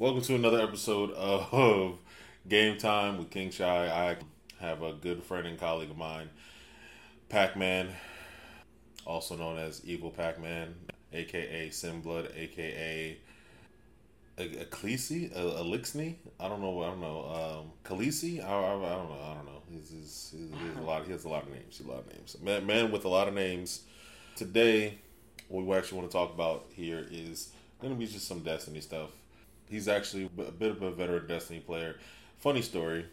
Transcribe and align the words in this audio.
Welcome 0.00 0.22
to 0.22 0.36
another 0.36 0.60
episode 0.60 1.10
of 1.10 1.98
Game 2.48 2.78
Time 2.78 3.18
with 3.18 3.30
King 3.30 3.50
Shy. 3.50 3.66
I 3.66 4.16
have 4.64 4.80
a 4.80 4.92
good 4.92 5.24
friend 5.24 5.44
and 5.44 5.58
colleague 5.58 5.90
of 5.90 5.96
mine, 5.96 6.30
Pac 7.28 7.56
Man, 7.56 7.88
also 9.04 9.34
known 9.34 9.58
as 9.58 9.84
Evil 9.84 10.10
Pac 10.10 10.40
Man, 10.40 10.72
aka 11.12 11.68
Sinblood, 11.70 12.30
aka 12.38 13.18
Eklissi, 14.38 15.36
Elixni. 15.36 16.14
I 16.38 16.48
don't 16.48 16.62
know. 16.62 16.80
I 16.80 16.86
don't 16.90 17.00
know. 17.00 17.64
Um, 17.64 17.72
Khaleesi. 17.82 18.40
I, 18.40 18.48
I, 18.48 18.76
I, 18.76 18.94
don't 18.94 19.08
know. 19.10 19.18
I 19.20 19.34
don't 19.34 19.46
know. 19.46 19.62
He's, 19.68 19.90
he's, 19.90 20.34
he's, 20.38 20.50
he's 20.62 20.76
a 20.78 20.80
lot. 20.80 21.06
He 21.06 21.10
has 21.10 21.24
a 21.24 21.28
lot 21.28 21.42
of 21.42 21.50
names. 21.50 21.82
A 21.84 21.90
lot 21.90 22.04
of 22.06 22.12
names. 22.12 22.36
Man, 22.40 22.64
man 22.64 22.92
with 22.92 23.04
a 23.04 23.08
lot 23.08 23.26
of 23.26 23.34
names. 23.34 23.82
Today, 24.36 25.00
what 25.48 25.66
we 25.66 25.76
actually 25.76 25.98
want 25.98 26.08
to 26.08 26.16
talk 26.16 26.32
about 26.32 26.66
here 26.72 27.04
is 27.10 27.48
going 27.80 27.92
to 27.92 27.98
be 27.98 28.06
just 28.06 28.28
some 28.28 28.44
Destiny 28.44 28.80
stuff. 28.80 29.10
He's 29.68 29.88
actually 29.88 30.24
a 30.24 30.50
bit 30.50 30.70
of 30.70 30.82
a 30.82 30.90
veteran 30.90 31.26
Destiny 31.26 31.60
player. 31.60 31.96
Funny 32.38 32.62
story. 32.62 33.06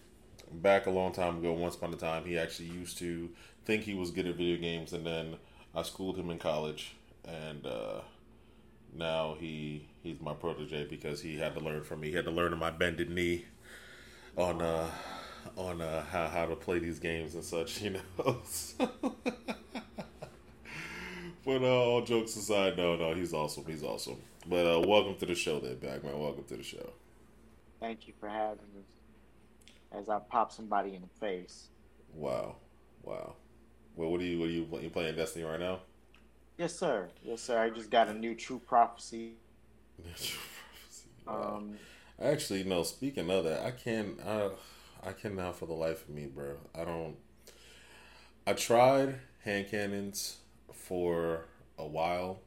Back 0.51 0.85
a 0.85 0.91
long 0.91 1.11
time 1.11 1.37
ago, 1.39 1.53
once 1.53 1.75
upon 1.75 1.93
a 1.93 1.97
time, 1.97 2.23
he 2.25 2.37
actually 2.37 2.69
used 2.69 2.97
to 2.99 3.29
think 3.65 3.83
he 3.83 3.95
was 3.95 4.11
good 4.11 4.27
at 4.27 4.35
video 4.35 4.57
games, 4.57 4.93
and 4.93 5.05
then 5.05 5.37
I 5.73 5.81
schooled 5.81 6.17
him 6.17 6.29
in 6.29 6.37
college, 6.37 6.95
and 7.27 7.65
uh, 7.65 8.01
now 8.93 9.35
he 9.39 9.87
he's 10.03 10.21
my 10.21 10.33
protege 10.33 10.85
because 10.85 11.21
he 11.21 11.37
had 11.37 11.55
to 11.55 11.59
learn 11.59 11.83
from 11.83 12.01
me. 12.01 12.09
He 12.09 12.15
had 12.15 12.25
to 12.25 12.31
learn 12.31 12.53
on 12.53 12.59
my 12.59 12.69
bended 12.69 13.09
knee 13.09 13.45
on 14.37 14.61
uh, 14.61 14.89
on 15.57 15.81
uh, 15.81 16.03
how 16.05 16.27
how 16.27 16.45
to 16.45 16.55
play 16.55 16.79
these 16.79 16.99
games 16.99 17.35
and 17.35 17.43
such, 17.43 17.81
you 17.83 17.91
know. 17.91 18.01
but 21.45 21.61
uh, 21.61 21.65
all 21.65 22.01
jokes 22.03 22.35
aside, 22.35 22.77
no, 22.77 22.95
no, 22.95 23.13
he's 23.13 23.33
awesome. 23.33 23.65
He's 23.65 23.83
awesome. 23.83 24.17
But 24.47 24.67
uh, 24.67 24.79
welcome 24.87 25.15
to 25.15 25.25
the 25.25 25.33
show, 25.33 25.59
there, 25.59 25.73
Pac 25.73 26.03
Man. 26.03 26.19
Welcome 26.19 26.43
to 26.43 26.57
the 26.57 26.63
show. 26.63 26.91
Thank 27.79 28.07
you 28.07 28.13
for 28.19 28.29
having 28.29 28.67
me. 28.75 28.81
As 29.91 30.07
I 30.07 30.19
pop 30.19 30.51
somebody 30.51 30.93
in 30.93 31.01
the 31.01 31.07
face. 31.19 31.69
Wow, 32.13 32.57
wow. 33.01 33.33
Well, 33.95 34.11
what 34.11 34.21
are 34.21 34.23
you? 34.23 34.39
What 34.39 34.49
are 34.49 34.51
you? 34.51 34.67
You 34.81 34.89
playing 34.91 35.15
Destiny 35.15 35.45
right 35.45 35.59
now? 35.59 35.79
Yes, 36.59 36.75
sir. 36.75 37.09
Yes, 37.23 37.41
sir. 37.41 37.59
I 37.59 37.71
just 37.71 37.89
got 37.89 38.07
a 38.07 38.13
new 38.13 38.35
True 38.35 38.59
Prophecy. 38.59 39.33
True 40.15 40.39
Prophecy. 40.69 41.09
Wow. 41.25 41.55
Um, 41.57 41.77
actually, 42.21 42.63
no. 42.65 42.83
Speaking 42.83 43.31
of 43.31 43.45
that, 43.45 43.65
I 43.65 43.71
can't. 43.71 44.19
I, 44.23 44.49
I 45.03 45.13
cannot 45.13 45.57
for 45.57 45.65
the 45.65 45.73
life 45.73 46.07
of 46.07 46.13
me, 46.13 46.27
bro. 46.27 46.57
I 46.75 46.85
don't. 46.85 47.15
I 48.45 48.53
tried 48.53 49.15
hand 49.43 49.69
cannons 49.71 50.37
for 50.71 51.45
a 51.79 51.85
while 51.87 52.41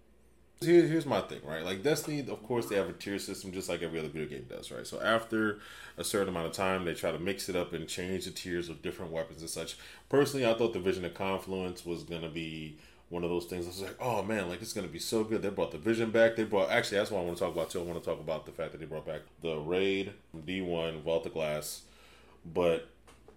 here, 0.60 0.86
here's 0.86 1.06
my 1.06 1.20
thing, 1.20 1.40
right? 1.44 1.64
Like 1.64 1.82
Destiny, 1.82 2.20
of 2.20 2.42
course, 2.42 2.66
they 2.66 2.76
have 2.76 2.88
a 2.88 2.92
tier 2.92 3.18
system 3.18 3.52
just 3.52 3.68
like 3.68 3.82
every 3.82 3.98
other 3.98 4.08
video 4.08 4.28
game 4.28 4.46
does, 4.48 4.70
right? 4.70 4.86
So 4.86 5.00
after 5.00 5.60
a 5.96 6.04
certain 6.04 6.28
amount 6.28 6.46
of 6.46 6.52
time, 6.52 6.84
they 6.84 6.94
try 6.94 7.12
to 7.12 7.18
mix 7.18 7.48
it 7.48 7.56
up 7.56 7.72
and 7.72 7.88
change 7.88 8.24
the 8.24 8.30
tiers 8.30 8.68
of 8.68 8.82
different 8.82 9.12
weapons 9.12 9.40
and 9.40 9.50
such. 9.50 9.76
Personally, 10.08 10.46
I 10.46 10.54
thought 10.54 10.72
the 10.72 10.80
Vision 10.80 11.04
of 11.04 11.14
Confluence 11.14 11.86
was 11.86 12.02
gonna 12.02 12.28
be 12.28 12.76
one 13.08 13.24
of 13.24 13.30
those 13.30 13.46
things. 13.46 13.66
I 13.66 13.68
was 13.68 13.82
like, 13.82 13.96
oh 14.00 14.22
man, 14.22 14.48
like 14.48 14.60
it's 14.60 14.72
gonna 14.72 14.88
be 14.88 14.98
so 14.98 15.22
good. 15.22 15.42
They 15.42 15.48
brought 15.50 15.70
the 15.70 15.78
Vision 15.78 16.10
back. 16.10 16.34
They 16.34 16.44
brought 16.44 16.70
actually 16.70 16.98
that's 16.98 17.10
what 17.10 17.20
I 17.20 17.24
want 17.24 17.36
to 17.36 17.44
talk 17.44 17.54
about 17.54 17.70
too. 17.70 17.80
I 17.80 17.84
want 17.84 18.02
to 18.02 18.10
talk 18.10 18.20
about 18.20 18.44
the 18.44 18.52
fact 18.52 18.72
that 18.72 18.78
they 18.78 18.86
brought 18.86 19.06
back 19.06 19.20
the 19.42 19.56
Raid, 19.58 20.12
D 20.44 20.60
one, 20.60 21.02
Vault 21.02 21.24
of 21.26 21.34
Glass, 21.34 21.82
but 22.44 22.88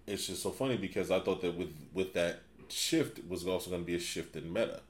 it's 0.08 0.26
just 0.26 0.42
so 0.42 0.50
funny 0.50 0.76
because 0.76 1.12
I 1.12 1.20
thought 1.20 1.40
that 1.42 1.56
with 1.56 1.72
with 1.94 2.14
that 2.14 2.40
shift 2.68 3.20
was 3.28 3.46
also 3.46 3.70
going 3.70 3.82
to 3.82 3.86
be 3.86 3.94
a 3.94 4.00
shift 4.00 4.34
in 4.34 4.52
meta, 4.52 4.80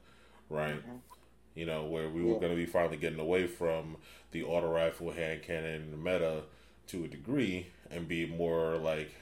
right? 0.49 0.75
Mm-hmm 0.75 1.12
you 1.55 1.65
know, 1.65 1.85
where 1.85 2.09
we 2.09 2.23
were 2.23 2.39
going 2.39 2.51
to 2.51 2.55
be 2.55 2.65
finally 2.65 2.97
getting 2.97 3.19
away 3.19 3.47
from 3.47 3.97
the 4.31 4.43
auto 4.43 4.71
rifle, 4.71 5.11
hand 5.11 5.43
cannon 5.43 6.01
meta 6.03 6.43
to 6.87 7.05
a 7.05 7.07
degree 7.07 7.67
and 7.91 8.07
be 8.07 8.25
more 8.25 8.75
like 8.77 9.13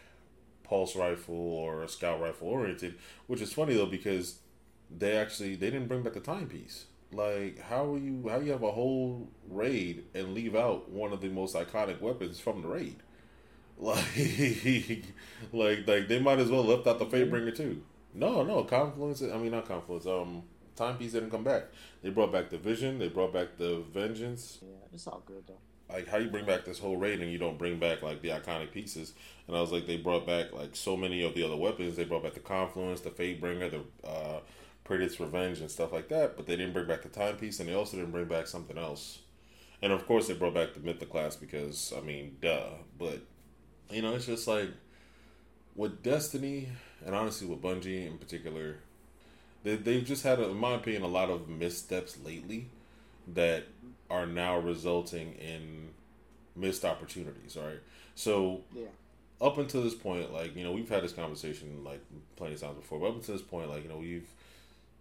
pulse 0.63 0.95
rifle 0.95 1.35
or 1.35 1.87
scout 1.87 2.21
rifle 2.21 2.47
oriented. 2.47 2.95
Which 3.27 3.41
is 3.41 3.53
funny 3.53 3.75
though 3.75 3.85
because 3.85 4.39
they 4.89 5.15
actually 5.17 5.55
they 5.55 5.69
didn't 5.69 5.87
bring 5.87 6.03
back 6.03 6.13
the 6.13 6.19
timepiece. 6.19 6.85
Like 7.11 7.59
how 7.59 7.95
you 7.95 8.25
how 8.29 8.39
you 8.39 8.51
have 8.51 8.63
a 8.63 8.71
whole 8.71 9.29
raid 9.49 10.05
and 10.13 10.33
leave 10.33 10.55
out 10.55 10.89
one 10.89 11.11
of 11.11 11.21
the 11.21 11.29
most 11.29 11.55
iconic 11.55 11.99
weapons 12.01 12.39
from 12.39 12.61
the 12.61 12.67
raid. 12.67 12.97
Like 13.77 15.03
like 15.53 15.87
like 15.87 16.07
they 16.07 16.19
might 16.19 16.37
as 16.37 16.51
well 16.51 16.63
left 16.63 16.85
out 16.85 16.99
the 16.99 17.05
Fatebringer 17.05 17.55
too. 17.55 17.81
No, 18.13 18.43
no, 18.43 18.63
Confluence. 18.63 19.23
I 19.23 19.37
mean 19.37 19.51
not 19.51 19.67
Confluence. 19.67 20.05
Um, 20.05 20.43
timepiece 20.81 21.13
didn't 21.13 21.31
come 21.31 21.43
back. 21.43 21.63
They 22.01 22.09
brought 22.09 22.31
back 22.31 22.49
the 22.49 22.57
Vision. 22.57 22.99
They 22.99 23.07
brought 23.07 23.33
back 23.33 23.57
the 23.57 23.83
Vengeance. 23.93 24.59
Yeah, 24.61 24.77
it's 24.93 25.07
all 25.07 25.21
good 25.25 25.43
though. 25.47 25.59
Like 25.93 26.07
how 26.07 26.17
you 26.17 26.29
bring 26.29 26.45
back 26.45 26.65
this 26.65 26.79
whole 26.79 26.97
raid 26.97 27.19
and 27.19 27.31
you 27.31 27.37
don't 27.37 27.57
bring 27.57 27.77
back 27.77 28.01
like 28.01 28.21
the 28.21 28.29
iconic 28.29 28.71
pieces. 28.71 29.13
And 29.47 29.55
I 29.55 29.61
was 29.61 29.71
like, 29.71 29.87
they 29.87 29.97
brought 29.97 30.25
back 30.25 30.53
like 30.53 30.75
so 30.75 30.95
many 30.95 31.23
of 31.23 31.35
the 31.35 31.43
other 31.43 31.57
weapons. 31.57 31.95
They 31.95 32.05
brought 32.05 32.23
back 32.23 32.33
the 32.33 32.39
Confluence, 32.39 33.01
the 33.01 33.09
Fatebringer, 33.09 33.71
the 33.71 34.07
uh, 34.07 34.39
Praedyth's 34.87 35.19
Revenge, 35.19 35.59
and 35.59 35.69
stuff 35.69 35.91
like 35.91 36.07
that. 36.09 36.37
But 36.37 36.47
they 36.47 36.55
didn't 36.55 36.73
bring 36.73 36.87
back 36.87 37.01
the 37.01 37.09
timepiece, 37.09 37.59
and 37.59 37.67
they 37.67 37.73
also 37.73 37.97
didn't 37.97 38.11
bring 38.11 38.25
back 38.25 38.47
something 38.47 38.77
else. 38.77 39.19
And 39.81 39.91
of 39.91 40.05
course, 40.05 40.27
they 40.27 40.33
brought 40.33 40.53
back 40.53 40.73
the 40.73 40.79
Mythoclast 40.79 41.39
because 41.39 41.93
I 41.95 42.01
mean, 42.01 42.37
duh. 42.41 42.69
But 42.97 43.19
you 43.89 44.01
know, 44.01 44.15
it's 44.15 44.27
just 44.27 44.47
like 44.47 44.69
with 45.75 46.01
Destiny, 46.03 46.69
and 47.05 47.13
honestly 47.15 47.47
with 47.47 47.61
Bungie 47.61 48.07
in 48.07 48.17
particular, 48.17 48.77
they, 49.63 49.75
they've 49.75 50.05
just 50.05 50.23
had, 50.23 50.39
a, 50.39 50.49
in 50.49 50.57
my 50.57 50.73
opinion, 50.73 51.03
a 51.03 51.07
lot 51.07 51.29
of 51.29 51.47
missteps 51.47 52.17
lately 52.23 52.67
that 53.33 53.65
are 54.09 54.25
now 54.25 54.57
resulting 54.57 55.33
in 55.33 55.89
missed 56.55 56.85
opportunities. 56.85 57.57
Right. 57.59 57.79
So 58.15 58.61
yeah. 58.75 58.85
Up 59.39 59.57
until 59.57 59.81
this 59.81 59.95
point, 59.95 60.31
like 60.31 60.55
you 60.55 60.63
know, 60.63 60.71
we've 60.71 60.89
had 60.89 61.03
this 61.03 61.13
conversation 61.13 61.83
like 61.83 62.01
plenty 62.35 62.53
of 62.53 62.61
times 62.61 62.75
before. 62.75 62.99
But 62.99 63.07
up 63.07 63.15
until 63.15 63.35
this 63.35 63.43
point, 63.43 63.69
like 63.69 63.83
you 63.83 63.89
know, 63.89 63.97
we've 63.97 64.29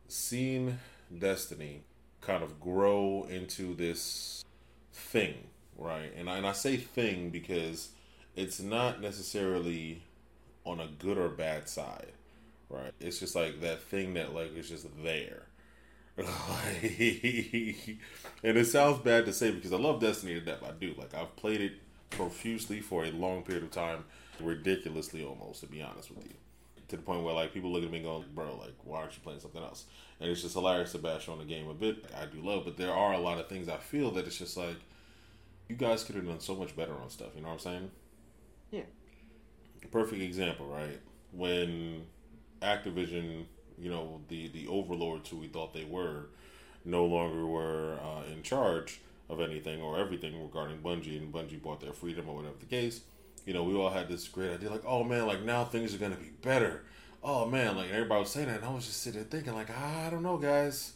seen 0.09 0.79
Destiny 1.19 1.83
kind 2.21 2.43
of 2.43 2.59
grow 2.61 3.27
into 3.29 3.75
this 3.75 4.45
thing, 4.93 5.35
right? 5.77 6.13
And 6.17 6.31
I, 6.31 6.39
and 6.39 6.47
I 6.47 6.53
say 6.53 6.77
thing 6.77 7.31
because 7.31 7.91
it's 8.37 8.61
not 8.61 9.01
necessarily 9.01 10.03
on 10.65 10.81
a 10.81 10.87
good 10.87 11.19
or 11.19 11.29
bad 11.29 11.69
side. 11.69 12.13
Right. 12.71 12.93
It's 13.01 13.19
just 13.19 13.35
like 13.35 13.61
that 13.63 13.83
thing 13.83 14.15
that 14.15 14.33
like 14.35 14.57
is 14.57 14.69
just 14.69 14.87
there. 15.03 15.43
and 16.21 16.27
it 18.43 18.67
sounds 18.67 18.99
bad 18.99 19.25
to 19.27 19.33
say 19.33 19.51
because 19.51 19.73
I 19.73 19.77
love 19.77 20.01
Destiny 20.01 20.35
to 20.35 20.41
death. 20.41 20.63
I 20.63 20.73
do. 20.73 20.95
Like 20.97 21.15
I've 21.15 21.35
played 21.37 21.61
it 21.61 21.73
profusely 22.11 22.81
for 22.81 23.05
a 23.05 23.11
long 23.11 23.43
period 23.43 23.65
of 23.65 23.71
time, 23.71 24.05
ridiculously 24.39 25.25
almost, 25.25 25.61
to 25.61 25.67
be 25.67 25.83
honest 25.83 26.11
with 26.11 26.25
you. 26.25 26.35
To 26.89 26.97
the 26.97 27.03
point 27.03 27.23
where 27.25 27.35
like 27.35 27.53
people 27.55 27.73
look 27.73 27.85
at 27.85 27.91
me 27.91 28.03
going, 28.03 28.25
bro, 28.35 28.57
like 28.57 28.75
why 28.85 29.01
aren't 29.01 29.15
you 29.15 29.21
playing 29.23 29.41
something 29.41 29.63
else? 29.63 29.87
And 30.21 30.31
it's 30.31 30.43
just 30.43 30.55
hilarious 30.55 30.93
to 30.93 30.99
bash 30.99 31.29
on 31.29 31.39
the 31.39 31.45
game 31.45 31.69
a 31.69 31.75
bit. 31.75 32.05
I 32.21 32.27
do 32.27 32.41
love, 32.41 32.65
but 32.65 32.77
there 32.77 32.93
are 32.93 33.15
a 33.15 33.19
lot 33.19 33.39
of 33.39 33.49
things 33.49 33.69
I 33.69 33.79
feel 33.79 34.11
that 34.13 34.27
it's 34.27 34.39
just 34.39 34.57
like 34.57 34.77
you 35.69 35.77
guys 35.77 36.05
could 36.05 36.17
have 36.17 36.27
done 36.27 36.41
so 36.41 36.55
much 36.55 36.77
better 36.77 36.95
on 36.95 37.09
stuff. 37.11 37.29
You 37.35 37.43
know 37.43 37.49
what 37.49 37.55
I'm 37.55 37.61
saying? 37.61 37.91
Yeah. 38.71 38.83
Perfect 39.91 40.21
example, 40.21 40.67
right? 40.67 41.01
When 41.33 42.07
Activision, 42.63 43.45
you 43.79 43.91
know, 43.91 44.21
the 44.29 44.49
the 44.49 44.67
overlords 44.69 45.29
who 45.29 45.39
we 45.39 45.49
thought 45.49 45.73
they 45.73 45.85
were, 45.85 46.27
no 46.85 47.05
longer 47.05 47.47
were 47.47 47.99
uh, 48.03 48.31
in 48.33 48.43
charge 48.43 49.01
of 49.29 49.41
anything 49.41 49.81
or 49.81 49.99
everything 49.99 50.43
regarding 50.43 50.79
Bungie, 50.79 51.19
and 51.19 51.33
Bungie 51.33 51.63
bought 51.63 51.81
their 51.81 51.93
freedom 51.93 52.29
or 52.29 52.37
whatever 52.37 52.57
the 52.59 52.67
case. 52.67 53.03
You 53.47 53.55
know, 53.55 53.65
we 53.65 53.75
all 53.75 53.91
had 53.91 54.09
this 54.09 54.29
great 54.29 54.53
idea, 54.53 54.71
like, 54.71 54.85
oh 54.85 55.03
man, 55.05 55.27
like 55.27 55.43
now 55.43 55.65
things 55.65 55.95
are 55.95 55.99
gonna 55.99 56.17
be 56.17 56.31
better. 56.43 56.83
Oh 57.23 57.47
man, 57.47 57.77
like 57.77 57.91
everybody 57.91 58.21
was 58.21 58.31
saying 58.31 58.49
that, 58.49 58.57
and 58.57 58.65
I 58.65 58.71
was 58.75 58.87
just 58.87 59.03
sitting 59.03 59.21
there 59.21 59.29
thinking, 59.29 59.55
like, 59.55 59.71
I 59.71 60.11
don't 60.11 60.23
know, 60.23 60.37
guys. 60.37 60.93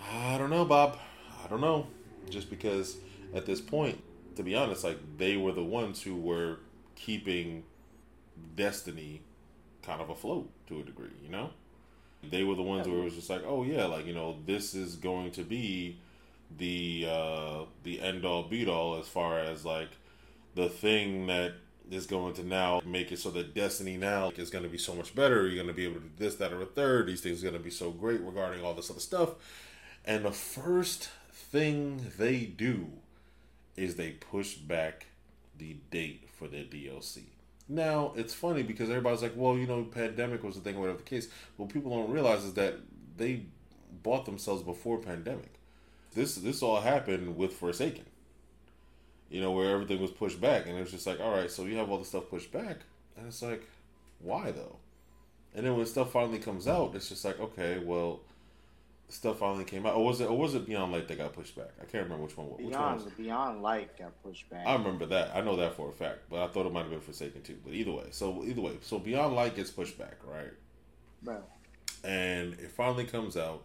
I 0.00 0.36
don't 0.38 0.50
know, 0.50 0.64
Bob. 0.64 0.98
I 1.44 1.48
don't 1.48 1.60
know. 1.60 1.86
Just 2.30 2.50
because 2.50 2.96
at 3.34 3.46
this 3.46 3.60
point, 3.60 4.02
to 4.36 4.42
be 4.42 4.54
honest, 4.54 4.84
like 4.84 4.98
they 5.18 5.36
were 5.36 5.52
the 5.52 5.64
ones 5.64 6.02
who 6.02 6.16
were 6.16 6.60
keeping 6.96 7.64
Destiny 8.54 9.22
kind 9.82 10.00
of 10.00 10.10
afloat 10.10 10.50
to 10.72 10.80
a 10.80 10.84
degree, 10.84 11.10
you 11.22 11.30
know? 11.30 11.50
They 12.22 12.44
were 12.44 12.54
the 12.54 12.62
ones 12.62 12.86
where 12.86 12.98
it 12.98 13.04
was 13.04 13.14
just 13.14 13.30
like, 13.30 13.42
oh 13.46 13.64
yeah, 13.64 13.86
like, 13.86 14.06
you 14.06 14.14
know, 14.14 14.36
this 14.46 14.74
is 14.74 14.96
going 14.96 15.32
to 15.32 15.42
be 15.42 15.98
the 16.58 17.06
uh 17.08 17.64
the 17.82 17.98
end 18.00 18.26
all 18.26 18.42
beat 18.42 18.68
all 18.68 18.98
as 18.98 19.08
far 19.08 19.38
as 19.38 19.64
like 19.64 19.88
the 20.54 20.68
thing 20.68 21.26
that 21.26 21.54
is 21.90 22.06
going 22.06 22.34
to 22.34 22.44
now 22.44 22.80
make 22.84 23.12
it 23.12 23.18
so 23.18 23.30
that 23.30 23.54
Destiny 23.54 23.96
now 23.96 24.30
is 24.36 24.50
going 24.50 24.64
to 24.64 24.70
be 24.70 24.78
so 24.78 24.94
much 24.94 25.14
better. 25.14 25.46
You're 25.46 25.56
going 25.56 25.66
to 25.66 25.72
be 25.74 25.84
able 25.84 25.96
to 25.96 26.00
do 26.00 26.10
this, 26.16 26.36
that, 26.36 26.52
or 26.52 26.62
a 26.62 26.66
third. 26.66 27.06
These 27.06 27.20
things 27.20 27.40
are 27.40 27.50
going 27.50 27.58
to 27.58 27.64
be 27.64 27.70
so 27.70 27.90
great 27.90 28.20
regarding 28.20 28.64
all 28.64 28.74
this 28.74 28.90
other 28.90 29.00
stuff. 29.00 29.30
And 30.04 30.24
the 30.24 30.32
first 30.32 31.10
thing 31.32 32.12
they 32.18 32.40
do 32.40 32.88
is 33.76 33.96
they 33.96 34.10
push 34.10 34.54
back 34.54 35.06
the 35.58 35.76
date 35.90 36.28
for 36.38 36.48
their 36.48 36.64
DLC. 36.64 37.24
Now 37.68 38.12
it's 38.16 38.34
funny 38.34 38.62
because 38.62 38.90
everybody's 38.90 39.22
like, 39.22 39.34
well, 39.36 39.56
you 39.56 39.66
know, 39.66 39.84
pandemic 39.84 40.42
was 40.42 40.56
the 40.56 40.60
thing, 40.60 40.78
whatever 40.78 40.98
the 40.98 41.04
case. 41.04 41.28
What 41.56 41.68
people 41.70 41.90
don't 41.90 42.10
realize 42.12 42.44
is 42.44 42.54
that 42.54 42.74
they 43.16 43.46
bought 44.02 44.26
themselves 44.26 44.62
before 44.62 44.98
pandemic. 44.98 45.54
This 46.14 46.36
this 46.36 46.62
all 46.62 46.80
happened 46.80 47.36
with 47.36 47.52
Forsaken. 47.54 48.04
you 49.30 49.40
know, 49.40 49.52
where 49.52 49.70
everything 49.70 50.00
was 50.00 50.10
pushed 50.10 50.40
back, 50.40 50.66
and 50.66 50.76
it 50.76 50.80
was 50.80 50.90
just 50.90 51.06
like, 51.06 51.20
all 51.20 51.30
right, 51.32 51.50
so 51.50 51.64
you 51.64 51.76
have 51.76 51.90
all 51.90 51.98
the 51.98 52.04
stuff 52.04 52.28
pushed 52.28 52.52
back, 52.52 52.78
and 53.16 53.26
it's 53.26 53.42
like, 53.42 53.66
why 54.20 54.50
though? 54.50 54.76
And 55.54 55.66
then 55.66 55.76
when 55.76 55.86
stuff 55.86 56.12
finally 56.12 56.38
comes 56.38 56.68
out, 56.68 56.94
it's 56.94 57.08
just 57.08 57.24
like, 57.24 57.40
okay, 57.40 57.78
well, 57.78 58.20
stuff 59.08 59.38
finally 59.38 59.64
came 59.64 59.86
out. 59.86 59.94
Or 59.94 60.04
was 60.04 60.20
it? 60.20 60.26
Or 60.26 60.36
was 60.36 60.54
it 60.54 60.66
Beyond 60.66 60.92
Light 60.92 61.08
that 61.08 61.18
got 61.18 61.32
pushed 61.32 61.56
back? 61.56 61.70
I 61.80 61.84
can't 61.84 62.04
remember 62.04 62.24
which 62.24 62.36
one. 62.36 62.48
Which 62.48 62.58
Beyond 62.68 62.96
one 62.96 63.04
was 63.04 63.14
Beyond 63.14 63.62
Light 63.62 63.98
got 63.98 64.22
pushed 64.22 64.48
back. 64.50 64.66
I 64.66 64.74
remember 64.74 65.06
that. 65.06 65.32
I 65.34 65.40
know 65.40 65.56
that 65.56 65.74
for 65.74 65.88
a 65.88 65.92
fact, 65.92 66.20
but 66.30 66.42
I 66.42 66.48
thought 66.48 66.66
it 66.66 66.72
might 66.72 66.82
have 66.82 66.90
been 66.90 67.00
Forsaken 67.00 67.42
too. 67.42 67.58
But 67.64 67.74
either 67.74 67.92
way, 67.92 68.06
so 68.10 68.42
either 68.44 68.60
way, 68.60 68.78
so 68.80 68.98
Beyond 68.98 69.34
Light 69.34 69.56
gets 69.56 69.70
pushed 69.70 69.98
back, 69.98 70.16
right? 70.26 70.52
Bro. 71.22 71.42
And 72.04 72.54
it 72.54 72.70
finally 72.70 73.04
comes 73.04 73.36
out, 73.36 73.62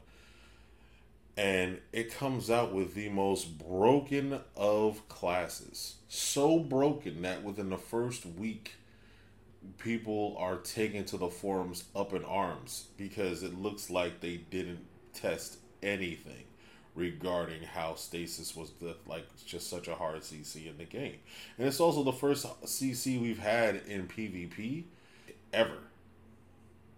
and 1.36 1.80
it 1.92 2.13
comes 2.13 2.51
out 2.51 2.74
with 2.74 2.94
the 2.94 3.10
most 3.10 3.57
broken 3.57 4.42
of 4.56 5.07
classes. 5.07 5.95
So 6.07 6.60
broken 6.60 7.24
that 7.24 7.44
within 7.44 7.69
the 7.69 7.78
first 7.78 8.25
week, 8.25 8.75
people 9.80 10.36
are 10.38 10.57
taken 10.57 11.04
to 11.06 11.18
the 11.18 11.30
forums 11.30 11.86
up 11.95 12.13
in 12.13 12.24
arms 12.24 12.88
because 12.95 13.44
it 13.44 13.57
looks 13.57 13.90
like 13.90 14.22
they 14.22 14.38
didn't 14.38 14.86
test 15.18 15.58
anything 15.81 16.44
regarding 16.98 17.62
how 17.62 17.94
stasis 17.94 18.56
was 18.56 18.72
the 18.81 18.96
like 19.06 19.24
just 19.46 19.69
such 19.69 19.88
a 19.88 19.96
hard 19.96 20.22
CC 20.22 20.68
in 20.68 20.78
the 20.78 20.84
game. 20.84 21.18
And 21.58 21.68
it's 21.68 21.80
also 21.80 22.04
the 22.04 22.12
first 22.12 22.46
CC 22.64 23.22
we've 23.22 23.40
had 23.40 23.81
in 23.88 24.08
PvP 24.08 24.84
ever. 25.54 25.78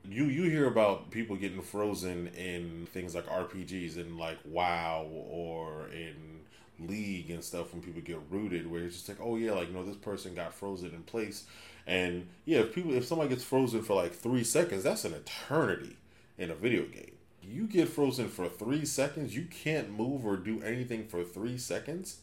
You 0.10 0.25
you 0.25 0.44
hear 0.44 0.68
about 0.68 1.12
people 1.12 1.36
getting 1.36 1.62
frozen 1.62 2.27
in 2.27 2.88
things 2.94 3.13
like 3.13 3.27
RPGs 3.27 3.98
and 3.98 4.18
like 4.18 4.38
WoW 4.45 5.07
or 5.12 5.89
in 5.89 6.39
League 6.80 7.30
and 7.30 7.44
stuff 7.44 7.74
when 7.74 7.81
people 7.81 8.01
get 8.01 8.21
rooted 8.30 8.71
where 8.71 8.83
it's 8.83 8.95
just 8.95 9.10
like, 9.10 9.19
oh 9.21 9.36
yeah, 9.36 9.51
like 9.51 9.68
you 9.68 9.74
know, 9.74 9.83
this 9.83 9.98
person 9.98 10.33
got 10.33 10.54
frozen 10.54 10.92
in 10.92 11.04
place. 11.04 11.44
And 11.86 12.27
yeah, 12.45 12.60
if 12.60 12.74
people 12.74 12.94
if 12.94 13.06
somebody 13.06 13.30
gets 13.30 13.44
frozen 13.44 13.83
for 13.83 13.95
like 13.95 14.13
three 14.13 14.45
seconds, 14.45 14.83
that's 14.83 15.04
an 15.04 15.13
eternity 15.13 15.98
in 16.38 16.50
a 16.50 16.56
video 16.56 16.83
game 16.83 17.19
you 17.49 17.67
get 17.67 17.89
frozen 17.89 18.29
for 18.29 18.47
three 18.49 18.85
seconds, 18.85 19.35
you 19.35 19.45
can't 19.45 19.91
move 19.91 20.25
or 20.25 20.37
do 20.37 20.61
anything 20.61 21.07
for 21.07 21.23
three 21.23 21.57
seconds. 21.57 22.19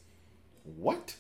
What? 0.65 1.17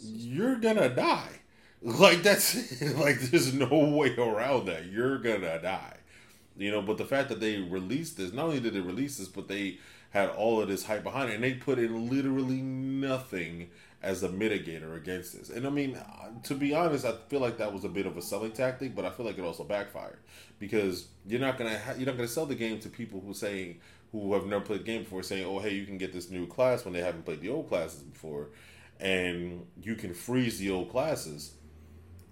You're 0.00 0.56
gonna 0.56 0.88
die. 0.88 1.28
Like 1.84 2.22
that's 2.22 2.80
like 2.96 3.20
there's 3.20 3.52
no 3.52 3.66
way 3.66 4.14
around 4.16 4.66
that. 4.66 4.86
You're 4.86 5.18
gonna 5.18 5.60
die. 5.60 5.96
You 6.56 6.70
know, 6.70 6.80
but 6.80 6.96
the 6.96 7.04
fact 7.04 7.28
that 7.30 7.40
they 7.40 7.58
released 7.58 8.16
this, 8.16 8.32
not 8.32 8.46
only 8.46 8.60
did 8.60 8.74
they 8.74 8.80
release 8.80 9.18
this, 9.18 9.26
but 9.26 9.48
they 9.48 9.78
had 10.10 10.28
all 10.30 10.60
of 10.60 10.68
this 10.68 10.84
hype 10.84 11.02
behind 11.02 11.30
it, 11.30 11.34
and 11.34 11.42
they 11.42 11.54
put 11.54 11.80
in 11.80 12.08
literally 12.08 12.62
nothing 12.62 13.70
as 14.02 14.22
a 14.22 14.28
mitigator 14.28 14.96
against 14.96 15.38
this. 15.38 15.48
And 15.48 15.66
I 15.66 15.70
mean, 15.70 15.96
to 16.44 16.54
be 16.54 16.74
honest, 16.74 17.04
I 17.04 17.14
feel 17.28 17.40
like 17.40 17.58
that 17.58 17.72
was 17.72 17.84
a 17.84 17.88
bit 17.88 18.04
of 18.04 18.16
a 18.16 18.22
selling 18.22 18.50
tactic, 18.50 18.94
but 18.94 19.04
I 19.04 19.10
feel 19.10 19.24
like 19.24 19.38
it 19.38 19.44
also 19.44 19.64
backfired 19.64 20.18
because 20.58 21.08
you're 21.26 21.40
not 21.40 21.56
gonna 21.56 21.78
ha- 21.78 21.94
you're 21.96 22.06
not 22.06 22.16
gonna 22.16 22.28
sell 22.28 22.46
the 22.46 22.56
game 22.56 22.80
to 22.80 22.88
people 22.88 23.20
who 23.20 23.32
saying 23.32 23.80
who 24.10 24.34
have 24.34 24.44
never 24.44 24.64
played 24.64 24.80
the 24.80 24.84
game 24.84 25.04
before, 25.04 25.22
saying, 25.22 25.46
"Oh, 25.46 25.60
hey, 25.60 25.74
you 25.74 25.86
can 25.86 25.98
get 25.98 26.12
this 26.12 26.30
new 26.30 26.46
class" 26.46 26.84
when 26.84 26.92
they 26.92 27.00
haven't 27.00 27.24
played 27.24 27.40
the 27.40 27.48
old 27.48 27.68
classes 27.68 28.02
before, 28.02 28.48
and 28.98 29.66
you 29.80 29.94
can 29.94 30.14
freeze 30.14 30.58
the 30.58 30.70
old 30.70 30.90
classes, 30.90 31.54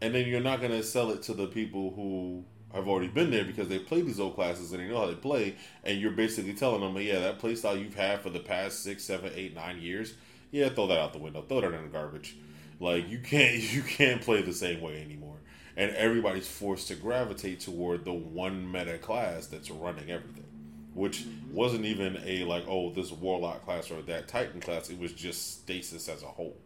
and 0.00 0.14
then 0.14 0.26
you're 0.26 0.40
not 0.40 0.60
gonna 0.60 0.82
sell 0.82 1.10
it 1.10 1.22
to 1.22 1.34
the 1.34 1.46
people 1.46 1.92
who 1.92 2.44
have 2.74 2.88
already 2.88 3.08
been 3.08 3.30
there 3.30 3.44
because 3.44 3.68
they 3.68 3.78
played 3.78 4.06
these 4.06 4.20
old 4.20 4.34
classes 4.34 4.72
and 4.72 4.80
they 4.80 4.88
know 4.88 4.98
how 4.98 5.06
they 5.06 5.14
play, 5.14 5.54
and 5.84 6.00
you're 6.00 6.10
basically 6.10 6.52
telling 6.52 6.80
them, 6.80 7.00
"Yeah, 7.00 7.20
that 7.20 7.38
playstyle 7.38 7.80
you've 7.80 7.94
had 7.94 8.20
for 8.22 8.30
the 8.30 8.40
past 8.40 8.82
six, 8.82 9.04
seven, 9.04 9.32
eight, 9.36 9.54
nine 9.54 9.80
years." 9.80 10.14
Yeah, 10.50 10.68
throw 10.68 10.86
that 10.88 10.98
out 10.98 11.12
the 11.12 11.18
window. 11.18 11.42
Throw 11.42 11.60
that 11.60 11.72
in 11.72 11.82
the 11.82 11.88
garbage. 11.88 12.36
Like 12.78 13.08
you 13.08 13.18
can't 13.18 13.56
you 13.74 13.82
can't 13.82 14.20
play 14.20 14.42
the 14.42 14.52
same 14.52 14.80
way 14.80 15.02
anymore. 15.02 15.36
And 15.76 15.92
everybody's 15.92 16.48
forced 16.48 16.88
to 16.88 16.94
gravitate 16.94 17.60
toward 17.60 18.04
the 18.04 18.12
one 18.12 18.70
meta 18.70 18.98
class 18.98 19.46
that's 19.46 19.70
running 19.70 20.10
everything. 20.10 20.44
Which 20.92 21.24
wasn't 21.52 21.84
even 21.84 22.20
a 22.24 22.44
like, 22.44 22.64
oh, 22.68 22.90
this 22.90 23.12
warlock 23.12 23.64
class 23.64 23.90
or 23.90 24.02
that 24.02 24.28
titan 24.28 24.60
class. 24.60 24.90
It 24.90 24.98
was 24.98 25.12
just 25.12 25.62
stasis 25.62 26.08
as 26.08 26.22
a 26.22 26.26
whole. 26.26 26.56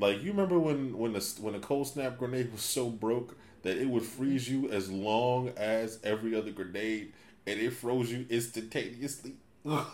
Like 0.00 0.22
you 0.22 0.32
remember 0.32 0.58
when 0.58 0.98
when 0.98 1.12
the 1.12 1.34
when 1.40 1.54
the 1.54 1.60
cold 1.60 1.86
snap 1.86 2.18
grenade 2.18 2.52
was 2.52 2.62
so 2.62 2.90
broke 2.90 3.36
that 3.62 3.78
it 3.78 3.88
would 3.88 4.02
freeze 4.02 4.50
you 4.50 4.68
as 4.70 4.90
long 4.90 5.48
as 5.56 5.98
every 6.04 6.34
other 6.34 6.50
grenade, 6.50 7.12
and 7.46 7.58
it 7.58 7.72
froze 7.72 8.12
you 8.12 8.26
instantaneously. 8.28 9.36
Oh, 9.64 9.90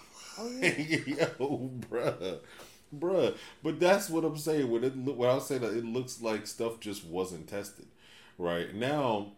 yeah. 0.60 0.74
Yo, 1.06 1.70
bruh 1.88 2.40
bruh. 2.94 3.36
But 3.62 3.80
that's 3.80 4.08
what 4.08 4.24
I'm 4.24 4.36
saying. 4.36 4.70
When 4.70 4.84
it 4.84 4.96
when 4.96 5.30
I 5.30 5.38
say 5.38 5.58
that, 5.58 5.76
it 5.76 5.84
looks 5.84 6.20
like 6.20 6.46
stuff 6.46 6.80
just 6.80 7.04
wasn't 7.04 7.48
tested. 7.48 7.86
Right 8.38 8.74
now, 8.74 9.32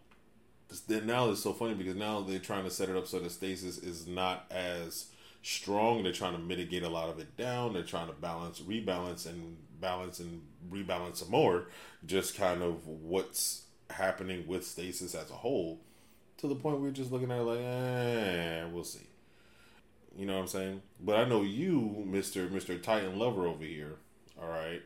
now 0.89 1.29
it's 1.29 1.43
so 1.43 1.53
funny 1.53 1.73
because 1.73 1.95
now 1.95 2.21
they're 2.21 2.39
trying 2.39 2.63
to 2.63 2.71
set 2.71 2.89
it 2.89 2.95
up 2.95 3.07
so 3.07 3.19
the 3.19 3.29
stasis 3.29 3.77
is 3.77 4.07
not 4.07 4.45
as 4.49 5.07
strong. 5.41 6.03
They're 6.03 6.13
trying 6.13 6.33
to 6.33 6.39
mitigate 6.39 6.83
a 6.83 6.89
lot 6.89 7.09
of 7.09 7.19
it 7.19 7.35
down. 7.35 7.73
They're 7.73 7.83
trying 7.83 8.07
to 8.07 8.13
balance, 8.13 8.61
rebalance, 8.61 9.25
and 9.25 9.57
balance 9.79 10.19
and 10.19 10.41
rebalance 10.71 11.17
some 11.17 11.31
more. 11.31 11.67
Just 12.05 12.35
kind 12.37 12.61
of 12.61 12.87
what's 12.87 13.63
happening 13.89 14.47
with 14.47 14.65
stasis 14.65 15.13
as 15.15 15.29
a 15.29 15.35
whole, 15.35 15.79
to 16.37 16.47
the 16.47 16.55
point 16.55 16.79
we're 16.79 16.91
just 16.91 17.11
looking 17.11 17.31
at 17.31 17.39
it 17.39 17.43
like, 17.43 17.59
eh, 17.59 18.65
we'll 18.71 18.83
see. 18.83 19.07
You 20.15 20.25
know 20.27 20.35
what 20.35 20.41
I'm 20.41 20.47
saying? 20.47 20.81
But 20.99 21.15
I 21.17 21.25
know 21.25 21.41
you, 21.41 22.03
Mister 22.05 22.47
Mister 22.49 22.77
Titan 22.77 23.17
lover 23.17 23.47
over 23.47 23.63
here. 23.63 23.95
All 24.41 24.47
right. 24.47 24.81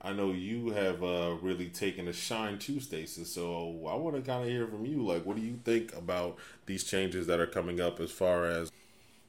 I 0.00 0.12
know 0.12 0.30
you 0.30 0.70
have 0.70 1.02
uh, 1.02 1.36
really 1.40 1.68
taken 1.68 2.06
a 2.06 2.12
shine 2.12 2.58
to 2.60 2.78
Stasis, 2.78 3.32
so 3.32 3.88
I 3.90 3.96
want 3.96 4.14
to 4.14 4.22
kind 4.22 4.44
of 4.44 4.48
hear 4.48 4.66
from 4.66 4.84
you. 4.84 5.04
Like, 5.04 5.24
what 5.24 5.36
do 5.36 5.42
you 5.42 5.58
think 5.64 5.96
about 5.96 6.36
these 6.66 6.84
changes 6.84 7.26
that 7.26 7.40
are 7.40 7.46
coming 7.46 7.80
up 7.80 7.98
as 7.98 8.12
far 8.12 8.46
as, 8.46 8.70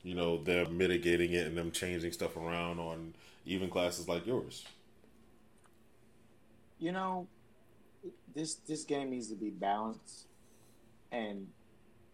you 0.03 0.13
know, 0.13 0.43
them 0.43 0.77
mitigating 0.77 1.31
it 1.31 1.47
and 1.47 1.57
them 1.57 1.71
changing 1.71 2.11
stuff 2.11 2.35
around 2.35 2.79
on 2.79 3.15
even 3.45 3.69
classes 3.69 4.07
like 4.07 4.27
yours? 4.27 4.65
You 6.79 6.91
know, 6.91 7.27
this 8.35 8.55
this 8.55 8.83
game 8.83 9.09
needs 9.09 9.29
to 9.29 9.35
be 9.35 9.49
balanced, 9.49 10.27
and 11.11 11.47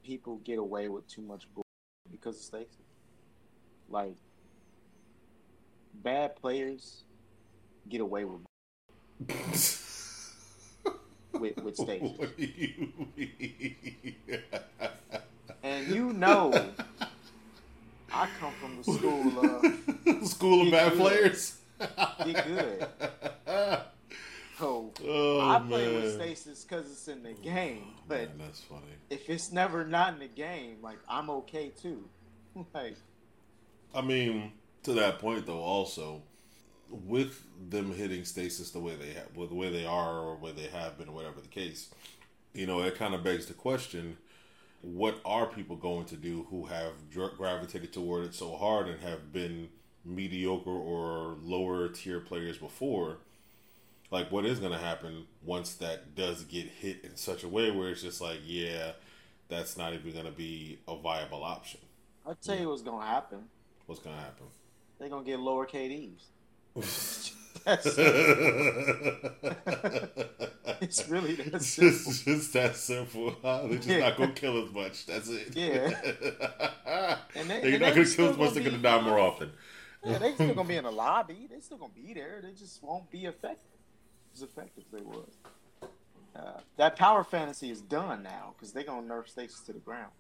people 0.06 0.38
get 0.46 0.60
away 0.60 0.88
with 0.88 1.06
too 1.08 1.24
much 1.24 1.48
bull 1.54 1.66
because 2.10 2.38
of 2.38 2.44
Stasis. 2.44 2.83
Like 3.90 4.16
bad 5.94 6.36
players 6.36 7.04
get 7.90 8.02
away 8.02 8.26
with 8.26 8.42
with, 11.34 11.58
with 11.64 11.76
stasis. 11.76 12.12
and 15.64 15.88
you 15.88 16.14
know, 16.14 16.52
I 18.12 18.28
come 18.40 18.54
from 18.60 18.78
the 18.78 18.84
school 18.84 19.40
of 19.46 20.28
school 20.28 20.66
of 20.66 20.72
bad 20.72 20.92
good. 20.94 21.00
players. 21.00 21.58
Get 22.26 22.48
good. 22.48 22.88
So 24.60 24.94
oh, 25.06 25.42
I 25.42 25.60
play 25.60 25.88
man. 25.88 25.96
with 26.04 26.14
stasis 26.14 26.64
because 26.64 26.86
it's 26.90 27.08
in 27.10 27.22
the 27.24 27.34
game, 27.34 27.84
but 28.08 28.30
man, 28.38 28.48
that's 28.48 28.62
funny. 28.62 28.84
If 29.10 29.30
it's 29.30 29.52
never 29.52 29.84
not 29.84 30.14
in 30.14 30.20
the 30.20 30.28
game, 30.28 30.78
like 30.82 31.00
I'm 31.10 31.30
okay 31.32 31.70
too. 31.82 32.08
like 32.74 32.96
I 33.94 34.02
mean, 34.02 34.52
to 34.84 34.94
that 34.94 35.20
point 35.20 35.46
though, 35.46 35.62
also 35.62 36.24
with 36.90 37.44
them 37.70 37.94
hitting 37.94 38.26
stasis 38.26 38.72
the 38.72 38.80
way 38.80 38.96
they 38.96 39.14
have, 39.14 39.36
with 39.36 39.50
the 39.50 39.56
way 39.56 39.72
they 39.72 39.86
are, 39.86 40.20
or 40.20 40.36
where 40.36 40.54
they 40.54 40.68
have 40.68 40.98
been, 40.98 41.10
or 41.10 41.16
whatever 41.16 41.42
the 41.42 41.48
case, 41.48 41.90
you 42.54 42.66
know, 42.68 42.82
it 42.84 42.96
kind 42.96 43.14
of 43.14 43.24
begs 43.24 43.46
the 43.46 43.54
question: 43.54 44.18
What 44.82 45.20
are 45.26 45.46
people 45.46 45.76
going 45.76 46.06
to 46.06 46.16
do 46.16 46.48
who 46.50 46.66
have 46.66 46.94
gravitated 47.38 47.94
toward 47.94 48.26
it 48.26 48.36
so 48.36 48.56
hard 48.56 48.88
and 48.88 49.00
have 49.02 49.32
been 49.32 49.70
mediocre 50.06 50.70
or 50.70 51.38
lower 51.42 51.90
tier 51.90 52.20
players 52.20 52.58
before? 52.58 53.18
Like, 54.12 54.32
what 54.32 54.46
is 54.46 54.60
going 54.60 54.74
to 54.74 54.78
happen 54.78 55.26
once 55.44 55.74
that 55.76 56.14
does 56.16 56.44
get 56.44 56.68
hit 56.68 57.04
in 57.04 57.16
such 57.16 57.44
a 57.44 57.48
way 57.48 57.72
where 57.72 57.90
it's 57.90 58.04
just 58.04 58.22
like, 58.22 58.40
yeah, 58.46 58.92
that's 59.50 59.76
not 59.76 59.94
even 59.94 60.12
going 60.12 60.26
to 60.26 60.32
be 60.32 60.78
a 60.88 60.96
viable 60.96 61.44
option? 61.44 61.80
I'll 62.24 62.36
tell 62.36 62.56
you 62.56 62.70
what's 62.70 62.84
going 62.84 63.02
to 63.02 63.08
happen 63.08 63.50
What's 63.86 64.02
gonna 64.02 64.18
happen? 64.18 64.48
They're 65.00 65.10
gonna 65.10 65.26
get 65.26 65.40
lower 65.40 65.66
KDs. 65.66 66.24
it's 70.82 71.08
really 71.08 71.36
that 71.36 71.62
simple. 71.62 72.12
Just, 72.12 72.26
just 72.26 72.54
that 72.54 72.76
simple. 72.76 73.36
Huh? 73.42 73.62
They're 73.68 73.78
just 73.78 73.88
yeah. 73.88 74.00
not 74.00 74.18
gonna 74.18 74.34
kill 74.34 74.66
as 74.66 74.74
much. 74.74 75.06
That's 75.06 75.30
it. 75.30 75.56
Yeah. 75.56 77.18
and 77.36 77.50
they, 77.50 77.76
are 77.76 77.80
not 77.80 77.94
gonna 77.96 78.06
kill 78.06 78.30
as 78.30 78.38
much. 78.38 78.54
They're 78.54 78.64
gonna 78.64 78.80
die 78.80 79.02
more 79.02 79.20
often. 79.20 79.52
Yeah, 80.04 80.18
they 80.18 80.34
still 80.34 80.54
gonna 80.54 80.68
be 80.68 80.76
in 80.76 80.84
the 80.84 80.92
lobby. 80.92 81.48
They're 81.50 81.62
still 81.62 81.78
gonna 81.78 81.94
be 81.94 82.14
there. 82.14 82.42
They 82.44 82.52
just 82.52 82.84
won't 82.84 83.10
be 83.10 83.26
effective 83.26 83.60
as 84.34 84.42
effective 84.42 84.84
as 84.86 85.00
they 85.00 85.06
were. 85.06 85.24
Uh, 86.36 86.60
that 86.78 86.96
power 86.96 87.24
fantasy 87.24 87.70
is 87.70 87.82
done 87.82 88.24
now 88.24 88.54
because 88.56 88.74
they're 88.74 88.84
gonna 88.84 89.08
nerf 89.08 89.30
stasis 89.30 89.62
to 89.62 89.74
the 89.74 89.80
ground. 89.80 90.12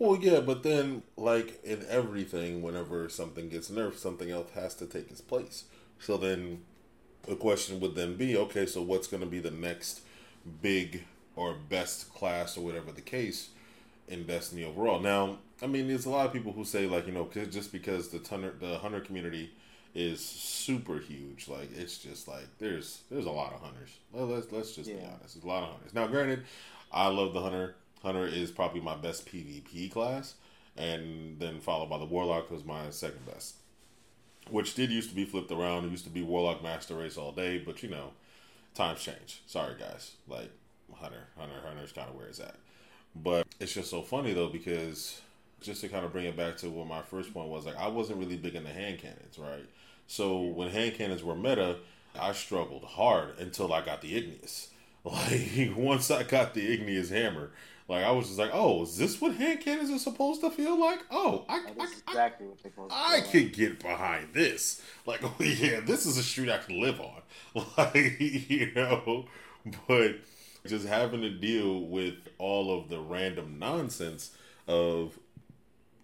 Well, 0.00 0.16
yeah, 0.18 0.40
but 0.40 0.62
then, 0.62 1.02
like 1.18 1.62
in 1.62 1.84
everything, 1.86 2.62
whenever 2.62 3.10
something 3.10 3.50
gets 3.50 3.70
nerfed, 3.70 3.98
something 3.98 4.30
else 4.30 4.50
has 4.54 4.74
to 4.76 4.86
take 4.86 5.10
its 5.10 5.20
place. 5.20 5.64
So 5.98 6.16
then, 6.16 6.62
the 7.24 7.36
question 7.36 7.80
would 7.80 7.94
then 7.94 8.16
be, 8.16 8.34
okay, 8.34 8.64
so 8.64 8.80
what's 8.80 9.06
going 9.06 9.22
to 9.22 9.28
be 9.28 9.40
the 9.40 9.50
next 9.50 10.00
big 10.62 11.04
or 11.36 11.54
best 11.54 12.14
class 12.14 12.56
or 12.56 12.64
whatever 12.64 12.92
the 12.92 13.02
case 13.02 13.50
in 14.08 14.24
Destiny 14.26 14.64
overall? 14.64 15.00
Now, 15.00 15.36
I 15.62 15.66
mean, 15.66 15.88
there's 15.88 16.06
a 16.06 16.10
lot 16.10 16.24
of 16.24 16.32
people 16.32 16.52
who 16.52 16.64
say 16.64 16.86
like, 16.86 17.06
you 17.06 17.12
know, 17.12 17.28
just 17.50 17.70
because 17.70 18.08
the 18.08 18.26
hunter 18.26 18.54
the 18.58 18.78
hunter 18.78 19.00
community 19.00 19.52
is 19.94 20.24
super 20.24 20.98
huge, 20.98 21.46
like 21.46 21.76
it's 21.76 21.98
just 21.98 22.26
like 22.26 22.46
there's 22.58 23.02
there's 23.10 23.26
a 23.26 23.30
lot 23.30 23.52
of 23.52 23.60
hunters. 23.60 23.90
Let's 24.14 24.50
let's 24.50 24.74
just 24.74 24.88
yeah. 24.88 24.96
be 24.96 25.02
honest, 25.02 25.34
there's 25.34 25.44
a 25.44 25.48
lot 25.48 25.64
of 25.64 25.72
hunters. 25.72 25.92
Now, 25.92 26.06
granted, 26.06 26.44
I 26.90 27.08
love 27.08 27.34
the 27.34 27.42
hunter. 27.42 27.74
Hunter 28.02 28.26
is 28.26 28.50
probably 28.50 28.80
my 28.80 28.96
best 28.96 29.26
PvP 29.26 29.90
class, 29.90 30.34
and 30.76 31.38
then 31.38 31.60
followed 31.60 31.90
by 31.90 31.98
the 31.98 32.04
warlock, 32.04 32.48
who's 32.48 32.64
my 32.64 32.90
second 32.90 33.26
best 33.26 33.56
which 34.50 34.74
did 34.74 34.90
used 34.90 35.10
to 35.10 35.14
be 35.14 35.24
flipped 35.24 35.52
around. 35.52 35.84
It 35.84 35.90
used 35.90 36.04
to 36.04 36.10
be 36.10 36.22
Warlock 36.22 36.62
Master 36.62 36.96
Race 36.96 37.16
all 37.16 37.32
day, 37.32 37.58
but 37.58 37.82
you 37.82 37.88
know, 37.88 38.10
times 38.74 39.00
change. 39.00 39.42
Sorry, 39.46 39.74
guys. 39.78 40.12
Like 40.28 40.50
Hunter, 40.94 41.28
Hunter, 41.38 41.60
Hunter's 41.64 41.92
kind 41.92 42.08
of 42.08 42.16
where 42.16 42.26
it's 42.26 42.40
at. 42.40 42.56
But 43.14 43.46
it's 43.58 43.72
just 43.72 43.90
so 43.90 44.02
funny 44.02 44.32
though 44.32 44.48
because 44.48 45.20
just 45.60 45.80
to 45.82 45.88
kind 45.88 46.04
of 46.04 46.12
bring 46.12 46.24
it 46.24 46.36
back 46.36 46.56
to 46.58 46.70
what 46.70 46.86
my 46.86 47.02
first 47.02 47.32
point 47.34 47.48
was, 47.48 47.66
like 47.66 47.76
I 47.76 47.88
wasn't 47.88 48.18
really 48.18 48.36
big 48.36 48.54
into 48.54 48.70
hand 48.70 48.98
cannons, 48.98 49.38
right? 49.38 49.66
So 50.06 50.40
when 50.40 50.70
hand 50.70 50.94
cannons 50.94 51.22
were 51.22 51.34
meta, 51.34 51.76
I 52.18 52.32
struggled 52.32 52.84
hard 52.84 53.38
until 53.38 53.72
I 53.72 53.84
got 53.84 54.00
the 54.02 54.16
Igneous. 54.16 54.68
Like 55.02 55.72
once 55.74 56.10
I 56.10 56.24
got 56.24 56.52
the 56.52 56.74
Igneous 56.74 57.08
hammer, 57.08 57.52
like 57.90 58.04
I 58.04 58.12
was 58.12 58.28
just 58.28 58.38
like, 58.38 58.52
oh, 58.52 58.84
is 58.84 58.96
this 58.96 59.20
what 59.20 59.34
hand 59.34 59.62
cannons 59.62 59.90
are 59.90 59.98
supposed 59.98 60.42
to 60.42 60.50
feel 60.52 60.78
like? 60.78 61.00
Oh, 61.10 61.44
I, 61.48 61.56
I, 61.56 61.86
exactly 62.06 62.46
I, 62.46 62.48
what 62.48 62.62
they're 62.62 62.70
supposed 62.70 62.92
I 62.94 63.20
could 63.20 63.52
get 63.52 63.80
behind 63.80 64.32
this. 64.32 64.80
Like, 65.06 65.24
oh 65.24 65.34
yeah, 65.40 65.80
this 65.80 66.06
is 66.06 66.16
a 66.16 66.22
street 66.22 66.50
I 66.50 66.58
can 66.58 66.80
live 66.80 67.00
on. 67.00 67.22
Like, 67.76 68.20
you 68.20 68.70
know, 68.76 69.24
but 69.88 70.20
just 70.64 70.86
having 70.86 71.22
to 71.22 71.30
deal 71.30 71.80
with 71.80 72.14
all 72.38 72.78
of 72.78 72.88
the 72.88 73.00
random 73.00 73.58
nonsense 73.58 74.36
of 74.68 75.18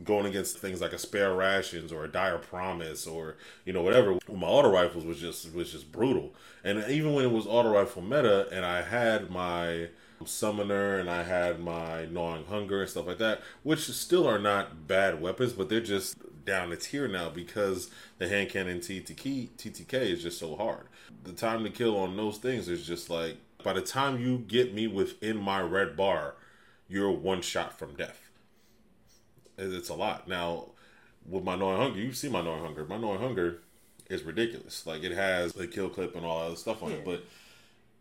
going 0.02 0.26
against 0.26 0.58
things 0.58 0.80
like 0.80 0.92
a 0.92 0.98
spare 0.98 1.34
rations 1.34 1.92
or 1.92 2.04
a 2.04 2.08
dire 2.08 2.38
promise 2.38 3.06
or 3.06 3.36
you 3.64 3.72
know 3.72 3.80
whatever 3.80 4.18
my 4.28 4.46
auto 4.46 4.70
rifles 4.70 5.04
was 5.04 5.20
just 5.20 5.54
was 5.54 5.70
just 5.70 5.90
brutal 5.92 6.34
and 6.64 6.84
even 6.90 7.14
when 7.14 7.24
it 7.24 7.30
was 7.30 7.46
auto 7.46 7.70
rifle 7.70 8.02
meta 8.02 8.46
and 8.52 8.66
i 8.66 8.82
had 8.82 9.30
my 9.30 9.88
summoner 10.24 10.98
and 10.98 11.10
I 11.10 11.22
had 11.22 11.60
my 11.60 12.06
gnawing 12.06 12.46
hunger 12.46 12.80
and 12.80 12.90
stuff 12.90 13.06
like 13.06 13.18
that, 13.18 13.42
which 13.62 13.80
still 13.90 14.26
are 14.26 14.38
not 14.38 14.86
bad 14.86 15.20
weapons, 15.20 15.52
but 15.52 15.68
they're 15.68 15.80
just 15.80 16.16
down 16.44 16.72
a 16.72 16.76
tier 16.76 17.08
now 17.08 17.28
because 17.28 17.90
the 18.18 18.28
hand 18.28 18.48
cannon 18.48 18.78
TTK, 18.80 19.50
TTK 19.58 19.94
is 19.94 20.22
just 20.22 20.38
so 20.38 20.56
hard. 20.56 20.86
The 21.24 21.32
time 21.32 21.64
to 21.64 21.70
kill 21.70 21.98
on 21.98 22.16
those 22.16 22.38
things 22.38 22.68
is 22.68 22.86
just 22.86 23.10
like 23.10 23.36
by 23.62 23.72
the 23.72 23.82
time 23.82 24.20
you 24.20 24.38
get 24.38 24.72
me 24.74 24.86
within 24.86 25.36
my 25.36 25.60
red 25.60 25.96
bar, 25.96 26.36
you're 26.88 27.10
one 27.10 27.42
shot 27.42 27.78
from 27.78 27.94
death. 27.94 28.30
It's 29.58 29.88
a 29.88 29.94
lot. 29.94 30.28
Now, 30.28 30.66
with 31.28 31.44
my 31.44 31.56
gnawing 31.56 31.78
hunger, 31.78 31.98
you 31.98 32.12
see 32.12 32.28
my 32.28 32.42
gnawing 32.42 32.62
hunger. 32.62 32.84
My 32.84 32.98
gnawing 32.98 33.20
hunger 33.20 33.62
is 34.08 34.22
ridiculous. 34.22 34.86
Like 34.86 35.02
it 35.02 35.12
has 35.12 35.56
a 35.56 35.66
kill 35.66 35.88
clip 35.88 36.14
and 36.14 36.24
all 36.24 36.40
that 36.40 36.46
other 36.46 36.56
stuff 36.56 36.82
on 36.82 36.90
yeah. 36.90 36.96
it, 36.98 37.04
but 37.04 37.24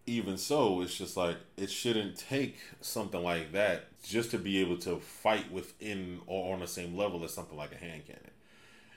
even 0.07 0.37
so, 0.37 0.81
it's 0.81 0.95
just 0.95 1.17
like 1.17 1.37
it 1.57 1.69
shouldn't 1.69 2.17
take 2.17 2.57
something 2.81 3.23
like 3.23 3.51
that 3.53 3.85
just 4.03 4.31
to 4.31 4.37
be 4.37 4.59
able 4.59 4.77
to 4.77 4.97
fight 4.97 5.51
within 5.51 6.21
or 6.27 6.53
on 6.53 6.59
the 6.59 6.67
same 6.67 6.95
level 6.95 7.23
as 7.23 7.33
something 7.33 7.57
like 7.57 7.71
a 7.73 7.77
hand 7.77 8.03
cannon. 8.05 8.21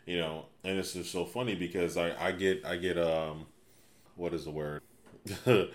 You 0.06 0.18
know, 0.18 0.46
and 0.64 0.78
it's 0.78 0.94
just 0.94 1.12
so 1.12 1.24
funny 1.24 1.54
because 1.54 1.96
I, 1.96 2.14
I 2.28 2.32
get 2.32 2.64
I 2.64 2.76
get 2.76 2.98
um 2.98 3.46
what 4.16 4.34
is 4.34 4.44
the 4.44 4.50
word? 4.50 4.82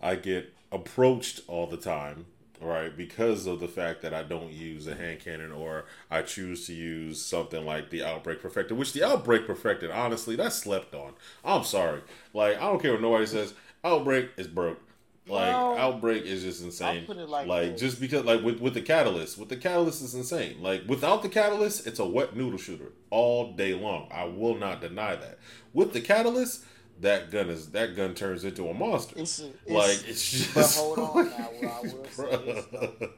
I 0.00 0.16
get 0.16 0.52
approached 0.70 1.40
all 1.48 1.66
the 1.66 1.76
time, 1.76 2.26
right? 2.60 2.96
Because 2.96 3.46
of 3.46 3.60
the 3.60 3.68
fact 3.68 4.02
that 4.02 4.14
I 4.14 4.22
don't 4.22 4.52
use 4.52 4.86
a 4.86 4.94
hand 4.94 5.20
cannon 5.20 5.52
or 5.52 5.84
I 6.10 6.22
choose 6.22 6.66
to 6.66 6.74
use 6.74 7.24
something 7.24 7.64
like 7.64 7.90
the 7.90 8.02
Outbreak 8.04 8.40
Perfected, 8.42 8.76
which 8.76 8.92
the 8.92 9.04
Outbreak 9.04 9.46
Perfected, 9.46 9.90
honestly, 9.90 10.36
that's 10.36 10.56
slept 10.56 10.94
on. 10.94 11.12
I'm 11.44 11.64
sorry. 11.64 12.02
Like, 12.34 12.56
I 12.56 12.60
don't 12.62 12.82
care 12.82 12.92
what 12.92 13.02
nobody 13.02 13.26
says. 13.26 13.54
Outbreak 13.84 14.30
is 14.36 14.46
broke. 14.46 14.80
Like 15.26 15.54
well, 15.54 15.78
Outbreak 15.78 16.24
is 16.24 16.42
just 16.42 16.62
insane. 16.62 17.06
like, 17.28 17.46
like 17.46 17.76
just 17.76 18.00
because 18.00 18.24
like 18.24 18.42
with 18.42 18.60
with 18.60 18.74
the 18.74 18.82
catalyst, 18.82 19.38
with 19.38 19.48
the 19.48 19.56
catalyst 19.56 20.02
is 20.02 20.14
insane. 20.14 20.60
Like 20.60 20.82
without 20.88 21.22
the 21.22 21.28
catalyst, 21.28 21.86
it's 21.86 22.00
a 22.00 22.04
wet 22.04 22.34
noodle 22.34 22.58
shooter 22.58 22.92
all 23.10 23.52
day 23.52 23.72
long. 23.72 24.08
I 24.10 24.24
will 24.24 24.56
not 24.56 24.80
deny 24.80 25.14
that. 25.14 25.38
With 25.72 25.92
the 25.92 26.00
catalyst, 26.00 26.64
that 27.00 27.30
gun 27.30 27.50
is 27.50 27.70
that 27.70 27.94
gun 27.94 28.14
turns 28.14 28.42
into 28.44 28.68
a 28.68 28.74
monster. 28.74 29.14
It's, 29.16 29.38
it's 29.38 29.70
like 29.70 30.08
it's 30.08 30.28
just. 30.28 30.54
But 30.54 30.66
hold 30.74 30.98
on 30.98 31.30
now. 31.30 31.68
What 31.68 31.72
I 31.72 31.80
will 31.80 32.04
say 32.10 32.34
is, 32.34 33.08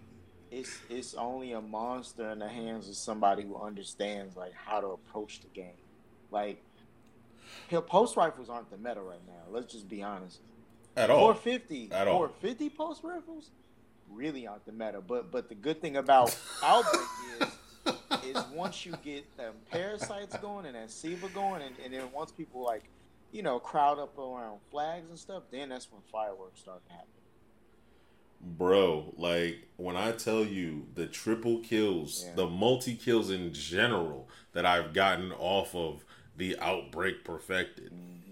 it's 0.50 0.78
it's 0.90 1.14
only 1.14 1.52
a 1.52 1.60
monster 1.62 2.28
in 2.30 2.38
the 2.38 2.48
hands 2.48 2.86
of 2.86 2.96
somebody 2.96 3.44
who 3.44 3.56
understands 3.56 4.36
like 4.36 4.52
how 4.52 4.80
to 4.80 4.88
approach 4.88 5.40
the 5.40 5.48
game. 5.48 5.78
Like, 6.30 6.62
pulse 7.86 8.14
rifles 8.14 8.50
aren't 8.50 8.70
the 8.70 8.76
meta 8.76 9.00
right 9.00 9.26
now. 9.26 9.50
Let's 9.50 9.72
just 9.72 9.88
be 9.88 10.02
honest 10.02 10.40
at 10.96 11.10
all. 11.10 11.34
450 11.34 11.92
at 11.92 12.08
all. 12.08 12.18
450 12.18 12.68
pulse 12.70 13.00
rifles 13.02 13.50
really 14.10 14.46
aren't 14.46 14.64
the 14.66 14.72
meta. 14.72 15.00
But 15.00 15.30
but 15.30 15.48
the 15.48 15.54
good 15.54 15.80
thing 15.80 15.96
about 15.96 16.36
Outbreak 16.62 17.02
is 17.40 17.48
is 18.24 18.44
once 18.54 18.86
you 18.86 18.94
get 19.04 19.36
them 19.36 19.54
parasites 19.70 20.36
going 20.38 20.66
and 20.66 20.74
that 20.74 20.90
SIVA 20.90 21.28
going, 21.28 21.62
and, 21.62 21.74
and 21.84 21.92
then 21.92 22.10
once 22.12 22.32
people 22.32 22.64
like 22.64 22.84
you 23.32 23.42
know 23.42 23.58
crowd 23.58 23.98
up 23.98 24.16
around 24.18 24.60
flags 24.70 25.08
and 25.08 25.18
stuff, 25.18 25.44
then 25.50 25.68
that's 25.68 25.90
when 25.90 26.02
fireworks 26.12 26.60
start 26.60 26.84
to 26.86 26.92
happen. 26.92 27.08
Bro, 28.40 29.14
like 29.16 29.68
when 29.76 29.96
I 29.96 30.12
tell 30.12 30.44
you 30.44 30.86
the 30.94 31.06
triple 31.06 31.60
kills, 31.60 32.24
yeah. 32.26 32.34
the 32.34 32.46
multi 32.46 32.94
kills 32.94 33.30
in 33.30 33.54
general 33.54 34.28
that 34.52 34.66
I've 34.66 34.92
gotten 34.92 35.32
off 35.32 35.74
of 35.74 36.04
the 36.36 36.58
outbreak 36.58 37.24
perfected. 37.24 37.92
Mm 37.92 38.23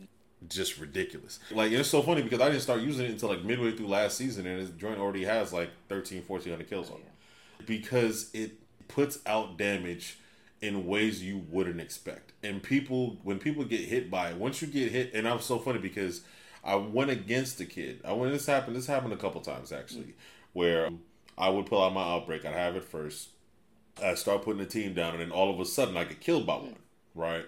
just 0.49 0.79
ridiculous. 0.79 1.39
Like 1.51 1.73
it's 1.73 1.89
so 1.89 2.03
funny 2.03 2.23
because 2.23 2.41
I 2.41 2.49
didn't 2.49 2.63
start 2.63 2.81
using 2.81 3.07
it 3.07 3.11
until 3.11 3.29
like 3.29 3.45
midway 3.45 3.73
through 3.73 3.89
last 3.89 4.17
season, 4.17 4.47
and 4.47 4.59
his 4.59 4.71
joint 4.71 4.99
already 4.99 5.25
has 5.25 5.53
like 5.53 5.71
13, 5.89 6.25
1400 6.27 6.69
kills 6.69 6.91
on 6.91 6.97
it 6.97 7.67
because 7.67 8.31
it 8.35 8.53
puts 8.89 9.19
out 9.27 9.57
damage 9.57 10.19
in 10.61 10.87
ways 10.87 11.23
you 11.23 11.45
wouldn't 11.51 11.81
expect. 11.81 12.33
And 12.43 12.63
people, 12.63 13.19
when 13.23 13.39
people 13.39 13.65
get 13.65 13.81
hit 13.81 14.11
by 14.11 14.31
it, 14.31 14.37
once 14.37 14.63
you 14.63 14.69
get 14.69 14.93
hit, 14.93 15.13
and 15.15 15.27
I'm 15.27 15.41
so 15.41 15.59
funny 15.59 15.79
because 15.79 16.23
I 16.65 16.77
went 16.77 17.11
against 17.11 17.59
the 17.59 17.67
kid. 17.67 18.01
I 18.05 18.13
when 18.13 18.31
this 18.31 18.47
happened, 18.47 18.77
this 18.77 18.87
happened 18.87 19.13
a 19.13 19.17
couple 19.17 19.41
times 19.41 19.73
actually, 19.73 20.15
where 20.53 20.91
I 21.37 21.49
would 21.49 21.67
pull 21.67 21.83
out 21.83 21.93
my 21.93 22.03
outbreak. 22.03 22.45
I'd 22.45 22.55
have 22.55 22.77
it 22.77 22.85
first. 22.85 23.31
I 24.03 24.15
start 24.15 24.43
putting 24.43 24.61
the 24.61 24.67
team 24.67 24.95
down, 24.95 25.13
and 25.13 25.21
then 25.21 25.31
all 25.31 25.53
of 25.53 25.61
a 25.61 25.65
sudden 25.65 25.97
I 25.97 26.05
get 26.05 26.21
killed 26.21 26.47
by 26.47 26.57
one. 26.57 26.77
Right 27.15 27.45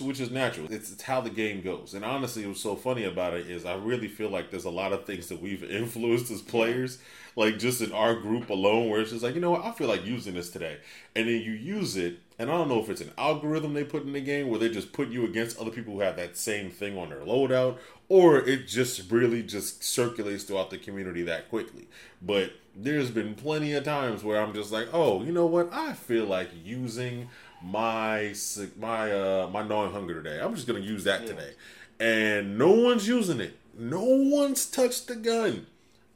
which 0.00 0.20
is 0.20 0.30
natural. 0.30 0.70
It's, 0.70 0.92
it's 0.92 1.02
how 1.02 1.20
the 1.20 1.30
game 1.30 1.62
goes. 1.62 1.94
And 1.94 2.04
honestly, 2.04 2.46
what's 2.46 2.60
so 2.60 2.76
funny 2.76 3.04
about 3.04 3.34
it 3.34 3.48
is 3.48 3.64
I 3.64 3.74
really 3.74 4.08
feel 4.08 4.28
like 4.28 4.50
there's 4.50 4.64
a 4.64 4.70
lot 4.70 4.92
of 4.92 5.04
things 5.04 5.28
that 5.28 5.40
we've 5.40 5.64
influenced 5.70 6.30
as 6.30 6.42
players, 6.42 6.98
like 7.34 7.58
just 7.58 7.80
in 7.80 7.92
our 7.92 8.14
group 8.14 8.50
alone, 8.50 8.88
where 8.88 9.00
it's 9.00 9.10
just 9.10 9.22
like, 9.22 9.34
you 9.34 9.40
know 9.40 9.52
what, 9.52 9.64
I 9.64 9.72
feel 9.72 9.88
like 9.88 10.04
using 10.04 10.34
this 10.34 10.50
today. 10.50 10.78
And 11.14 11.28
then 11.28 11.40
you 11.40 11.52
use 11.52 11.96
it, 11.96 12.18
and 12.38 12.50
I 12.50 12.54
don't 12.54 12.68
know 12.68 12.80
if 12.80 12.90
it's 12.90 13.00
an 13.00 13.12
algorithm 13.16 13.74
they 13.74 13.84
put 13.84 14.02
in 14.02 14.12
the 14.12 14.20
game 14.20 14.48
where 14.48 14.58
they 14.58 14.68
just 14.68 14.92
put 14.92 15.08
you 15.08 15.24
against 15.24 15.58
other 15.58 15.70
people 15.70 15.94
who 15.94 16.00
have 16.00 16.16
that 16.16 16.36
same 16.36 16.70
thing 16.70 16.98
on 16.98 17.08
their 17.08 17.20
loadout, 17.20 17.78
or 18.08 18.38
it 18.38 18.68
just 18.68 19.10
really 19.10 19.42
just 19.42 19.82
circulates 19.82 20.44
throughout 20.44 20.70
the 20.70 20.78
community 20.78 21.22
that 21.22 21.48
quickly. 21.48 21.88
But 22.20 22.52
there's 22.76 23.10
been 23.10 23.34
plenty 23.34 23.72
of 23.72 23.84
times 23.84 24.22
where 24.22 24.40
I'm 24.40 24.52
just 24.52 24.70
like, 24.70 24.88
oh, 24.92 25.22
you 25.22 25.32
know 25.32 25.46
what, 25.46 25.72
I 25.72 25.94
feel 25.94 26.26
like 26.26 26.50
using 26.62 27.28
my 27.66 28.34
my 28.78 29.12
uh 29.12 29.50
my 29.52 29.62
gnawing 29.62 29.92
hunger 29.92 30.22
today. 30.22 30.40
I'm 30.40 30.54
just 30.54 30.66
gonna 30.66 30.80
use 30.80 31.04
that 31.04 31.22
yeah. 31.22 31.28
today, 31.28 31.52
and 31.98 32.58
no 32.58 32.70
one's 32.70 33.08
using 33.08 33.40
it. 33.40 33.56
No 33.76 34.04
one's 34.04 34.66
touched 34.66 35.08
the 35.08 35.16
gun. 35.16 35.66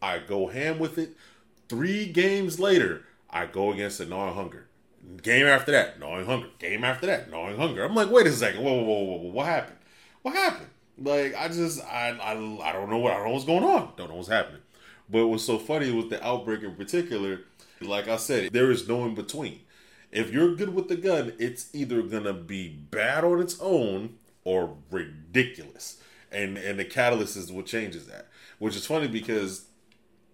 I 0.01 0.19
go 0.19 0.47
ham 0.47 0.79
with 0.79 0.97
it. 0.97 1.11
Three 1.69 2.07
games 2.07 2.59
later, 2.59 3.05
I 3.29 3.47
go 3.47 3.73
against 3.73 3.99
the 3.99 4.07
gnawing 4.07 4.35
hunger. 4.35 4.67
Game 5.23 5.47
after 5.47 5.73
that, 5.73 5.99
gnawing 5.99 6.27
hunger. 6.27 6.49
Game 6.59 6.85
after 6.85 7.07
that, 7.07 7.31
gnawing 7.31 7.57
hunger. 7.57 7.85
I'm 7.85 7.95
like, 7.95 8.11
wait 8.11 8.27
a 8.27 8.33
second, 8.33 8.63
whoa, 8.63 8.73
whoa, 8.73 8.83
whoa, 8.83 9.03
whoa, 9.03 9.17
whoa. 9.19 9.31
what 9.31 9.47
happened? 9.47 9.79
What 10.23 10.35
happened? 10.35 10.69
Like, 10.99 11.35
I 11.35 11.49
just, 11.49 11.85
I, 11.85 12.11
I, 12.11 12.33
I 12.33 12.73
don't 12.73 12.91
know 12.91 12.99
what, 12.99 13.13
I 13.13 13.17
don't 13.17 13.27
know 13.27 13.33
what's 13.33 13.45
going 13.45 13.65
on. 13.65 13.93
Don't 13.97 14.11
know 14.11 14.17
what's 14.17 14.29
happening. 14.29 14.61
But 15.09 15.27
what's 15.29 15.45
so 15.45 15.59
funny 15.59 15.91
with 15.93 16.11
the 16.11 16.25
outbreak 16.25 16.63
in 16.63 16.75
particular, 16.75 17.41
like 17.81 18.09
I 18.09 18.17
said, 18.17 18.53
there 18.53 18.71
is 18.71 18.87
no 18.89 19.05
in 19.05 19.15
between 19.15 19.61
if 20.13 20.33
you're 20.33 20.55
good 20.55 20.75
with 20.75 20.89
the 20.89 20.97
gun, 20.97 21.33
it's 21.39 21.69
either 21.73 22.03
gonna 22.03 22.33
be 22.33 22.69
bad 22.69 23.25
on 23.25 23.41
its 23.41 23.59
own 23.61 24.17
or 24.45 24.77
ridiculous. 24.91 26.01
And 26.33 26.57
and 26.59 26.79
the 26.79 26.85
catalyst 26.85 27.37
is 27.37 27.51
what 27.51 27.67
changes 27.67 28.07
that. 28.07 28.29
Which 28.59 28.77
is 28.77 28.87
funny 28.87 29.09
because 29.09 29.67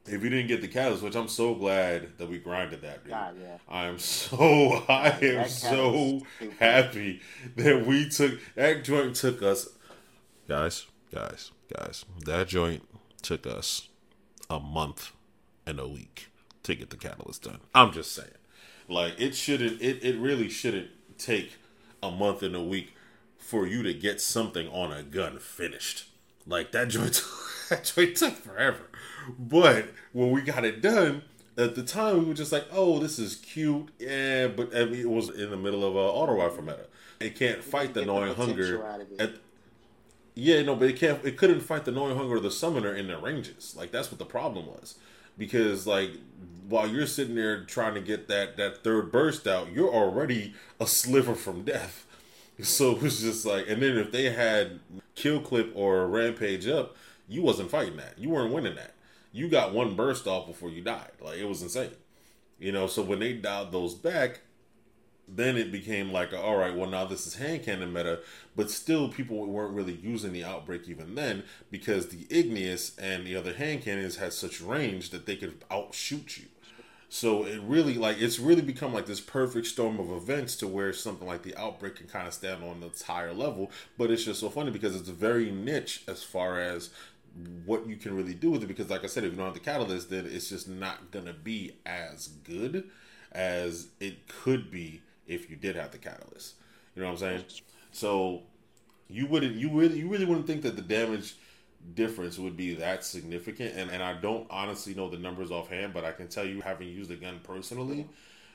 if 0.07 0.23
you 0.23 0.31
didn't 0.31 0.47
get 0.47 0.61
the 0.61 0.69
catalyst, 0.69 1.03
which 1.03 1.17
I'm 1.17 1.29
so 1.29 1.55
glad 1.55 2.19
that 2.19 2.29
we 2.29 2.39
grinded 2.39 2.83
that, 2.83 3.03
dude. 3.05 3.13
God, 3.13 3.37
yeah. 3.41 3.59
I'm 3.69 3.99
so 3.99 4.85
I 4.89 5.19
am 5.23 5.49
so 5.49 6.23
happy 6.59 7.21
that 7.57 7.87
we 7.87 8.09
took 8.09 8.39
that 8.55 8.85
joint 8.85 9.17
took 9.17 9.43
us 9.43 9.69
guys. 10.49 10.87
guys, 11.13 11.51
guys, 11.75 12.05
that 12.25 12.49
joint 12.49 12.83
took 13.23 13.47
us 13.47 13.89
a 14.49 14.61
month 14.61 15.13
and 15.67 15.81
a 15.81 15.89
week 15.89 16.29
to 16.63 16.75
get 16.75 16.91
the 16.91 16.97
catalyst 16.97 17.43
done. 17.43 17.61
I'm 17.75 17.93
just 17.93 18.15
saying. 18.15 18.29
Like 18.89 19.21
it 19.21 19.35
shouldn't 19.35 19.81
it, 19.83 20.03
it 20.03 20.19
really 20.19 20.49
shouldn't 20.49 20.91
take 21.19 21.57
a 22.03 22.11
month 22.11 22.43
and 22.43 22.55
a 22.55 22.63
week 22.63 22.95
for 23.39 23.67
you 23.67 23.83
to 23.83 23.95
get 23.95 24.21
something 24.21 24.69
on 24.69 24.93
a 24.93 25.03
gun 25.03 25.39
finished. 25.39 26.09
Like 26.47 26.73
that 26.73 26.89
joint 26.89 27.23
that 27.71 27.85
joint 27.85 28.17
took 28.17 28.35
forever. 28.35 28.91
But 29.39 29.87
when 30.13 30.31
we 30.31 30.43
got 30.43 30.65
it 30.65 30.81
done, 30.81 31.23
at 31.59 31.75
the 31.75 31.83
time 31.83 32.19
we 32.19 32.25
were 32.27 32.35
just 32.35 32.53
like, 32.53 32.67
oh, 32.71 32.99
this 32.99 33.19
is 33.19 33.37
cute. 33.37 33.89
Yeah, 33.99 34.49
but 34.49 34.77
I 34.77 34.85
mean, 34.85 35.01
it 35.01 35.11
was 35.11 35.31
in 35.31 35.51
the 35.51 35.57
middle 35.57 35.85
of 35.85 35.97
a 35.97 35.99
auto 35.99 36.35
rifle 36.35 36.63
meta. 36.63 36.87
It 37.19 37.35
can't 37.37 37.65
fight 37.65 37.95
the 37.95 38.05
gnawing 38.05 38.35
hunger. 38.35 38.85
At, 39.19 39.33
yeah, 40.35 40.63
no, 40.63 40.77
but 40.77 40.91
it 40.91 40.97
can't. 40.97 41.25
It 41.25 41.39
couldn't 41.39 41.61
fight 41.61 41.87
the 41.87 41.93
gnawing 41.93 42.17
hunger 42.17 42.37
of 42.37 42.43
the 42.43 42.51
summoner 42.51 42.95
in 42.95 43.07
the 43.07 43.17
ranges. 43.17 43.75
Like 43.77 43.91
that's 43.91 44.11
what 44.11 44.19
the 44.19 44.27
problem 44.27 44.67
was, 44.67 44.97
because 45.39 45.87
like 45.87 46.11
while 46.69 46.89
you're 46.89 47.07
sitting 47.07 47.35
there 47.35 47.65
trying 47.65 47.95
to 47.95 48.01
get 48.01 48.29
that 48.29 48.57
that 48.57 48.83
third 48.83 49.13
burst 49.13 49.47
out, 49.47 49.73
you're 49.73 49.93
already 49.93 50.55
a 50.81 50.87
sliver 50.87 51.35
from 51.35 51.63
death. 51.63 52.07
So 52.63 52.93
it 52.93 53.03
was 53.03 53.21
just 53.21 53.45
like, 53.45 53.69
and 53.69 53.83
then 53.83 53.99
if 53.99 54.13
they 54.13 54.31
had 54.31 54.81
kill 55.15 55.41
clip 55.41 55.73
or 55.75 56.07
rampage 56.07 56.67
up, 56.67 56.97
you 57.29 57.43
wasn't 57.43 57.71
fighting 57.71 57.99
that. 57.99 58.19
You 58.19 58.31
weren't 58.31 58.53
winning 58.53 58.77
that. 58.77 58.95
You 59.33 59.49
got 59.49 59.75
one 59.75 59.95
burst 59.95 60.27
off 60.27 60.47
before 60.47 60.71
you 60.71 60.81
died. 60.83 61.13
Like 61.21 61.39
it 61.39 61.47
was 61.47 61.63
insane. 61.63 61.91
You 62.59 62.73
know, 62.73 62.87
so 62.87 63.03
when 63.03 63.19
they 63.19 63.35
dialed 63.35 63.73
those 63.73 63.95
back, 63.95 64.41
then 65.29 65.57
it 65.57 65.73
became 65.73 66.13
like, 66.13 66.33
all 66.33 66.57
right, 66.57 66.75
well 66.75 66.89
now 66.89 67.05
this 67.05 67.27
is 67.27 67.37
hand 67.37 67.65
cannon 67.65 67.93
meta, 67.93 68.21
but 68.55 68.71
still 68.71 69.09
people 69.09 69.45
weren't 69.47 69.75
really 69.75 69.95
using 69.95 70.33
the 70.33 70.45
outbreak 70.45 70.89
even 70.89 71.15
then 71.15 71.43
because 71.71 72.09
the 72.09 72.27
igneous 72.31 72.97
and 72.99 73.27
the 73.27 73.35
other 73.35 73.55
hand 73.55 73.83
cannons 73.83 74.17
had 74.17 74.33
such 74.33 74.61
range 74.61 75.11
that 75.11 75.27
they 75.27 75.37
could 75.37 75.65
outshoot 75.71 76.39
you. 76.39 76.45
So 77.09 77.45
it 77.45 77.61
really 77.63 77.95
like 77.95 78.21
it's 78.21 78.39
really 78.39 78.63
become 78.63 78.93
like 78.93 79.07
this 79.07 79.21
perfect 79.21 79.67
storm 79.67 80.01
of 80.01 80.11
events 80.11 80.57
to 80.57 80.69
where 80.69 80.93
something 80.93 81.27
like 81.27 81.43
the 81.43 81.57
outbreak 81.57 81.97
can 81.97 82.09
kind 82.09 82.27
of 82.27 82.35
stand 82.35 82.65
on 82.65 82.81
this 82.81 83.03
higher 83.03 83.33
level. 83.33 83.71
But 83.97 84.11
it's 84.11 84.25
just 84.25 84.41
so 84.41 84.51
funny 84.51 84.71
because 84.71 84.97
it's 84.97 85.09
very 85.09 85.51
niche 85.51 86.03
as 86.09 86.23
far 86.23 86.61
as 86.61 86.91
what 87.65 87.87
you 87.87 87.97
can 87.97 88.17
really 88.17 88.35
do 88.35 88.51
with 88.51 88.63
it. 88.63 88.67
Because 88.67 88.91
like 88.91 89.05
I 89.05 89.07
said, 89.07 89.25
if 89.25 89.31
you 89.31 89.37
don't 89.37 89.47
have 89.47 89.55
the 89.55 89.61
catalyst, 89.61 90.11
then 90.11 90.27
it's 90.27 90.49
just 90.49 90.69
not 90.69 91.11
gonna 91.11 91.33
be 91.33 91.77
as 91.85 92.29
good 92.45 92.91
as 93.33 93.89
it 94.01 94.27
could 94.27 94.71
be 94.71 95.03
if 95.27 95.51
you 95.51 95.57
did 95.57 95.77
have 95.77 95.93
the 95.93 95.99
catalyst. 95.99 96.55
You 96.95 97.03
know 97.03 97.09
what 97.09 97.15
I'm 97.15 97.19
saying? 97.19 97.45
So 97.93 98.43
you 99.09 99.27
wouldn't 99.27 99.57
you 99.57 99.71
really 99.71 99.99
you 99.99 100.09
really 100.09 100.25
wouldn't 100.25 100.47
think 100.47 100.63
that 100.63 100.77
the 100.77 100.83
damage 100.83 101.37
difference 101.95 102.39
would 102.39 102.57
be 102.57 102.75
that 102.75 103.05
significant. 103.05 103.77
And, 103.77 103.91
and 103.91 104.03
I 104.03 104.15
don't 104.15 104.47
honestly 104.51 104.95
know 104.95 105.09
the 105.09 105.19
numbers 105.19 105.51
offhand, 105.51 105.95
but 105.95 106.05
I 106.05 106.13
can 106.13 106.29
tell 106.29 106.45
you, 106.45 106.61
having 106.61 106.89
used 106.89 107.11
the 107.11 107.17
gun 107.17 107.41
personally, 107.43 108.09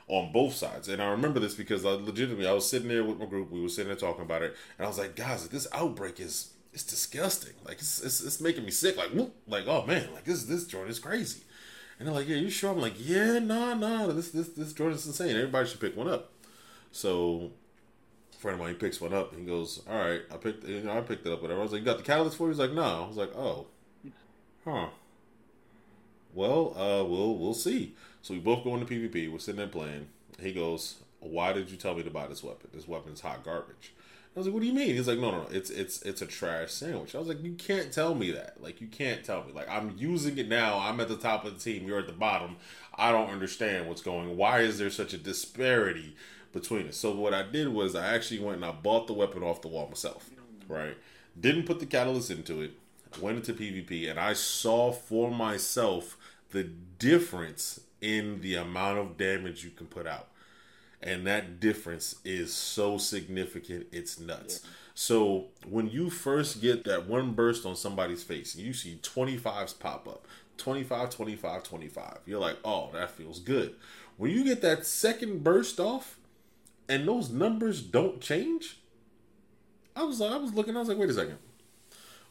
on 0.08 0.32
both 0.32 0.54
sides. 0.54 0.90
And 0.90 1.02
I 1.02 1.10
remember 1.10 1.40
this 1.40 1.56
because 1.56 1.86
I 1.86 1.92
legitimately 1.92 2.48
I 2.48 2.54
was 2.54 2.70
sitting 2.70 2.90
there 2.90 3.04
with 3.04 3.18
my 3.18 3.26
group, 3.26 3.50
we 3.50 3.62
were 3.62 3.70
sitting 3.70 3.88
there 3.88 3.96
talking 3.96 4.24
about 4.24 4.42
it, 4.42 4.56
and 4.78 4.86
I 4.86 4.90
was 4.90 4.98
like, 4.98 5.16
guys, 5.16 5.48
this 5.48 5.68
outbreak 5.72 6.20
is 6.20 6.54
it's 6.74 6.84
disgusting. 6.84 7.54
Like 7.66 7.80
it's, 7.80 8.02
it's, 8.02 8.22
it's 8.22 8.42
making 8.42 8.66
me 8.66 8.72
sick. 8.72 8.98
Like 8.98 9.10
whoop, 9.10 9.34
like 9.48 9.68
oh 9.68 9.86
man, 9.86 10.10
like 10.14 10.26
this 10.26 10.44
this 10.44 10.66
joint 10.66 10.90
is 10.90 11.00
crazy. 11.00 11.42
And 11.98 12.08
they're 12.08 12.16
like, 12.16 12.28
yeah, 12.28 12.38
you 12.38 12.50
sure? 12.50 12.72
I'm 12.72 12.82
like, 12.82 12.96
yeah, 12.98 13.40
nah, 13.40 13.74
nah, 13.74 14.08
this 14.08 14.32
this 14.32 14.50
this 14.50 14.74
joint 14.74 14.96
is 14.96 15.06
insane. 15.06 15.36
Everybody 15.36 15.70
should 15.70 15.80
pick 15.80 15.96
one 15.96 16.10
up. 16.10 16.32
So 16.92 17.52
friend 18.42 18.56
of 18.56 18.60
mine 18.60 18.74
he 18.74 18.76
picks 18.76 19.00
one 19.00 19.14
up. 19.14 19.36
He 19.36 19.44
goes, 19.44 19.82
"All 19.88 19.98
right, 19.98 20.22
I 20.32 20.38
picked, 20.38 20.68
you 20.68 20.82
know, 20.82 20.98
I 20.98 21.02
picked 21.02 21.26
it 21.26 21.32
up. 21.32 21.42
Whatever." 21.42 21.60
I 21.60 21.64
was 21.64 21.72
like, 21.72 21.82
"You 21.82 21.86
got 21.86 21.98
the 21.98 22.04
catalyst 22.04 22.38
for?" 22.38 22.50
He's 22.50 22.60
like, 22.60 22.74
"No." 22.74 23.04
I 23.04 23.08
was 23.08 23.18
like, 23.18 23.36
"Oh, 23.36 23.68
huh." 24.66 24.88
Well, 26.34 26.74
uh, 26.78 27.04
we'll 27.04 27.36
we'll 27.38 27.54
see. 27.54 27.96
So 28.22 28.34
we 28.34 28.40
both 28.40 28.64
go 28.64 28.76
into 28.76 28.86
PvP. 28.86 29.32
We're 29.32 29.40
sitting 29.40 29.60
there 29.60 29.68
playing. 29.68 30.08
He 30.40 30.52
goes, 30.54 30.96
"Why 31.20 31.54
did 31.54 31.70
you 31.70 31.78
tell 31.78 31.94
me 31.96 32.04
to 32.04 32.10
buy 32.10 32.28
this 32.28 32.44
weapon? 32.44 32.70
This 32.74 32.88
weapon's 32.88 33.22
hot 33.22 33.44
garbage." 33.44 33.94
I 34.36 34.40
was 34.40 34.48
like, 34.48 34.54
"What 34.54 34.62
do 34.62 34.68
you 34.68 34.74
mean?" 34.74 34.96
He's 34.96 35.08
like, 35.08 35.20
"No, 35.20 35.32
no, 35.32 35.44
no. 35.44 35.48
It's 35.52 35.70
it's 35.70 36.02
it's 36.02 36.22
a 36.22 36.26
trash 36.26 36.72
sandwich." 36.72 37.14
I 37.14 37.20
was 37.20 37.28
like, 37.28 37.44
"You 37.44 37.54
can't 37.54 37.92
tell 37.92 38.16
me 38.16 38.32
that. 38.32 38.62
Like, 38.62 38.82
you 38.82 38.88
can't 38.88 39.24
tell 39.24 39.44
me. 39.44 39.52
Like, 39.52 39.70
I'm 39.70 39.94
using 39.98 40.38
it 40.38 40.48
now. 40.48 40.80
I'm 40.80 41.00
at 41.00 41.10
the 41.10 41.18
top 41.18 41.46
of 41.46 41.54
the 41.54 41.60
team. 41.60 41.88
You're 41.88 42.00
at 42.00 42.08
the 42.08 42.14
bottom. 42.14 42.56
I 42.96 43.12
don't 43.12 43.30
understand 43.30 43.88
what's 43.88 44.02
going. 44.02 44.38
Why 44.38 44.62
is 44.62 44.80
there 44.80 44.90
such 44.90 45.14
a 45.14 45.18
disparity 45.18 46.16
between 46.52 46.88
it. 46.88 46.96
So 46.96 47.12
what 47.16 47.34
I 47.34 47.44
did 47.44 47.70
was 47.70 47.96
I 47.96 48.14
actually 48.14 48.40
went 48.40 48.58
and 48.58 48.66
I 48.66 48.72
bought 48.72 49.08
the 49.08 49.14
weapon 49.14 49.44
off 49.44 49.62
the 49.62 49.68
wall 49.68 49.88
myself. 49.88 50.30
Right. 50.68 50.98
Didn't 51.40 51.66
put 51.66 51.80
the 51.80 51.86
catalyst 51.86 52.32
into 52.32 52.62
it. 52.62 52.72
Went 53.20 53.38
into 53.38 53.54
PvP 53.54 54.10
and 54.10 54.20
I 54.20 54.34
saw 54.34 54.92
for 54.92 55.32
myself 55.32 56.18
the 56.52 56.64
difference 56.64 57.82
in 58.02 58.42
the 58.42 58.56
amount 58.56 59.00
of 59.00 59.18
damage 59.18 59.64
you 59.64 59.72
can 59.72 59.88
put 59.88 60.08
out. 60.08 60.28
And 61.02 61.26
that 61.26 61.60
difference 61.60 62.16
is 62.24 62.54
so 62.54 62.98
significant, 62.98 63.88
it's 63.92 64.20
nuts. 64.20 64.62
Yeah. 64.64 64.70
So 64.94 65.46
when 65.68 65.90
you 65.90 66.10
first 66.10 66.62
get 66.62 66.84
that 66.84 67.08
one 67.08 67.34
burst 67.34 67.66
on 67.66 67.76
somebody's 67.76 68.24
face, 68.24 68.56
and 68.56 68.64
you 68.64 68.74
see 68.74 69.00
25s 69.02 69.80
pop 69.80 70.08
up 70.08 70.28
25, 70.58 71.10
25, 71.10 71.64
25, 71.64 72.18
you're 72.26 72.40
like, 72.40 72.58
oh, 72.64 72.90
that 72.94 73.12
feels 73.12 73.40
good. 73.40 73.76
When 74.18 74.32
you 74.32 74.44
get 74.44 74.62
that 74.62 74.86
second 74.86 75.44
burst 75.44 75.80
off, 75.80 76.20
and 76.90 77.08
those 77.08 77.30
numbers 77.30 77.82
don't 77.82 78.22
change, 78.22 78.80
I 79.96 80.04
was 80.04 80.22
I 80.22 80.38
was 80.38 80.54
looking, 80.54 80.76
I 80.76 80.80
was 80.80 80.90
like, 80.90 80.98
wait 80.98 81.10
a 81.10 81.14
second. 81.14 81.38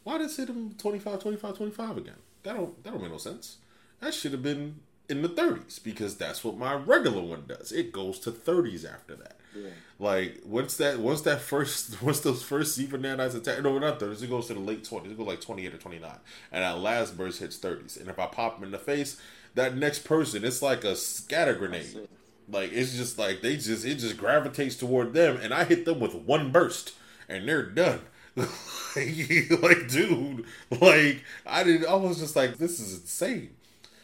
Why 0.03 0.19
did 0.19 0.31
it 0.31 0.37
hit 0.37 0.49
him 0.49 0.75
25, 0.79 1.21
25, 1.21 1.57
25 1.57 1.97
again? 1.99 2.15
That 2.43 2.57
don't 2.57 2.83
that 2.85 2.93
don't 2.93 3.03
make 3.03 3.11
no 3.11 3.19
sense. 3.19 3.59
That 4.01 4.15
should 4.15 4.33
have 4.33 4.43
been 4.43 4.81
in 5.11 5.23
the 5.23 5.29
30s 5.29 5.83
because 5.83 6.17
that's 6.17 6.45
what 6.45 6.57
my 6.57 6.75
regular 6.75 7.21
one 7.21 7.45
does. 7.47 7.73
It 7.73 7.93
goes 7.93 8.19
to 8.21 8.31
30s 8.31 8.91
after 8.91 9.17
that. 9.17 9.37
Yeah. 9.55 9.71
Like 9.99 10.41
once 10.45 10.77
that 10.79 11.01
once 11.01 11.23
that 11.23 11.41
first 11.41 12.01
once 12.03 12.21
those 12.21 12.43
first 12.43 12.77
SIVA 12.77 12.99
nanites 12.99 13.35
attack 13.35 13.63
no 13.63 13.79
not 13.79 13.99
30s, 13.99 14.23
it 14.23 14.31
goes 14.31 14.47
to 14.47 14.55
the 14.55 14.61
late 14.61 14.85
20s. 14.85 15.11
It 15.11 15.19
goes 15.19 15.27
like 15.27 15.41
28 15.41 15.75
or 15.75 15.79
29. 15.79 16.11
And 16.53 16.65
that 16.65 16.79
last 16.79 17.17
burst 17.17 17.41
hits 17.41 17.59
30s. 17.59 18.01
And 18.01 18.09
if 18.09 18.19
I 18.19 18.27
pop 18.27 18.59
him 18.59 18.65
in 18.65 18.71
the 18.71 18.79
face, 18.79 19.21
that 19.55 19.77
next 19.77 20.05
person, 20.05 20.45
it's 20.45 20.63
like 20.63 20.85
a 20.85 20.95
scatter 20.97 21.55
grenade. 21.55 22.09
Like 22.51 22.73
it's 22.73 22.97
just 22.97 23.19
like 23.19 23.43
they 23.43 23.57
just 23.57 23.85
it 23.85 23.97
just 23.97 24.17
gravitates 24.17 24.77
toward 24.77 25.13
them, 25.13 25.39
and 25.41 25.55
I 25.55 25.65
hit 25.65 25.85
them 25.85 26.01
with 26.01 26.15
one 26.15 26.51
burst, 26.51 26.95
and 27.29 27.49
they're 27.49 27.67
done. 27.67 28.01
like, 28.37 29.89
dude, 29.89 30.45
like 30.81 31.25
I 31.47 31.63
did. 31.63 31.85
I 31.85 31.95
was 31.95 32.19
just 32.19 32.37
like, 32.37 32.59
this 32.59 32.81
is 32.81 33.01
insane. 33.01 33.51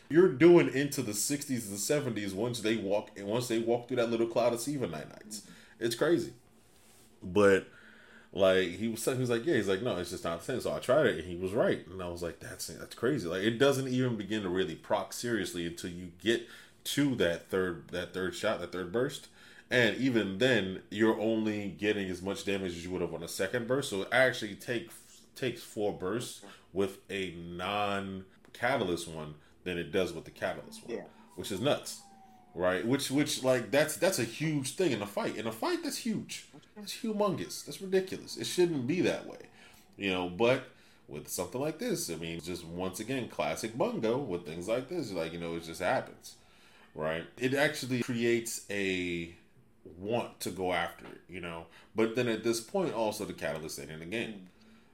You're 0.08 0.28
doing 0.28 0.68
into 0.68 1.02
the 1.02 1.12
'60s 1.12 1.68
and 1.68 2.16
'70s 2.16 2.34
once 2.34 2.60
they 2.60 2.76
walk 2.76 3.10
and 3.16 3.26
once 3.26 3.48
they 3.48 3.58
walk 3.58 3.88
through 3.88 3.96
that 3.96 4.10
little 4.10 4.26
cloud 4.26 4.52
of 4.52 4.60
Siva 4.60 4.86
nights, 4.86 5.42
It's 5.80 5.94
crazy, 5.96 6.32
but 7.22 7.66
like 8.32 8.68
he 8.68 8.88
was, 8.88 9.04
he 9.04 9.14
was 9.14 9.30
like, 9.30 9.46
yeah, 9.46 9.54
he's 9.54 9.68
like, 9.68 9.82
no, 9.82 9.96
it's 9.96 10.10
just 10.10 10.24
not 10.24 10.40
the 10.40 10.44
same. 10.44 10.60
So 10.60 10.74
I 10.74 10.78
tried 10.78 11.06
it, 11.06 11.18
and 11.18 11.24
he 11.24 11.36
was 11.36 11.52
right, 11.52 11.86
and 11.88 12.02
I 12.02 12.08
was 12.08 12.22
like, 12.22 12.38
that's 12.38 12.66
that's 12.68 12.94
crazy. 12.94 13.26
Like 13.28 13.42
it 13.42 13.58
doesn't 13.58 13.88
even 13.88 14.16
begin 14.16 14.42
to 14.42 14.48
really 14.48 14.74
proc 14.74 15.12
seriously 15.12 15.66
until 15.66 15.90
you 15.90 16.12
get 16.22 16.46
to 16.86 17.16
that 17.16 17.50
third 17.50 17.88
that 17.88 18.14
third 18.14 18.34
shot, 18.34 18.60
that 18.60 18.72
third 18.72 18.92
burst. 18.92 19.28
And 19.70 19.96
even 19.96 20.38
then, 20.38 20.82
you're 20.90 21.20
only 21.20 21.74
getting 21.76 22.08
as 22.08 22.22
much 22.22 22.44
damage 22.44 22.72
as 22.72 22.84
you 22.84 22.90
would 22.92 23.00
have 23.00 23.12
on 23.12 23.24
a 23.24 23.28
second 23.28 23.66
burst. 23.66 23.90
So 23.90 24.02
it 24.02 24.08
actually 24.12 24.54
take 24.54 24.90
takes 25.34 25.62
four 25.62 25.92
bursts 25.92 26.42
with 26.72 26.98
a 27.10 27.32
non 27.32 28.24
catalyst 28.52 29.08
one 29.08 29.34
than 29.64 29.78
it 29.78 29.90
does 29.90 30.12
with 30.12 30.24
the 30.24 30.30
catalyst 30.30 30.86
one. 30.86 30.98
Yeah. 30.98 31.04
Which 31.34 31.50
is 31.50 31.60
nuts. 31.60 32.00
Right? 32.54 32.86
Which 32.86 33.10
which 33.10 33.42
like 33.42 33.70
that's 33.72 33.96
that's 33.96 34.20
a 34.20 34.24
huge 34.24 34.76
thing 34.76 34.92
in 34.92 35.02
a 35.02 35.06
fight. 35.06 35.36
In 35.36 35.46
a 35.46 35.52
fight 35.52 35.82
that's 35.82 35.98
huge. 35.98 36.46
That's 36.76 36.98
humongous. 36.98 37.64
That's 37.64 37.80
ridiculous. 37.82 38.36
It 38.36 38.46
shouldn't 38.46 38.86
be 38.86 39.00
that 39.00 39.26
way. 39.26 39.48
You 39.96 40.12
know, 40.12 40.28
but 40.28 40.68
with 41.08 41.28
something 41.28 41.60
like 41.60 41.78
this, 41.78 42.10
I 42.10 42.16
mean, 42.16 42.40
just 42.40 42.64
once 42.64 43.00
again, 43.00 43.28
classic 43.28 43.76
bungo 43.76 44.18
with 44.18 44.46
things 44.46 44.68
like 44.68 44.88
this. 44.88 45.10
Like, 45.10 45.32
you 45.32 45.38
know, 45.38 45.56
it 45.56 45.64
just 45.64 45.80
happens 45.80 46.36
right? 46.96 47.24
It 47.38 47.54
actually 47.54 48.02
creates 48.02 48.62
a 48.70 49.34
want 49.98 50.40
to 50.40 50.50
go 50.50 50.72
after 50.72 51.04
it, 51.06 51.20
you 51.28 51.40
know. 51.40 51.66
But 51.94 52.16
then 52.16 52.28
at 52.28 52.42
this 52.42 52.60
point, 52.60 52.94
also 52.94 53.24
the 53.24 53.32
catalyst 53.32 53.78
ain't 53.78 53.90
in 53.90 54.00
the 54.00 54.06
game. 54.06 54.48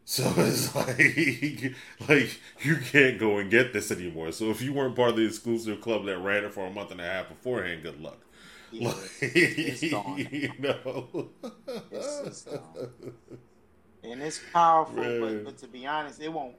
So 0.04 0.24
it's 0.36 0.74
like, 0.74 1.74
like 2.08 2.40
you 2.60 2.76
can't 2.76 3.18
go 3.18 3.38
and 3.38 3.50
get 3.50 3.72
this 3.72 3.90
anymore. 3.90 4.32
So 4.32 4.50
if 4.50 4.60
you 4.60 4.72
weren't 4.72 4.96
part 4.96 5.10
of 5.10 5.16
the 5.16 5.26
exclusive 5.26 5.80
club 5.80 6.04
that 6.06 6.18
ran 6.18 6.44
it 6.44 6.52
for 6.52 6.66
a 6.66 6.70
month 6.70 6.90
and 6.90 7.00
a 7.00 7.04
half 7.04 7.28
beforehand, 7.28 7.82
good 7.82 8.00
luck. 8.00 8.18
Yeah, 8.72 8.88
like, 8.88 8.96
it's 9.20 9.90
gone. 9.90 10.26
You 10.30 10.52
know, 10.58 11.28
it's, 11.90 12.20
it's 12.26 12.46
and 14.02 14.22
it's 14.22 14.40
powerful. 14.52 14.94
But, 14.96 15.44
but 15.44 15.58
to 15.58 15.68
be 15.68 15.86
honest, 15.86 16.20
it 16.20 16.32
won't. 16.32 16.56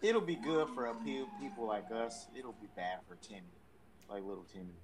It'll 0.00 0.20
be 0.20 0.34
good 0.34 0.68
for 0.70 0.86
a 0.86 0.94
few 1.04 1.28
people 1.40 1.66
like 1.66 1.92
us. 1.92 2.26
It'll 2.36 2.56
be 2.60 2.66
bad 2.74 2.98
for 3.06 3.14
Timmy 3.16 3.42
like 4.08 4.24
little 4.24 4.46
Timmy. 4.52 4.74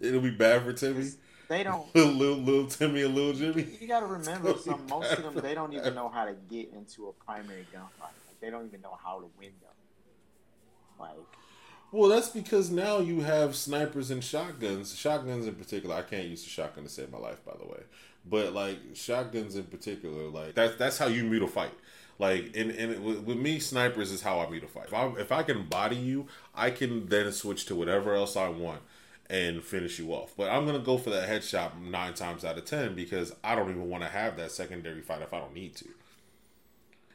It'll 0.00 0.20
be 0.20 0.30
bad 0.30 0.62
for 0.64 0.72
Timmy. 0.72 1.10
They 1.48 1.62
don't 1.62 1.94
little, 1.94 2.36
little 2.36 2.66
Timmy 2.66 3.02
and 3.02 3.14
little 3.14 3.32
Jimmy. 3.32 3.66
You 3.80 3.86
got 3.86 4.00
to 4.00 4.06
remember, 4.06 4.54
some 4.56 4.86
most 4.88 5.12
of 5.12 5.22
them 5.22 5.42
they 5.42 5.54
don't 5.54 5.72
even 5.72 5.94
know 5.94 6.08
how 6.08 6.24
to 6.24 6.34
get 6.48 6.72
into 6.72 7.08
a 7.08 7.12
primary 7.24 7.66
gunfight. 7.74 8.12
they 8.40 8.50
don't 8.50 8.66
even 8.66 8.80
know 8.80 8.98
how 9.02 9.20
to 9.20 9.30
win 9.38 9.50
them. 9.60 9.70
Like, 10.98 11.18
well, 11.92 12.08
that's 12.08 12.30
because 12.30 12.70
now 12.70 13.00
you 13.00 13.20
have 13.20 13.54
snipers 13.54 14.10
and 14.10 14.24
shotguns. 14.24 14.96
Shotguns 14.96 15.46
in 15.46 15.54
particular, 15.54 15.94
I 15.94 16.02
can't 16.02 16.26
use 16.26 16.44
a 16.44 16.48
shotgun 16.48 16.84
to 16.84 16.90
save 16.90 17.12
my 17.12 17.18
life, 17.18 17.44
by 17.44 17.52
the 17.60 17.66
way. 17.66 17.80
But 18.24 18.54
like 18.54 18.78
shotguns 18.94 19.56
in 19.56 19.64
particular, 19.64 20.28
like 20.28 20.54
that's 20.54 20.76
that's 20.76 20.96
how 20.96 21.06
you 21.06 21.24
mute 21.24 21.42
a 21.42 21.48
fight. 21.48 21.74
Like, 22.22 22.52
and, 22.54 22.70
and 22.70 23.04
with, 23.04 23.24
with 23.24 23.36
me, 23.36 23.58
snipers 23.58 24.12
is 24.12 24.22
how 24.22 24.38
I 24.38 24.48
meet 24.48 24.62
a 24.62 24.68
fight. 24.68 24.84
If 24.86 24.94
I, 24.94 25.06
if 25.18 25.32
I 25.32 25.42
can 25.42 25.64
body 25.64 25.96
you, 25.96 26.28
I 26.54 26.70
can 26.70 27.08
then 27.08 27.32
switch 27.32 27.66
to 27.66 27.74
whatever 27.74 28.14
else 28.14 28.36
I 28.36 28.48
want 28.48 28.82
and 29.28 29.60
finish 29.60 29.98
you 29.98 30.12
off. 30.12 30.32
But 30.36 30.48
I'm 30.48 30.64
gonna 30.64 30.78
go 30.78 30.98
for 30.98 31.10
that 31.10 31.28
headshot 31.28 31.82
nine 31.82 32.14
times 32.14 32.44
out 32.44 32.56
of 32.56 32.64
ten 32.64 32.94
because 32.94 33.34
I 33.42 33.56
don't 33.56 33.70
even 33.70 33.88
want 33.88 34.04
to 34.04 34.08
have 34.08 34.36
that 34.36 34.52
secondary 34.52 35.00
fight 35.02 35.20
if 35.22 35.34
I 35.34 35.40
don't 35.40 35.52
need 35.52 35.74
to. 35.74 35.86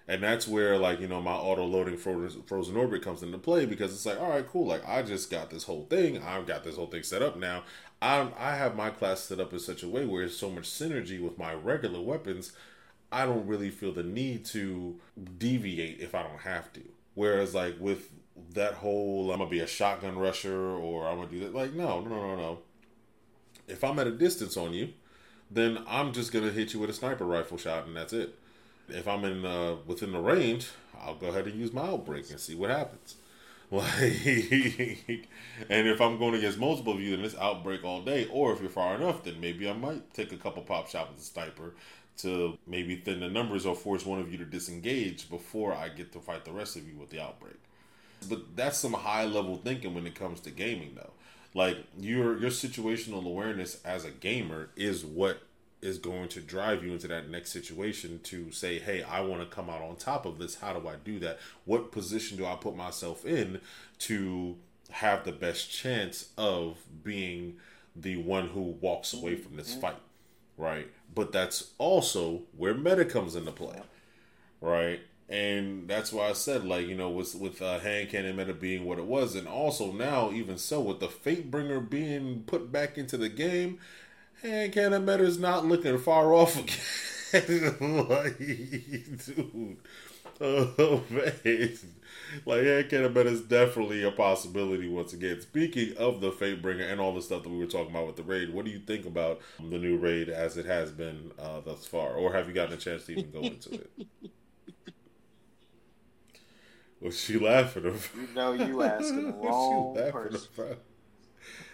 And 0.10 0.22
that's 0.22 0.46
where 0.46 0.78
like 0.78 1.00
you 1.00 1.08
know 1.08 1.22
my 1.22 1.32
auto 1.32 1.64
loading 1.64 1.96
frozen, 1.96 2.76
orbit 2.76 3.02
comes 3.02 3.24
into 3.24 3.38
play 3.38 3.66
because 3.66 3.94
it's 3.94 4.06
like 4.06 4.20
all 4.20 4.32
right 4.32 4.46
cool 4.46 4.68
like 4.68 4.86
I 4.86 5.04
just 5.04 5.32
got 5.32 5.50
this 5.50 5.64
whole 5.64 5.86
thing 5.90 6.22
I've 6.22 6.46
got 6.46 6.66
this 6.66 6.76
whole 6.76 6.88
thing 6.88 7.04
set 7.04 7.22
up 7.22 7.38
now 7.38 7.64
I 8.02 8.30
I 8.38 8.56
have 8.56 8.76
my 8.76 8.90
class 8.90 9.22
set 9.22 9.40
up 9.40 9.54
in 9.54 9.60
such 9.60 9.84
a 9.84 9.88
way 9.88 10.06
where 10.06 10.22
there's 10.22 10.38
so 10.38 10.50
much 10.50 10.64
synergy 10.64 11.22
with 11.22 11.38
my 11.38 11.54
regular 11.54 12.02
weapons 12.02 12.52
I 13.12 13.26
don't 13.26 13.48
really 13.48 13.70
feel 13.70 13.94
the 13.94 14.04
need 14.04 14.46
to 14.46 15.00
deviate 15.38 16.00
if 16.00 16.14
I 16.14 16.24
don't 16.24 16.42
have 16.42 16.72
to. 16.74 16.82
Whereas 17.14 17.56
like 17.56 17.76
with 17.80 18.10
that 18.54 18.76
whole 18.76 19.32
I'm 19.32 19.40
gonna 19.40 19.50
be 19.50 19.60
a 19.60 19.68
shotgun 19.68 20.18
rusher 20.18 20.58
or 20.58 21.08
I'm 21.08 21.18
gonna 21.18 21.30
do 21.30 21.40
that 21.42 21.56
like 21.56 21.74
no 21.74 22.02
no 22.02 22.10
no 22.10 22.36
no. 22.36 22.60
If 23.68 23.84
I'm 23.84 24.00
at 24.00 24.08
a 24.08 24.12
distance 24.12 24.56
on 24.58 24.74
you, 24.74 24.94
then 25.50 25.84
I'm 25.88 26.14
just 26.14 26.32
gonna 26.32 26.52
hit 26.52 26.74
you 26.74 26.80
with 26.80 26.90
a 26.90 26.94
sniper 26.94 27.26
rifle 27.26 27.58
shot 27.58 27.88
and 27.88 27.96
that's 27.96 28.14
it. 28.14 28.38
If 28.90 29.08
I'm 29.08 29.26
in 29.26 29.46
uh, 29.46 29.76
within 29.86 30.12
the 30.12 30.20
range, 30.20 30.70
I'll 31.00 31.16
go 31.16 31.28
ahead 31.28 31.46
and 31.48 31.60
use 31.60 31.74
my 31.74 31.82
outbreak 31.82 32.30
and 32.30 32.40
see 32.40 32.56
what 32.56 32.70
happens. 32.70 33.16
Like, 33.70 35.28
and 35.70 35.88
if 35.90 36.00
I'm 36.00 36.18
going 36.18 36.36
against 36.36 36.58
multiple 36.58 36.94
of 36.94 37.02
you, 37.02 37.18
then 37.18 37.26
it's 37.26 37.36
outbreak 37.36 37.84
all 37.84 38.02
day. 38.02 38.26
Or 38.32 38.54
if 38.54 38.62
you're 38.62 38.70
far 38.70 38.96
enough, 38.96 39.26
then 39.26 39.42
maybe 39.42 39.70
I 39.70 39.74
might 39.74 40.14
take 40.14 40.32
a 40.32 40.38
couple 40.38 40.64
pop 40.64 40.88
shots 40.88 41.10
with 41.12 41.20
a 41.20 41.26
sniper 41.26 41.74
to 42.18 42.58
maybe 42.66 42.96
thin 42.96 43.20
the 43.20 43.30
numbers 43.30 43.66
or 43.66 43.76
force 43.76 44.06
one 44.06 44.20
of 44.20 44.32
you 44.32 44.38
to 44.38 44.46
disengage 44.46 45.30
before 45.30 45.74
I 45.74 45.90
get 45.90 46.12
to 46.14 46.20
fight 46.20 46.46
the 46.46 46.52
rest 46.52 46.76
of 46.76 46.88
you 46.88 46.96
with 46.96 47.10
the 47.10 47.22
outbreak. 47.22 47.58
But 48.28 48.56
that's 48.56 48.78
some 48.78 48.94
high 48.94 49.26
level 49.26 49.58
thinking 49.58 49.94
when 49.94 50.08
it 50.08 50.16
comes 50.16 50.40
to 50.42 50.52
gaming 50.52 50.94
though. 50.96 51.12
Like 51.54 51.78
your 52.00 52.38
your 52.40 52.50
situational 52.50 53.26
awareness 53.26 53.82
as 53.86 54.06
a 54.06 54.12
gamer 54.12 54.70
is 54.76 55.06
what 55.06 55.42
is 55.82 56.00
going 56.00 56.28
to 56.28 56.42
drive 56.42 56.84
you 56.84 56.92
into 56.92 57.08
that 57.08 57.30
next 57.30 57.52
situation 57.52 58.20
to 58.24 58.52
say, 58.52 58.80
"Hey, 58.80 59.04
I 59.04 59.22
want 59.22 59.42
to 59.42 59.56
come 59.56 59.70
out 59.70 59.82
on 59.82 59.96
top 59.96 60.26
of 60.26 60.40
this. 60.40 60.56
How 60.56 60.74
do 60.74 60.88
I 60.88 60.96
do 60.96 61.20
that? 61.20 61.40
What 61.66 61.92
position 61.92 62.38
do 62.38 62.46
I 62.46 62.56
put 62.56 62.76
myself 62.76 63.26
in 63.26 63.62
to 64.00 64.58
have 64.90 65.24
the 65.24 65.32
best 65.32 65.72
chance 65.72 66.30
of 66.38 66.78
being 67.04 67.58
the 67.96 68.18
one 68.18 68.50
who 68.50 68.62
walks 68.62 69.14
away 69.14 69.36
from 69.36 69.56
this 69.56 69.72
mm-hmm. 69.72 69.82
fight?" 69.82 69.98
Right? 70.58 70.88
but 71.18 71.32
that's 71.32 71.72
also 71.80 72.44
where 72.56 72.76
meta 72.76 73.04
comes 73.04 73.36
into 73.36 73.52
play, 73.52 73.82
right? 74.62 75.00
And 75.28 75.88
that's 75.88 76.14
why 76.14 76.30
I 76.30 76.34
said, 76.34 76.64
like, 76.64 76.88
you 76.88 76.96
know, 76.96 77.10
with 77.10 77.34
with 77.34 77.60
uh, 77.60 77.80
hand 77.80 78.10
cannon 78.10 78.36
meta 78.36 78.54
being 78.54 78.86
what 78.86 79.00
it 79.00 79.06
was, 79.06 79.36
and 79.36 79.48
also 79.48 79.92
now, 79.92 80.32
even 80.32 80.60
so, 80.60 80.80
with 80.80 81.00
the 81.00 81.08
Fatebringer 81.08 81.90
being 81.90 82.44
put 82.46 82.72
back 82.72 83.00
into 83.00 83.18
the 83.18 83.30
game, 83.30 83.80
hand 84.44 84.74
cannon 84.74 85.06
meta 85.06 85.24
is 85.24 85.40
not 85.40 85.66
looking 85.66 85.98
far 85.98 86.36
off 86.36 86.56
again. 86.56 86.78
like, 88.08 88.38
dude, 89.26 89.78
oh 90.42 91.04
man, 91.10 91.78
like 92.46 92.92
meta 92.92 93.28
is 93.28 93.42
definitely 93.42 94.04
a 94.04 94.12
possibility 94.12 94.88
once 94.88 95.14
again. 95.14 95.42
Speaking 95.42 95.96
of 95.98 96.22
the 96.22 96.32
Fatebringer 96.32 96.92
and 96.92 97.00
all 97.00 97.14
the 97.14 97.22
stuff 97.22 97.44
that 97.44 97.50
we 97.50 97.58
were 97.58 97.66
talking 97.66 97.92
about 97.92 98.08
with 98.08 98.16
the 98.16 98.24
raid, 98.24 98.54
what 98.54 98.66
do 98.66 98.72
you 98.72 98.80
think 98.80 99.06
about 99.06 99.42
the 99.60 99.78
new 99.78 99.98
raid 99.98 100.30
as 100.30 100.58
it 100.58 100.66
has 100.66 100.92
been 100.92 101.32
uh, 101.40 101.62
thus 101.62 101.86
far, 101.86 102.14
or 102.14 102.34
have 102.34 102.48
you 102.48 102.54
gotten 102.54 102.74
a 102.74 102.78
chance 102.78 103.06
to 103.06 103.14
even 103.14 103.32
go 103.32 103.42
into 103.42 103.74
it? 103.74 103.92
Was 107.02 107.20
she 107.20 107.38
laughing 107.38 107.86
about? 107.86 108.10
You 108.16 108.28
know 108.36 108.54
you 108.54 108.82
asking 108.82 109.28
the 109.28 109.34
wrong 109.34 109.96
person. 110.12 110.78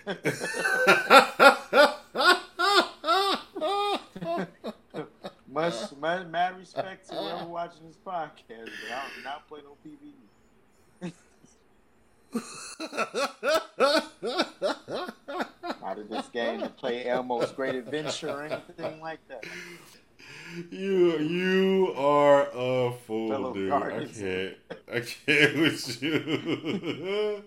much, 5.63 5.91
much 5.99 6.27
mad 6.27 6.57
respect 6.57 7.09
to 7.09 7.15
whoever 7.15 7.45
watching 7.49 7.87
this 7.87 7.97
podcast, 8.05 8.69
but 8.87 8.91
I 8.91 9.05
do 9.15 9.23
not 9.23 9.47
play 9.47 9.61
no 9.63 9.77
PvE. 9.85 10.13
Out 15.83 15.99
of 15.99 16.09
this 16.09 16.27
game 16.29 16.61
to 16.61 16.69
play 16.69 17.05
Elmo's 17.05 17.51
Great 17.51 17.75
Adventure 17.75 18.29
or 18.29 18.43
anything 18.43 19.01
like 19.01 19.19
that. 19.27 19.45
You 20.71 21.17
you 21.19 21.93
are 21.97 22.47
a 22.53 22.93
fool, 23.05 23.29
Fellow 23.29 23.53
dude. 23.53 23.69
Guardians. 23.69 24.19
I 24.19 24.23
can't. 24.23 24.55
I 24.91 24.99
can't 24.99 25.57
with 25.61 26.01
you. 26.03 27.43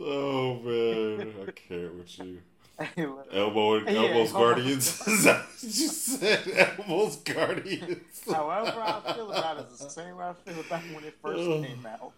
oh 0.00 0.54
man, 0.60 1.34
I 1.46 1.50
can't 1.50 1.94
with 1.94 2.18
you. 2.18 2.42
And 2.78 2.90
yeah, 2.96 3.32
Elmo's 3.32 4.32
Guardians. 4.32 5.02
You 5.62 5.70
said? 5.70 6.76
Elmo's 6.78 7.16
Guardians. 7.16 8.22
However, 8.30 8.80
I 8.80 9.00
feel 9.14 9.32
about 9.32 9.60
it 9.60 9.66
is 9.72 9.78
the 9.78 9.88
same 9.88 10.16
way 10.16 10.26
I 10.26 10.34
feel 10.34 10.60
about 10.60 10.82
when 10.94 11.04
it 11.04 11.14
first 11.22 11.66
came 11.66 11.86
out. 11.86 12.12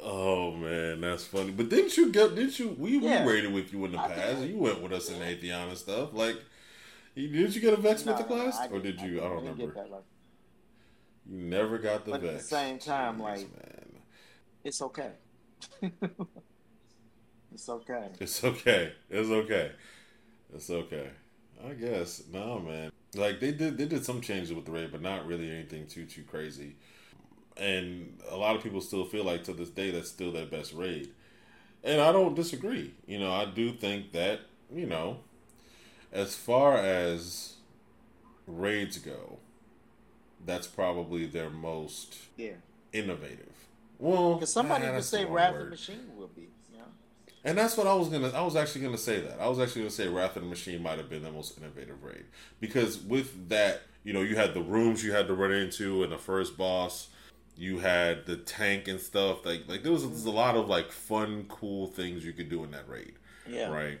Oh 0.00 0.52
man, 0.52 1.00
that's 1.00 1.24
funny. 1.24 1.50
But 1.50 1.68
didn't 1.68 1.96
you 1.96 2.10
get? 2.10 2.34
Didn't 2.34 2.58
you? 2.58 2.74
We 2.78 2.98
yeah. 2.98 3.24
raided 3.24 3.52
with 3.52 3.72
you 3.72 3.84
in 3.84 3.92
the 3.92 3.98
I 3.98 4.08
past. 4.08 4.40
Did. 4.40 4.50
You 4.50 4.58
went 4.58 4.80
with 4.80 4.92
us 4.92 5.10
in 5.10 5.20
Atheon 5.20 5.68
and 5.68 5.78
stuff. 5.78 6.12
Like, 6.12 6.36
did 7.14 7.54
you 7.54 7.60
get 7.60 7.74
a 7.74 7.76
Vex 7.76 8.04
no, 8.04 8.12
with 8.12 8.22
the 8.22 8.26
class, 8.26 8.58
no, 8.68 8.76
or 8.76 8.80
did 8.80 9.00
you? 9.00 9.20
I, 9.20 9.26
I 9.26 9.28
don't 9.28 9.36
remember. 9.38 9.74
That, 9.74 9.90
like, 9.90 10.02
you 11.28 11.36
never 11.38 11.78
got 11.78 12.04
the 12.04 12.12
but 12.12 12.20
Vex. 12.22 12.34
At 12.34 12.40
the 12.40 12.46
same 12.46 12.78
time, 12.78 13.18
Jeez, 13.18 13.22
like, 13.22 13.38
man. 13.38 13.86
it's 14.64 14.82
okay. 14.82 15.12
It's 17.54 17.68
okay. 17.68 18.08
It's 18.20 18.44
okay. 18.44 18.92
It's 19.10 19.30
okay. 19.30 19.72
It's 20.54 20.70
okay. 20.70 21.10
I 21.66 21.72
guess 21.74 22.22
no, 22.32 22.58
man. 22.58 22.90
Like 23.14 23.40
they 23.40 23.52
did, 23.52 23.78
they 23.78 23.86
did 23.86 24.04
some 24.04 24.20
changes 24.20 24.52
with 24.52 24.64
the 24.64 24.72
raid, 24.72 24.90
but 24.90 25.02
not 25.02 25.26
really 25.26 25.50
anything 25.50 25.86
too 25.86 26.04
too 26.06 26.22
crazy 26.22 26.76
and 27.56 28.18
a 28.30 28.36
lot 28.36 28.56
of 28.56 28.62
people 28.62 28.80
still 28.80 29.04
feel 29.04 29.24
like 29.24 29.44
to 29.44 29.52
this 29.52 29.70
day 29.70 29.90
that's 29.90 30.08
still 30.08 30.32
their 30.32 30.46
best 30.46 30.72
raid. 30.72 31.10
And 31.84 32.00
I 32.00 32.12
don't 32.12 32.34
disagree. 32.34 32.94
You 33.06 33.18
know, 33.18 33.32
I 33.32 33.44
do 33.44 33.72
think 33.72 34.12
that, 34.12 34.40
you 34.72 34.86
know, 34.86 35.18
as 36.12 36.34
far 36.34 36.76
as 36.76 37.54
raids 38.46 38.98
go, 38.98 39.38
that's 40.44 40.66
probably 40.66 41.26
their 41.26 41.50
most 41.50 42.16
yeah. 42.36 42.52
innovative. 42.92 43.68
Well, 43.98 44.34
because 44.34 44.52
somebody 44.52 44.88
would 44.88 45.04
say 45.04 45.24
Wrath 45.24 45.54
of 45.56 45.70
Machine 45.70 46.10
would 46.16 46.34
be. 46.34 46.48
And 47.44 47.58
that's 47.58 47.76
what 47.76 47.86
I 47.86 47.94
was 47.94 48.08
gonna. 48.08 48.28
I 48.28 48.42
was 48.42 48.54
actually 48.54 48.82
gonna 48.82 48.98
say 48.98 49.20
that. 49.20 49.40
I 49.40 49.48
was 49.48 49.58
actually 49.58 49.82
gonna 49.82 49.90
say 49.90 50.08
Wrath 50.08 50.36
of 50.36 50.42
the 50.42 50.48
Machine 50.48 50.82
might 50.82 50.98
have 50.98 51.10
been 51.10 51.22
the 51.22 51.32
most 51.32 51.58
innovative 51.58 52.02
raid 52.02 52.24
because 52.60 53.00
with 53.00 53.48
that, 53.48 53.82
you 54.04 54.12
know, 54.12 54.22
you 54.22 54.36
had 54.36 54.54
the 54.54 54.62
rooms 54.62 55.04
you 55.04 55.12
had 55.12 55.26
to 55.26 55.34
run 55.34 55.52
into 55.52 56.04
in 56.04 56.10
the 56.10 56.18
first 56.18 56.56
boss 56.56 57.08
you 57.56 57.78
had 57.78 58.26
the 58.26 58.36
tank 58.36 58.88
and 58.88 59.00
stuff. 59.00 59.44
Like 59.44 59.64
like 59.68 59.82
there 59.82 59.92
was, 59.92 60.02
there 60.02 60.10
was 60.10 60.24
a 60.24 60.30
lot 60.30 60.56
of 60.56 60.68
like 60.68 60.90
fun, 60.90 61.46
cool 61.48 61.86
things 61.86 62.24
you 62.24 62.32
could 62.32 62.48
do 62.48 62.64
in 62.64 62.70
that 62.72 62.88
raid. 62.88 63.14
Yeah. 63.46 63.70
Right. 63.70 64.00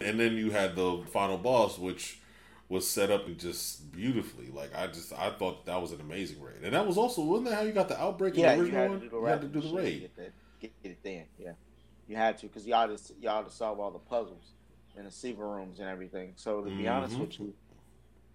And 0.00 0.20
then 0.20 0.34
you 0.34 0.50
had 0.50 0.76
the 0.76 1.02
final 1.12 1.38
boss, 1.38 1.78
which 1.78 2.20
was 2.68 2.88
set 2.88 3.10
up 3.10 3.26
just 3.36 3.92
beautifully. 3.92 4.50
Like 4.52 4.74
I 4.74 4.86
just 4.86 5.12
I 5.12 5.30
thought 5.30 5.66
that 5.66 5.80
was 5.80 5.92
an 5.92 6.00
amazing 6.00 6.40
raid, 6.40 6.62
and 6.62 6.74
that 6.74 6.86
was 6.86 6.98
also 6.98 7.22
wasn't 7.22 7.50
that 7.50 7.56
how 7.56 7.62
you 7.62 7.72
got 7.72 7.88
the 7.88 8.00
outbreak 8.00 8.36
yeah, 8.36 8.52
in 8.52 8.58
the 8.58 8.64
original 8.64 8.84
you 8.84 9.10
one? 9.10 9.22
you 9.22 9.26
had 9.26 9.40
to 9.40 9.48
do 9.48 9.60
the 9.60 9.74
raid. 9.74 10.00
Get, 10.00 10.16
that, 10.16 10.32
get, 10.60 10.82
get 10.82 10.92
it 10.92 10.98
then, 11.02 11.24
yeah. 11.38 11.52
You 12.08 12.16
had 12.16 12.38
to 12.38 12.46
because 12.46 12.66
y'all 12.66 12.88
just 12.88 13.12
y'all 13.20 13.44
to 13.44 13.50
solve 13.50 13.80
all 13.80 13.90
the 13.90 13.98
puzzles 13.98 14.52
in 14.96 15.04
the 15.04 15.10
Siva 15.10 15.44
rooms 15.44 15.80
and 15.80 15.88
everything. 15.88 16.32
So 16.36 16.60
to 16.62 16.70
be 16.70 16.82
mm-hmm. 16.82 16.88
honest 16.88 17.18
with 17.18 17.38
you, 17.38 17.52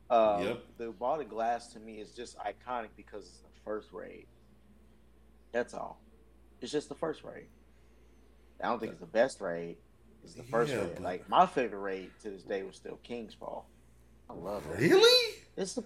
uh, 0.09 0.41
yep. 0.43 0.63
the 0.77 0.91
Vault 0.91 1.21
of 1.21 1.29
Glass 1.29 1.71
to 1.73 1.79
me 1.79 1.95
is 1.95 2.11
just 2.11 2.37
iconic 2.37 2.89
because 2.97 3.23
it's 3.25 3.39
the 3.39 3.61
first 3.63 3.91
raid. 3.93 4.27
That's 5.51 5.73
all. 5.73 5.99
It's 6.59 6.71
just 6.71 6.89
the 6.89 6.95
first 6.95 7.23
raid. 7.23 7.47
I 8.61 8.67
don't 8.67 8.79
think 8.79 8.91
it's 8.91 9.01
the 9.01 9.07
best 9.07 9.41
raid. 9.41 9.77
It's 10.23 10.35
the 10.35 10.43
first 10.43 10.71
yeah, 10.71 10.79
raid. 10.79 10.91
But... 10.95 11.03
Like 11.03 11.29
my 11.29 11.45
favorite 11.45 11.79
raid 11.79 12.11
to 12.23 12.29
this 12.29 12.43
day 12.43 12.63
was 12.63 12.75
still 12.75 12.99
King's 13.03 13.33
Fall. 13.33 13.67
I 14.29 14.33
love 14.33 14.63
it. 14.71 14.79
Really? 14.79 15.35
It's 15.57 15.73
the 15.75 15.83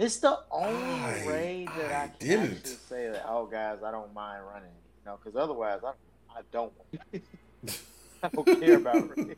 it's 0.00 0.16
the 0.16 0.38
only 0.50 1.00
I, 1.00 1.26
raid 1.26 1.68
that 1.76 1.92
I, 1.92 2.04
I 2.04 2.08
can 2.08 2.28
didn't. 2.28 2.66
say 2.66 3.10
that. 3.10 3.26
Oh, 3.28 3.44
guys, 3.44 3.78
I 3.84 3.90
don't 3.90 4.14
mind 4.14 4.42
running. 4.46 4.70
You 4.70 5.10
know, 5.10 5.18
because 5.22 5.36
otherwise, 5.36 5.80
I 5.86 5.92
I 6.36 6.40
don't. 6.50 6.72
I 8.22 8.28
don't 8.28 8.60
care 8.60 8.76
about 8.76 9.16
raid. 9.16 9.36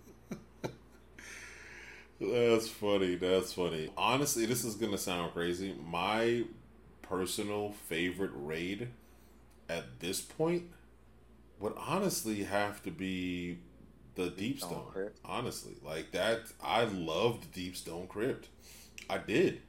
That's 2.21 2.69
funny. 2.69 3.17
That's 3.17 3.53
funny. 3.53 3.91
Honestly, 3.97 4.47
this 4.47 4.65
is 4.65 4.77
gonna 4.77 4.99
sound 4.99 5.33
crazy. 5.33 5.75
My 5.85 6.45
personal 7.03 7.73
favorite 7.89 8.31
raid 8.35 8.89
at 9.69 10.01
this 10.01 10.21
point 10.21 10.65
would 11.59 11.75
honestly 11.77 12.45
have 12.45 12.83
to 12.85 12.91
be 12.91 13.59
the 14.15 14.31
Deep 14.31 14.61
Stone. 14.61 14.87
Crypt. 14.93 15.19
Honestly, 15.25 15.75
like 15.85 16.13
that, 16.13 16.43
I 16.63 16.85
loved 16.85 17.53
Deep 17.53 17.77
Stone 17.77 18.07
Crypt. 18.09 18.49
I 19.09 19.19
did. 19.19 19.63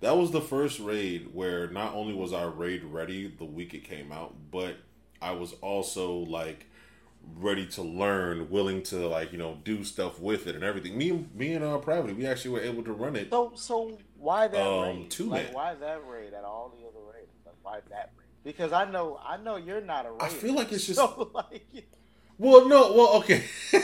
That 0.00 0.16
was 0.16 0.30
the 0.30 0.40
first 0.40 0.78
raid 0.78 1.30
where 1.34 1.68
not 1.68 1.94
only 1.94 2.14
was 2.14 2.32
I 2.32 2.44
raid 2.44 2.84
ready 2.84 3.28
the 3.28 3.44
week 3.44 3.74
it 3.74 3.84
came 3.84 4.12
out, 4.12 4.34
but 4.50 4.76
I 5.20 5.32
was 5.32 5.54
also 5.60 6.12
like 6.12 6.66
ready 7.36 7.66
to 7.66 7.82
learn, 7.82 8.50
willing 8.50 8.82
to 8.84 9.06
like 9.08 9.32
you 9.32 9.38
know 9.38 9.58
do 9.64 9.84
stuff 9.84 10.20
with 10.20 10.46
it 10.46 10.54
and 10.54 10.64
everything. 10.64 10.96
Me, 10.96 11.26
me 11.34 11.54
and 11.54 11.64
uh, 11.64 11.78
Pravity, 11.78 12.16
we 12.16 12.26
actually 12.26 12.52
were 12.52 12.60
able 12.60 12.82
to 12.84 12.92
run 12.92 13.16
it. 13.16 13.30
So, 13.30 13.52
so 13.54 13.98
why 14.16 14.48
that 14.48 14.60
um, 14.66 14.82
raid? 14.82 15.10
Two 15.10 15.30
like. 15.30 15.54
Why 15.54 15.74
that 15.74 16.06
raid 16.06 16.34
at 16.34 16.44
all 16.44 16.74
the 16.76 16.86
other 16.86 17.04
raids? 17.12 17.32
Like, 17.44 17.54
why 17.62 17.80
that 17.90 18.12
raid? 18.16 18.26
Because 18.44 18.72
I 18.72 18.90
know, 18.90 19.20
I 19.24 19.36
know 19.36 19.56
you're 19.56 19.80
not 19.80 20.06
a 20.06 20.12
raider. 20.12 20.24
I 20.24 20.28
feel 20.28 20.54
like 20.54 20.72
it's 20.72 20.86
just 20.86 20.98
so, 20.98 21.30
like. 21.34 21.88
Well, 22.38 22.68
no, 22.68 22.92
well, 22.92 23.16
okay. 23.16 23.44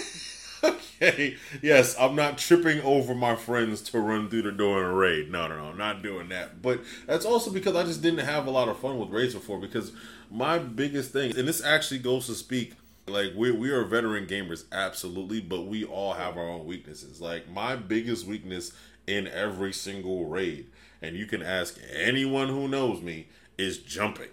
okay. 0.64 1.37
Yes, 1.62 1.96
I'm 1.98 2.14
not 2.16 2.38
tripping 2.38 2.81
over 2.83 3.14
my 3.14 3.37
friends 3.37 3.81
to 3.83 4.00
run 4.00 4.29
through 4.29 4.42
the 4.42 4.53
door 4.53 4.81
in 4.81 4.90
a 4.90 4.94
raid. 4.94 5.31
No, 5.31 5.46
no, 5.48 5.57
no, 5.57 5.64
I'm 5.70 5.79
not 5.79 6.03
doing 6.03 6.29
that. 6.31 6.62
But 6.62 6.81
that's 7.07 7.24
also 7.24 7.50
because 7.50 7.77
I 7.77 7.85
just 7.85 8.03
didn't 8.03 8.24
have 8.24 8.46
a 8.46 8.50
lot 8.50 8.68
of 8.68 8.79
fun 8.79 8.98
with 8.98 9.11
raids 9.11 9.35
before. 9.35 9.59
Because 9.59 9.92
my 10.31 10.59
biggest 10.59 11.12
thing, 11.12 11.37
and 11.37 11.46
this 11.46 11.64
actually 11.64 12.00
goes 12.00 12.27
to 12.27 12.35
speak 12.35 12.74
like 13.07 13.33
we 13.37 13.50
we 13.50 13.70
are 13.70 13.85
veteran 13.85 14.27
gamers, 14.27 14.64
absolutely, 14.72 15.40
but 15.40 15.66
we 15.66 15.85
all 15.85 16.14
have 16.14 16.37
our 16.37 16.48
own 16.48 16.66
weaknesses. 16.66 17.20
Like 17.20 17.50
my 17.50 17.77
biggest 17.77 18.27
weakness 18.27 18.72
in 19.07 19.29
every 19.29 19.72
single 19.72 20.27
raid, 20.27 20.66
and 21.03 21.16
you 21.16 21.27
can 21.27 21.42
ask 21.42 21.79
anyone 21.92 22.48
who 22.48 22.68
knows 22.68 23.03
me, 23.03 23.29
is 23.59 23.79
jumping. 23.79 24.31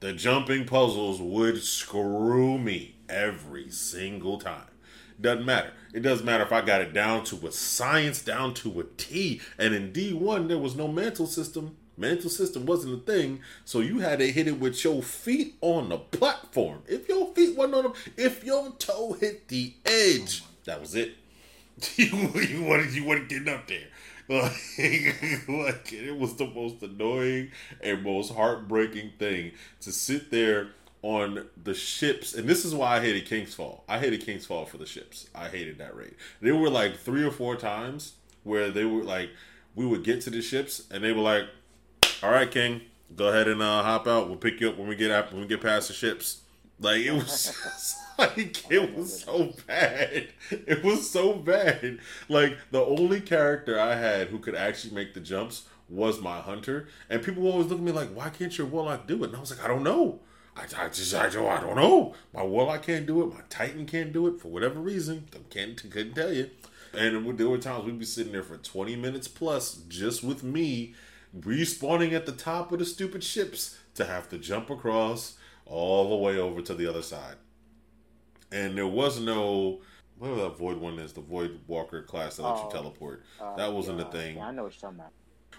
The 0.00 0.12
jumping 0.12 0.66
puzzles 0.66 1.20
would 1.20 1.62
screw 1.62 2.58
me 2.58 2.96
every 3.08 3.70
single 3.70 4.38
time. 4.38 4.73
Doesn't 5.20 5.44
matter. 5.44 5.72
It 5.92 6.00
doesn't 6.00 6.26
matter 6.26 6.44
if 6.44 6.52
I 6.52 6.60
got 6.60 6.80
it 6.80 6.92
down 6.92 7.24
to 7.24 7.46
a 7.46 7.52
science, 7.52 8.22
down 8.22 8.54
to 8.54 8.80
a 8.80 8.84
T. 8.96 9.40
And 9.58 9.74
in 9.74 9.92
D1, 9.92 10.48
there 10.48 10.58
was 10.58 10.74
no 10.74 10.88
mantle 10.88 11.26
system 11.26 11.76
Mantle 11.96 12.30
system 12.30 12.66
wasn't 12.66 12.94
a 12.94 13.12
thing, 13.12 13.40
so 13.64 13.78
you 13.78 14.00
had 14.00 14.18
to 14.18 14.30
hit 14.30 14.48
it 14.48 14.58
with 14.58 14.82
your 14.82 15.00
feet 15.00 15.54
on 15.60 15.90
the 15.90 15.98
platform. 15.98 16.82
If 16.88 17.08
your 17.08 17.32
feet 17.34 17.56
wasn't 17.56 17.74
on 17.76 17.82
them, 17.84 17.92
if 18.16 18.42
your 18.42 18.72
toe 18.78 19.12
hit 19.12 19.46
the 19.46 19.74
edge, 19.84 20.42
that 20.64 20.80
was 20.80 20.96
it. 20.96 21.14
you, 21.96 22.06
you 22.06 22.64
wanted 22.64 22.92
you 22.92 23.04
weren't 23.04 23.28
getting 23.28 23.48
up 23.48 23.68
there. 23.68 23.88
like 24.28 25.92
it 25.92 26.18
was 26.18 26.34
the 26.36 26.46
most 26.46 26.82
annoying 26.82 27.50
and 27.82 28.02
most 28.02 28.32
heartbreaking 28.32 29.12
thing 29.18 29.52
to 29.82 29.92
sit 29.92 30.30
there 30.30 30.70
on 31.04 31.46
the 31.62 31.74
ships, 31.74 32.32
and 32.32 32.48
this 32.48 32.64
is 32.64 32.74
why 32.74 32.96
I 32.96 33.00
hated 33.00 33.26
King's 33.26 33.54
Fall. 33.54 33.84
I 33.86 33.98
hated 33.98 34.24
King's 34.24 34.46
Fall 34.46 34.64
for 34.64 34.78
the 34.78 34.86
ships. 34.86 35.28
I 35.34 35.48
hated 35.48 35.76
that 35.76 35.94
raid. 35.94 36.14
There 36.40 36.56
were 36.56 36.70
like 36.70 36.96
three 36.96 37.22
or 37.22 37.30
four 37.30 37.56
times 37.56 38.14
where 38.42 38.70
they 38.70 38.86
were 38.86 39.04
like, 39.04 39.28
we 39.74 39.84
would 39.84 40.02
get 40.02 40.22
to 40.22 40.30
the 40.30 40.40
ships, 40.40 40.84
and 40.90 41.04
they 41.04 41.12
were 41.12 41.20
like, 41.20 41.44
all 42.22 42.30
right, 42.30 42.50
King, 42.50 42.80
go 43.14 43.28
ahead 43.28 43.48
and 43.48 43.60
uh, 43.60 43.82
hop 43.82 44.06
out. 44.06 44.28
We'll 44.28 44.38
pick 44.38 44.62
you 44.62 44.70
up 44.70 44.78
when 44.78 44.88
we 44.88 44.96
get 44.96 45.10
out 45.10 45.30
when 45.30 45.42
we 45.42 45.46
get 45.46 45.60
past 45.60 45.88
the 45.88 45.94
ships. 45.94 46.40
Like 46.80 47.02
it 47.02 47.12
was 47.12 48.00
like 48.18 48.70
it 48.72 48.94
was 48.94 49.24
so 49.24 49.52
bad. 49.66 50.28
It 50.50 50.82
was 50.82 51.10
so 51.10 51.34
bad. 51.34 51.98
Like 52.30 52.56
the 52.70 52.82
only 52.82 53.20
character 53.20 53.78
I 53.78 53.96
had 53.96 54.28
who 54.28 54.38
could 54.38 54.54
actually 54.54 54.94
make 54.94 55.12
the 55.12 55.20
jumps 55.20 55.64
was 55.90 56.18
my 56.18 56.40
hunter, 56.40 56.88
and 57.10 57.22
people 57.22 57.46
always 57.46 57.66
look 57.66 57.78
at 57.78 57.84
me 57.84 57.92
like, 57.92 58.08
"Why 58.14 58.30
can't 58.30 58.56
your 58.56 58.66
warlock 58.68 59.06
do 59.06 59.22
it?" 59.22 59.26
And 59.28 59.36
I 59.36 59.40
was 59.40 59.50
like, 59.50 59.62
"I 59.62 59.68
don't 59.68 59.82
know. 59.82 60.20
I, 60.56 60.62
I 60.76 60.88
just 60.88 61.14
I 61.14 61.28
don't, 61.28 61.48
I 61.48 61.60
don't 61.60 61.76
know. 61.76 62.14
My 62.32 62.42
warlock 62.42 62.84
can't 62.84 63.06
do 63.06 63.22
it. 63.22 63.34
My 63.34 63.40
titan 63.48 63.86
can't 63.86 64.12
do 64.12 64.26
it 64.28 64.40
for 64.40 64.48
whatever 64.48 64.80
reason. 64.80 65.28
I 65.34 65.38
can't 65.50 65.76
couldn't 65.90 66.14
tell 66.14 66.32
you." 66.32 66.50
And 66.96 67.36
there 67.38 67.48
were 67.48 67.58
times 67.58 67.84
we'd 67.84 67.98
be 67.98 68.04
sitting 68.04 68.32
there 68.32 68.42
for 68.42 68.56
twenty 68.56 68.96
minutes 68.96 69.26
plus 69.26 69.74
just 69.88 70.22
with 70.22 70.44
me 70.44 70.94
respawning 71.36 72.12
at 72.12 72.26
the 72.26 72.32
top 72.32 72.70
of 72.70 72.78
the 72.78 72.84
stupid 72.84 73.24
ships 73.24 73.76
to 73.94 74.04
have 74.04 74.28
to 74.28 74.38
jump 74.38 74.70
across 74.70 75.34
all 75.66 76.10
the 76.10 76.16
way 76.16 76.38
over 76.38 76.62
to 76.62 76.74
the 76.74 76.86
other 76.86 77.02
side. 77.02 77.36
And 78.52 78.76
there 78.76 78.86
was 78.86 79.20
no 79.20 79.80
whatever 80.18 80.42
that 80.42 80.58
void 80.58 80.76
one 80.76 80.98
is, 80.98 81.12
the 81.12 81.20
void 81.20 81.60
walker 81.66 82.02
class 82.02 82.36
that 82.36 82.42
lets 82.42 82.60
oh, 82.60 82.66
you 82.66 82.72
teleport. 82.72 83.24
Uh, 83.40 83.56
that 83.56 83.72
wasn't 83.72 83.98
yeah, 83.98 84.08
a 84.08 84.12
thing. 84.12 84.36
Yeah, 84.36 84.46
I 84.46 84.50
know 84.52 84.64
what 84.64 84.72
you're 84.74 84.90
talking 84.90 85.00
about. 85.00 85.12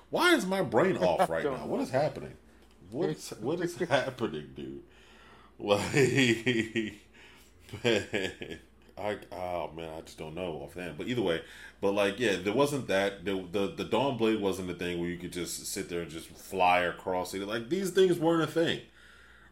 Why 0.09 0.33
is 0.33 0.45
my 0.45 0.61
brain 0.61 0.97
off 0.97 1.29
right 1.29 1.43
now? 1.43 1.65
What 1.65 1.81
is 1.81 1.89
happening? 1.89 2.33
What 2.91 3.09
is 3.09 3.29
what 3.39 3.59
is 3.61 3.75
happening, 3.89 4.49
dude? 4.55 4.83
Like. 5.59 6.95
I 8.97 9.17
oh 9.31 9.71
man, 9.75 9.89
I 9.97 10.01
just 10.01 10.17
don't 10.17 10.35
know 10.35 10.61
offhand. 10.63 10.97
But 10.97 11.07
either 11.07 11.21
way, 11.21 11.41
but 11.81 11.91
like 11.91 12.19
yeah, 12.19 12.37
there 12.37 12.53
wasn't 12.53 12.87
that 12.87 13.25
the 13.25 13.45
the 13.51 13.73
the 13.75 13.83
Dawn 13.83 14.17
Blade 14.17 14.39
wasn't 14.39 14.69
a 14.71 14.73
thing 14.73 14.99
where 14.99 15.09
you 15.09 15.17
could 15.17 15.33
just 15.33 15.65
sit 15.67 15.89
there 15.89 16.01
and 16.01 16.09
just 16.09 16.29
fly 16.29 16.79
across 16.81 17.33
it. 17.33 17.45
Like 17.45 17.69
these 17.69 17.91
things 17.91 18.17
weren't 18.17 18.43
a 18.43 18.47
thing, 18.47 18.81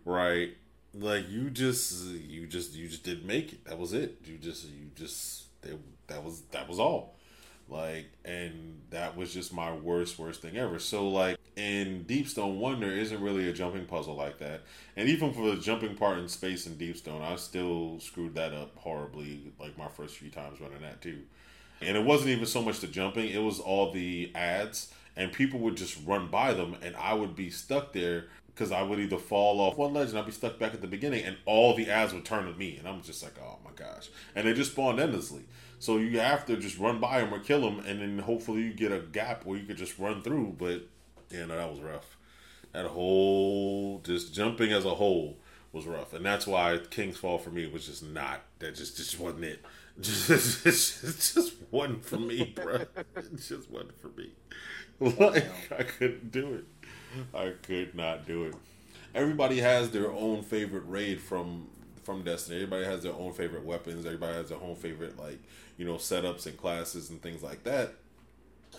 right? 0.06 0.52
Like 0.94 1.30
you 1.30 1.50
just 1.50 2.06
you 2.14 2.48
just 2.48 2.74
you 2.74 2.88
just 2.88 3.04
didn't 3.04 3.26
make 3.26 3.52
it. 3.54 3.66
That 3.66 3.78
was 3.78 3.94
it. 3.94 4.20
You 4.26 4.38
just 4.38 4.66
you 4.66 4.92
just 4.96 5.46
they, 5.62 5.72
that 6.08 6.24
was 6.24 6.42
that 6.52 6.70
was 6.70 6.80
all. 6.80 7.16
Like, 7.70 8.12
and 8.26 8.82
that 8.90 9.16
was 9.18 9.34
just 9.34 9.54
my 9.54 9.74
worst, 9.74 10.20
worst 10.20 10.42
thing 10.42 10.58
ever. 10.58 10.80
So, 10.80 11.08
like, 11.10 11.38
in 11.56 12.04
Deep 12.04 12.28
Stone, 12.28 12.60
One, 12.60 12.80
there 12.80 12.92
isn't 12.92 13.22
really 13.22 13.50
a 13.50 13.54
jumping 13.54 13.86
puzzle 13.86 14.16
like 14.16 14.40
that. 14.40 14.62
And 14.96 15.10
even 15.10 15.34
for 15.34 15.56
the 15.56 15.62
jumping 15.62 15.96
part 15.96 16.20
in 16.20 16.28
space 16.28 16.66
and 16.66 16.78
Deep 16.78 16.98
Stone, 16.98 17.22
I 17.22 17.36
still 17.36 18.00
screwed 18.00 18.36
that 18.36 18.54
up 18.54 18.76
horribly, 18.78 19.54
like 19.60 19.78
my 19.78 19.88
first 19.88 20.18
few 20.18 20.30
times 20.30 20.60
running 20.60 20.82
that 20.82 21.02
too. 21.02 21.20
And 21.82 21.98
it 21.98 22.06
wasn't 22.06 22.30
even 22.30 22.46
so 22.46 22.62
much 22.62 22.80
the 22.80 22.88
jumping, 22.88 23.30
it 23.30 23.42
was 23.42 23.60
all 23.60 23.92
the 23.92 24.32
ads, 24.36 24.94
and 25.16 25.32
people 25.32 25.60
would 25.62 25.78
just 25.78 25.98
run 26.06 26.28
by 26.28 26.54
them, 26.54 26.76
and 26.82 26.96
I 26.96 27.14
would 27.14 27.36
be 27.36 27.50
stuck 27.50 27.94
there 27.94 28.26
because 28.48 28.72
I 28.72 28.84
would 28.84 29.00
either 29.00 29.18
fall 29.18 29.60
off 29.60 29.78
one 29.78 29.94
ledge 29.94 30.10
and 30.10 30.20
I'd 30.20 30.28
be 30.28 30.32
stuck 30.32 30.60
back 30.60 30.74
at 30.74 30.82
the 30.82 30.88
beginning, 30.88 31.24
and 31.24 31.38
all 31.46 31.76
the 31.76 31.90
ads 31.90 32.14
would 32.14 32.26
turn 32.26 32.46
to 32.46 32.54
me, 32.58 32.78
and 32.78 32.88
I'm 32.88 33.02
just 33.02 33.24
like, 33.24 33.34
oh 33.42 33.58
my 33.66 33.72
gosh. 33.76 34.10
And 34.36 34.48
they 34.48 34.54
just 34.54 34.72
spawned 34.72 35.00
endlessly. 35.00 35.44
So 35.84 35.98
you 35.98 36.18
have 36.22 36.46
to 36.46 36.56
just 36.56 36.80
run 36.80 37.02
by 37.02 37.20
them 37.20 37.34
or 37.34 37.40
kill 37.40 37.60
them, 37.60 37.82
and 37.86 38.00
then 38.00 38.18
hopefully 38.20 38.62
you 38.62 38.74
get 38.74 38.94
a 38.94 39.00
gap 39.00 39.46
where 39.46 39.58
you 39.58 39.66
could 39.66 39.76
just 39.76 40.00
run 40.00 40.22
through. 40.22 40.56
But 40.58 40.88
yeah, 41.30 41.44
no, 41.44 41.58
that 41.58 41.70
was 41.70 41.82
rough. 41.82 42.16
That 42.72 42.86
whole 42.86 44.00
just 44.00 44.34
jumping 44.34 44.72
as 44.72 44.86
a 44.86 44.96
whole 44.96 45.36
was 45.74 45.86
rough, 45.86 46.14
and 46.14 46.26
that's 46.26 46.48
why 46.48 46.80
King's 46.90 47.18
Fall 47.18 47.38
for 47.38 47.50
me 47.50 47.68
was 47.68 47.86
just 47.86 48.02
not. 48.02 48.44
That 48.60 48.76
just 48.76 48.96
just 48.96 49.20
wasn't 49.20 49.44
it. 49.44 49.66
Just 50.02 50.64
just, 50.64 51.04
just 51.36 51.54
wasn't 51.70 52.06
for 52.06 52.18
me, 52.18 52.52
bro. 52.56 52.80
Just 53.36 53.70
wasn't 53.70 54.02
for 54.02 54.08
me. 54.18 54.32
Like 55.00 55.46
I 55.72 55.84
couldn't 55.84 56.32
do 56.32 56.56
it. 56.56 56.66
I 57.32 57.54
could 57.62 57.94
not 57.94 58.26
do 58.26 58.46
it. 58.46 58.56
Everybody 59.14 59.60
has 59.60 59.92
their 59.92 60.12
own 60.12 60.42
favorite 60.42 60.86
raid 60.88 61.22
from 61.22 61.68
from 62.04 62.24
Destiny. 62.24 62.58
Everybody 62.58 62.86
has 62.86 63.04
their 63.04 63.14
own 63.14 63.34
favorite 63.34 63.64
weapons. 63.64 64.06
Everybody 64.06 64.34
has 64.34 64.50
their 64.50 64.62
own 64.62 64.76
favorite 64.76 65.18
like 65.18 65.40
you 65.78 65.86
know 65.86 65.96
setups 65.96 66.46
and 66.46 66.58
classes 66.58 67.10
and 67.10 67.22
things 67.22 67.44
like 67.44 67.64
that. 67.64 67.94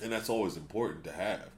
And 0.03 0.13
that's 0.13 0.29
always 0.29 0.57
important 0.57 1.05
to 1.05 1.13
have. 1.13 1.51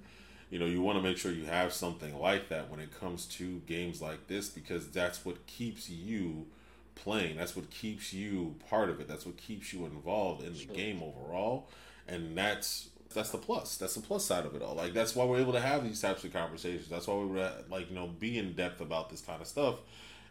You 0.50 0.60
know, 0.60 0.66
you 0.66 0.80
want 0.80 0.98
to 0.98 1.02
make 1.02 1.18
sure 1.18 1.32
you 1.32 1.46
have 1.46 1.72
something 1.72 2.18
like 2.20 2.48
that 2.50 2.70
when 2.70 2.78
it 2.78 2.98
comes 2.98 3.26
to 3.26 3.60
games 3.66 4.00
like 4.00 4.28
this 4.28 4.48
because 4.48 4.88
that's 4.90 5.24
what 5.24 5.44
keeps 5.46 5.90
you 5.90 6.46
playing. 6.94 7.36
That's 7.36 7.56
what 7.56 7.70
keeps 7.70 8.12
you 8.12 8.54
part 8.70 8.88
of 8.88 9.00
it. 9.00 9.08
That's 9.08 9.26
what 9.26 9.36
keeps 9.36 9.72
you 9.72 9.86
involved 9.86 10.44
in 10.44 10.54
the 10.54 10.64
game 10.64 11.02
overall. 11.02 11.68
And 12.06 12.36
that's 12.36 12.90
that's 13.14 13.30
the 13.30 13.38
plus. 13.38 13.76
That's 13.76 13.94
the 13.94 14.02
plus 14.02 14.24
side 14.24 14.44
of 14.44 14.54
it 14.54 14.62
all. 14.62 14.74
Like 14.74 14.92
that's 14.92 15.16
why 15.16 15.24
we're 15.24 15.40
able 15.40 15.52
to 15.52 15.60
have 15.60 15.82
these 15.84 16.00
types 16.00 16.22
of 16.24 16.32
conversations. 16.32 16.88
That's 16.88 17.06
why 17.06 17.14
we're 17.14 17.52
like 17.70 17.88
you 17.88 17.96
know 17.96 18.06
be 18.06 18.38
in 18.38 18.52
depth 18.52 18.80
about 18.80 19.10
this 19.10 19.20
kind 19.20 19.40
of 19.40 19.48
stuff. 19.48 19.76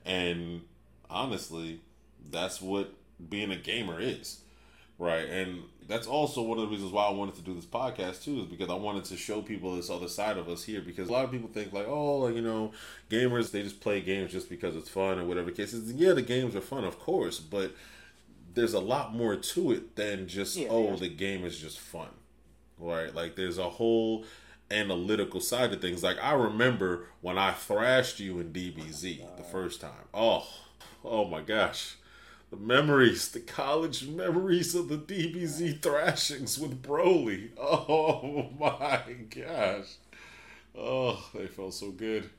And 0.06 0.62
honestly, 1.10 1.82
that's 2.30 2.62
what 2.62 2.94
being 3.30 3.52
a 3.52 3.56
gamer 3.56 4.00
is. 4.00 4.41
Right. 4.98 5.28
And 5.28 5.63
that's 5.88 6.08
also 6.08 6.41
one 6.41 6.58
of 6.58 6.63
the 6.63 6.70
reasons 6.70 6.91
why 6.91 7.06
I 7.06 7.12
wanted 7.12 7.36
to 7.36 7.41
do 7.41 7.54
this 7.54 7.65
podcast 7.65 8.24
too, 8.24 8.39
is 8.39 8.46
because 8.46 8.70
I 8.70 8.76
wanted 8.76 9.04
to 9.06 9.18
show 9.18 9.41
people 9.41 9.76
this 9.76 9.89
other 9.89 10.08
side 10.08 10.38
of 10.38 10.48
us 10.48 10.63
here. 10.63 10.82
Because 10.82 11.10
a 11.10 11.12
lot 11.12 11.26
of 11.26 11.32
people 11.32 11.50
think 11.50 11.74
like, 11.74 11.86
oh, 11.88 12.28
you 12.28 12.41
know, 12.41 12.72
gamers 13.10 13.52
they 13.52 13.62
just 13.62 13.82
play 13.82 14.00
games 14.02 14.32
just 14.32 14.50
because 14.50 14.76
it's 14.76 14.89
fun 14.89 15.20
or 15.20 15.26
whatever 15.26 15.52
cases. 15.52 15.91
Yeah, 15.94 16.13
the 16.13 16.22
games 16.22 16.56
are 16.56 16.62
fun, 16.62 16.86
of 16.86 16.98
course, 17.00 17.39
but 17.39 17.76
there's 18.54 18.74
a 18.74 18.80
lot 18.80 19.13
more 19.13 19.36
to 19.36 19.72
it 19.74 19.98
than 19.98 20.28
just 20.28 20.56
yeah, 20.56 20.70
oh, 20.70 20.91
yeah. 20.91 20.96
the 20.96 21.10
game 21.10 21.44
is 21.44 21.60
just 21.60 21.80
fun. 21.80 22.10
Right? 22.78 23.13
Like 23.13 23.36
there's 23.36 23.58
a 23.58 23.70
whole 23.70 24.24
analytical 24.72 25.41
side 25.41 25.74
of 25.74 25.82
things. 25.82 26.04
Like 26.04 26.18
I 26.24 26.34
remember 26.34 27.08
when 27.20 27.38
I 27.38 27.52
thrashed 27.52 28.22
you 28.22 28.39
in 28.39 28.54
DBZ 28.54 29.18
the 29.38 29.44
oh 29.44 29.52
first 29.52 29.82
time. 29.82 30.08
Oh, 30.13 30.48
oh 31.06 31.26
my 31.26 31.41
gosh 31.41 31.98
the 32.52 32.58
memories, 32.58 33.32
the 33.32 33.39
college 33.39 34.08
memories 34.08 34.76
of 34.76 34.88
the 34.88 34.98
DBZ 34.98 35.82
thrashings 35.82 36.60
with 36.60 36.80
Broly. 36.82 37.50
Oh 37.60 38.50
my 38.60 39.02
gosh. 39.30 39.96
Oh, 40.78 41.30
they 41.34 41.48
felt 41.48 41.74
so 41.74 41.91
good. 41.91 42.30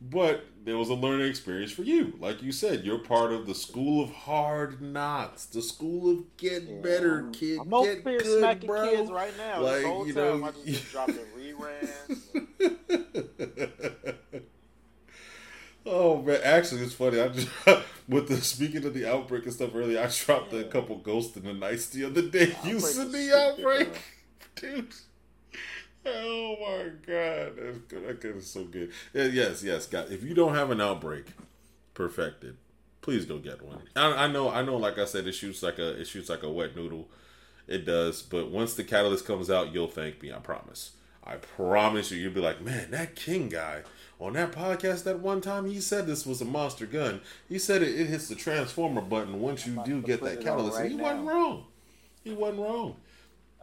But 0.00 0.44
there 0.64 0.76
was 0.76 0.88
a 0.90 0.94
learning 0.94 1.28
experience 1.28 1.72
for 1.72 1.82
you. 1.82 2.12
Like 2.20 2.42
you 2.42 2.52
said, 2.52 2.84
you're 2.84 2.98
part 2.98 3.32
of 3.32 3.46
the 3.46 3.54
school 3.54 4.02
of 4.02 4.10
hard 4.10 4.82
knocks, 4.82 5.46
the 5.46 5.62
school 5.62 6.10
of 6.10 6.36
get 6.36 6.64
yeah, 6.64 6.80
better, 6.82 7.30
kid. 7.32 7.60
I'm 7.60 7.70
get 7.70 8.04
good, 8.04 8.38
smacking 8.38 8.66
bro. 8.66 8.90
kids 8.90 9.10
right 9.10 9.32
now. 9.38 9.62
Like, 9.62 9.76
this 9.76 9.86
whole 9.86 10.06
you 10.06 10.12
time, 10.12 10.40
know, 10.40 10.46
I 10.46 10.50
just 10.50 10.64
been 10.64 10.74
dropping 10.92 11.24
reruns. 11.38 12.20
oh 15.86 16.22
man, 16.22 16.40
actually, 16.42 16.82
it's 16.82 16.94
funny. 16.94 17.20
I 17.20 17.28
just 17.28 17.48
with 18.08 18.28
the 18.28 18.36
speaking 18.36 18.84
of 18.84 18.94
the 18.94 19.10
outbreak 19.10 19.44
and 19.44 19.52
stuff 19.52 19.70
earlier, 19.74 20.00
I 20.00 20.08
dropped 20.08 20.52
yeah. 20.52 20.60
a 20.60 20.64
couple 20.64 20.96
ghosts 20.98 21.36
in 21.36 21.44
the 21.44 21.54
nights 21.54 21.88
the 21.88 22.04
other 22.04 22.22
day 22.22 22.54
using 22.64 23.12
the 23.12 23.36
outbreak, 23.36 23.88
dude. 24.56 24.92
Oh 26.04 26.56
my 26.60 26.90
god, 27.06 27.52
that's 27.56 27.78
good. 27.78 28.20
That 28.20 28.24
is 28.36 28.50
so 28.50 28.64
good. 28.64 28.92
Yes, 29.12 29.62
yes, 29.62 29.86
guys. 29.86 30.10
If 30.10 30.22
you 30.22 30.34
don't 30.34 30.54
have 30.54 30.70
an 30.70 30.80
outbreak 30.80 31.26
perfected, 31.94 32.56
please 33.00 33.24
go 33.24 33.38
get 33.38 33.62
one. 33.62 33.82
I, 33.96 34.24
I, 34.24 34.26
know, 34.28 34.50
I 34.50 34.62
know. 34.62 34.76
Like 34.76 34.98
I 34.98 35.04
said, 35.04 35.26
it 35.26 35.32
shoots 35.32 35.62
like 35.62 35.78
a 35.78 36.00
it 36.00 36.06
shoots 36.06 36.28
like 36.28 36.42
a 36.42 36.50
wet 36.50 36.76
noodle. 36.76 37.08
It 37.66 37.84
does, 37.84 38.22
but 38.22 38.50
once 38.50 38.74
the 38.74 38.84
catalyst 38.84 39.26
comes 39.26 39.50
out, 39.50 39.74
you'll 39.74 39.88
thank 39.88 40.22
me. 40.22 40.32
I 40.32 40.38
promise. 40.38 40.92
I 41.24 41.36
promise 41.36 42.12
you. 42.12 42.18
You'll 42.18 42.32
be 42.32 42.40
like, 42.40 42.60
man, 42.60 42.92
that 42.92 43.16
King 43.16 43.48
guy 43.48 43.82
on 44.18 44.32
that 44.34 44.52
podcast 44.52 45.04
that 45.04 45.20
one 45.20 45.40
time 45.40 45.66
he 45.66 45.80
said 45.80 46.06
this 46.06 46.24
was 46.24 46.40
a 46.40 46.44
monster 46.44 46.86
gun. 46.86 47.20
He 47.48 47.58
said 47.58 47.82
it, 47.82 47.98
it 47.98 48.06
hits 48.06 48.28
the 48.28 48.34
transformer 48.34 49.02
button 49.02 49.40
once 49.40 49.66
you 49.66 49.80
do 49.84 50.00
get 50.00 50.22
that 50.22 50.40
catalyst. 50.40 50.78
Right 50.78 50.90
he 50.90 50.96
now. 50.96 51.02
wasn't 51.02 51.26
wrong. 51.26 51.64
He 52.24 52.32
wasn't 52.32 52.60
wrong. 52.60 52.96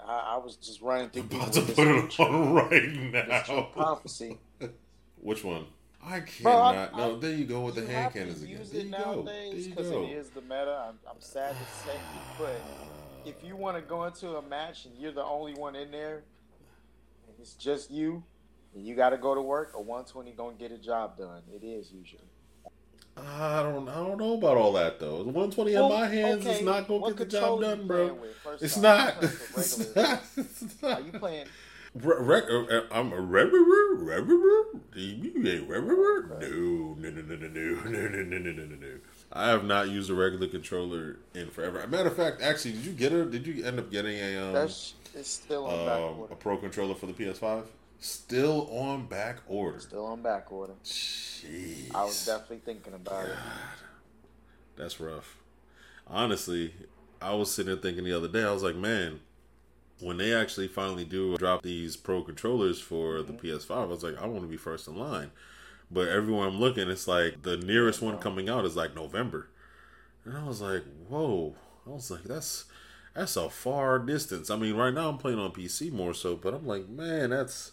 I, 0.06 0.36
I 0.36 0.38
was 0.38 0.56
just 0.58 0.82
running 0.82 1.10
through. 1.10 1.24
About 1.24 1.54
to 1.54 1.62
put 1.62 1.88
it 1.88 2.20
on 2.20 2.54
right 2.54 2.94
now. 2.94 3.70
Prophecy. 3.74 4.38
Which 5.22 5.44
one? 5.44 5.66
I 6.06 6.20
cannot. 6.20 6.92
Bro, 6.92 7.02
I, 7.02 7.08
no, 7.08 7.20
there 7.20 7.34
you 7.34 7.46
go 7.46 7.62
with 7.62 7.76
the 7.76 7.86
hand 7.86 8.14
cannons 8.14 8.44
again. 8.44 8.60
There 8.72 8.82
you 8.82 8.92
go. 8.92 9.24
Because 9.24 9.90
it 9.90 10.10
is 10.10 10.30
the 10.30 10.42
meta. 10.42 10.86
I'm, 10.90 11.00
I'm 11.10 11.20
sad 11.20 11.56
to 11.56 11.88
say, 11.88 11.98
but 12.38 12.62
if 13.26 13.36
you 13.44 13.56
want 13.56 13.78
to 13.78 13.82
go 13.82 14.04
into 14.04 14.36
a 14.36 14.42
match 14.42 14.86
and 14.86 14.98
you're 14.98 15.14
the 15.14 15.24
only 15.24 15.54
one 15.54 15.76
in 15.76 15.92
there, 15.92 16.24
and 17.28 17.36
it's 17.40 17.54
just 17.54 17.90
you, 17.90 18.24
and 18.76 18.86
you 18.86 18.96
got 18.96 19.10
to 19.10 19.18
go 19.18 19.36
to 19.36 19.42
work, 19.42 19.74
a 19.76 19.82
120 19.82 20.32
gonna 20.32 20.56
get 20.56 20.72
a 20.72 20.78
job 20.78 21.18
done. 21.18 21.42
It 21.54 21.64
is 21.64 21.92
usually. 21.92 22.24
I 23.16 23.62
don't 23.62 23.88
I 23.88 23.94
don't 23.96 24.18
know 24.18 24.34
about 24.34 24.58
all 24.58 24.74
that 24.74 25.00
though. 25.00 25.18
The 25.24 25.30
120 25.30 25.74
well, 25.74 25.86
in 25.86 26.00
my 26.00 26.08
hands 26.08 26.46
okay. 26.46 26.56
is 26.56 26.62
not 26.64 26.88
gonna 26.88 27.00
what 27.00 27.16
get 27.16 27.30
the 27.30 27.38
job 27.38 27.62
done, 27.62 27.86
bro. 27.86 28.18
It's 28.60 28.78
not. 28.78 29.16
it's 29.22 29.96
not. 30.82 31.02
Are 31.02 31.02
you 31.02 31.12
playing? 31.20 31.48
I'm 31.96 33.14
a 33.14 33.22
regular, 33.22 33.96
regular, 33.96 34.64
regular. 34.74 36.40
No, 36.40 36.96
no, 36.98 37.10
no, 37.12 37.22
no, 37.22 37.36
no, 37.36 37.48
no, 37.86 37.90
no, 37.90 38.08
no, 38.08 38.24
no, 38.24 38.52
no, 38.52 38.66
no, 38.66 38.76
no. 38.76 39.00
I 39.32 39.50
have 39.50 39.64
not 39.64 39.90
used 39.90 40.10
a 40.10 40.16
regular 40.16 40.48
controller 40.48 41.18
in 41.36 41.50
forever. 41.52 41.86
matter 41.88 42.10
of 42.10 42.16
fact, 42.16 42.42
actually, 42.42 42.74
did 42.74 42.86
you 42.86 42.94
get 42.94 43.12
a? 43.12 43.26
Did 43.26 43.46
you 43.46 43.64
end 43.64 43.78
up 43.78 43.92
getting 43.92 44.18
a? 44.18 44.38
Um, 44.38 44.54
That's 44.54 44.96
it's 45.14 45.30
still 45.30 45.68
on 45.68 45.88
um. 45.88 46.28
A 46.32 46.36
pro 46.36 46.58
controller 46.58 46.96
for 46.96 47.06
the 47.06 47.14
PS5. 47.14 47.66
Still 48.04 48.68
on 48.70 49.06
back 49.06 49.38
order. 49.48 49.80
Still 49.80 50.06
on 50.08 50.22
back 50.22 50.52
order. 50.52 50.74
Jeez. 50.84 51.96
I 51.96 52.04
was 52.04 52.26
definitely 52.26 52.60
thinking 52.66 52.94
about 52.94 53.28
God. 53.28 53.30
it. 53.30 53.38
That's 54.76 55.00
rough. 55.00 55.38
Honestly, 56.06 56.74
I 57.22 57.34
was 57.34 57.50
sitting 57.50 57.74
there 57.74 57.82
thinking 57.82 58.04
the 58.04 58.12
other 58.12 58.28
day, 58.28 58.44
I 58.44 58.52
was 58.52 58.62
like, 58.62 58.76
man, 58.76 59.22
when 60.02 60.18
they 60.18 60.34
actually 60.34 60.68
finally 60.68 61.06
do 61.06 61.38
drop 61.38 61.64
these 61.64 61.96
pro 61.96 62.22
controllers 62.22 62.82
for 62.82 63.20
mm-hmm. 63.20 63.38
the 63.38 63.42
PS5, 63.42 63.72
I 63.72 63.86
was 63.86 64.04
like, 64.04 64.22
I 64.22 64.26
want 64.26 64.42
to 64.42 64.50
be 64.50 64.58
first 64.58 64.90
in 64.90 64.98
line. 64.98 65.32
But 65.90 66.10
everywhere 66.10 66.50
I'm 66.50 66.60
looking, 66.60 66.90
it's 66.90 67.08
like 67.08 67.44
the 67.44 67.56
nearest 67.56 68.02
one 68.02 68.18
coming 68.18 68.50
out 68.50 68.66
is 68.66 68.76
like 68.76 68.94
November. 68.94 69.48
And 70.26 70.36
I 70.36 70.44
was 70.46 70.60
like, 70.60 70.84
whoa. 71.08 71.56
I 71.88 71.92
was 71.92 72.12
like, 72.12 72.24
that's 72.24 72.66
that's 73.14 73.38
a 73.38 73.50
far 73.50 73.98
distance. 73.98 74.50
I 74.50 74.58
mean, 74.58 74.76
right 74.76 74.94
now 74.94 75.08
I'm 75.08 75.18
playing 75.18 75.40
on 75.40 75.52
PC 75.52 75.90
more 75.90 76.14
so, 76.14 76.36
but 76.36 76.54
I'm 76.54 76.68
like, 76.68 76.90
man, 76.90 77.30
that's 77.30 77.72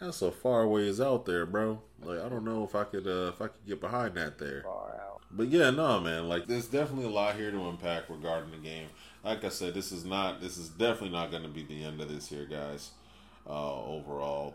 that's 0.00 0.22
a 0.22 0.30
far 0.30 0.66
ways 0.66 1.00
out 1.00 1.26
there, 1.26 1.46
bro. 1.46 1.80
Like 2.02 2.20
I 2.20 2.28
don't 2.28 2.44
know 2.44 2.64
if 2.64 2.74
I 2.74 2.84
could 2.84 3.06
uh, 3.06 3.28
if 3.28 3.40
I 3.40 3.48
could 3.48 3.66
get 3.66 3.80
behind 3.80 4.14
that 4.14 4.38
there. 4.38 4.62
Far 4.62 5.00
out. 5.00 5.22
But 5.30 5.48
yeah, 5.48 5.70
no, 5.70 6.00
man. 6.00 6.28
Like 6.28 6.46
there's 6.46 6.66
definitely 6.66 7.06
a 7.06 7.10
lot 7.10 7.36
here 7.36 7.50
to 7.50 7.68
unpack 7.68 8.08
regarding 8.08 8.50
the 8.50 8.58
game. 8.58 8.88
Like 9.24 9.44
I 9.44 9.48
said, 9.48 9.74
this 9.74 9.92
is 9.92 10.04
not 10.04 10.40
this 10.40 10.56
is 10.56 10.68
definitely 10.68 11.10
not 11.10 11.30
going 11.30 11.42
to 11.42 11.48
be 11.48 11.64
the 11.64 11.84
end 11.84 12.00
of 12.00 12.08
this 12.08 12.28
here, 12.28 12.44
guys. 12.44 12.90
Uh, 13.48 13.82
overall, 13.84 14.54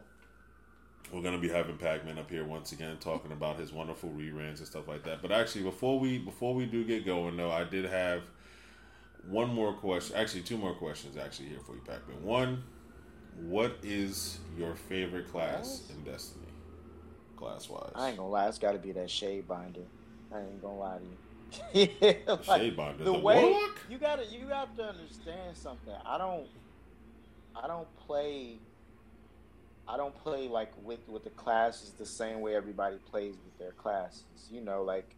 we're 1.12 1.22
going 1.22 1.36
to 1.36 1.42
be 1.42 1.50
having 1.50 1.78
Pac-Man 1.78 2.18
up 2.18 2.30
here 2.30 2.46
once 2.46 2.72
again 2.72 2.98
talking 3.00 3.32
about 3.32 3.58
his 3.58 3.72
wonderful 3.72 4.10
reruns 4.10 4.60
and 4.60 4.68
stuff 4.68 4.88
like 4.88 5.04
that. 5.04 5.22
But 5.22 5.32
actually, 5.32 5.64
before 5.64 6.00
we 6.00 6.18
before 6.18 6.54
we 6.54 6.66
do 6.66 6.84
get 6.84 7.06
going, 7.06 7.38
though, 7.38 7.52
I 7.52 7.64
did 7.64 7.86
have 7.86 8.22
one 9.28 9.50
more 9.50 9.74
question. 9.74 10.16
Actually, 10.16 10.42
two 10.44 10.58
more 10.58 10.74
questions 10.74 11.18
actually 11.18 11.50
here 11.50 11.60
for 11.66 11.74
you, 11.74 11.82
Pac-Man. 11.86 12.24
One 12.24 12.64
what 13.40 13.78
is 13.84 14.40
your 14.58 14.76
favorite 14.76 15.32
class 15.32 15.90
in 15.90 16.04
Destiny? 16.04 16.46
Class 17.36 17.70
wise. 17.70 17.92
I 17.96 18.10
ain't 18.10 18.18
gonna 18.18 18.30
lie, 18.30 18.48
it's 18.48 18.60
gotta 18.60 18.78
be 18.78 18.92
that 18.94 19.10
shade 19.10 19.48
binder. 19.48 19.82
I 20.34 20.40
ain't 20.40 20.62
gonna 20.62 20.78
lie 20.78 20.98
to 21.00 21.80
you. 21.80 21.90
yeah, 22.02 22.14
like, 22.48 22.62
shade 22.62 22.78
binder. 22.78 23.04
The, 23.04 23.12
the 23.12 23.20
way 23.20 23.44
warlock? 23.44 23.80
you 23.90 23.98
gotta 23.98 24.26
you 24.26 24.48
have 24.48 24.76
to 24.78 24.84
understand 24.84 25.56
something. 25.58 25.94
I 26.06 26.18
don't 26.18 26.48
I 27.56 27.68
don't 27.68 27.88
play 27.98 28.60
I 29.88 29.98
don't 29.98 30.16
play 30.24 30.48
like 30.48 30.72
with 30.84 31.08
with 31.08 31.24
the 31.24 31.30
classes 31.32 31.92
the 31.98 32.06
same 32.06 32.42
way 32.42 32.56
everybody 32.56 32.98
plays 33.10 33.36
with 33.44 33.58
their 33.58 33.72
classes. 33.72 34.24
You 34.50 34.62
know, 34.62 34.84
like 34.84 35.16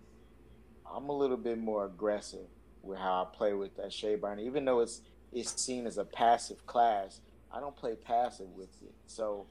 I'm 0.92 1.10
a 1.10 1.16
little 1.16 1.38
bit 1.38 1.58
more 1.60 1.86
aggressive 1.86 2.48
with 2.82 3.00
how 3.00 3.24
I 3.24 3.36
play 3.36 3.54
with 3.54 3.76
that 3.78 3.94
shade 3.94 4.22
binder, 4.22 4.44
even 4.44 4.66
though 4.66 4.80
it's 4.80 5.02
it's 5.32 5.62
seen 5.62 5.86
as 5.88 5.98
a 5.98 6.06
passive 6.06 6.66
class. 6.66 7.20
I 7.54 7.60
don't 7.60 7.76
play 7.76 7.96
passive 7.96 8.50
with 8.56 8.82
it, 8.82 8.94
so 9.06 9.46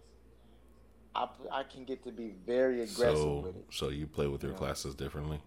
I 1.14 1.28
I 1.50 1.62
can 1.62 1.84
get 1.84 2.02
to 2.04 2.12
be 2.12 2.34
very 2.46 2.82
aggressive 2.82 3.16
so, 3.18 3.34
with 3.36 3.56
it. 3.56 3.64
So 3.70 3.90
you 3.90 4.06
play 4.06 4.26
with 4.26 4.42
your 4.42 4.52
classes 4.52 4.94
differently. 4.94 5.40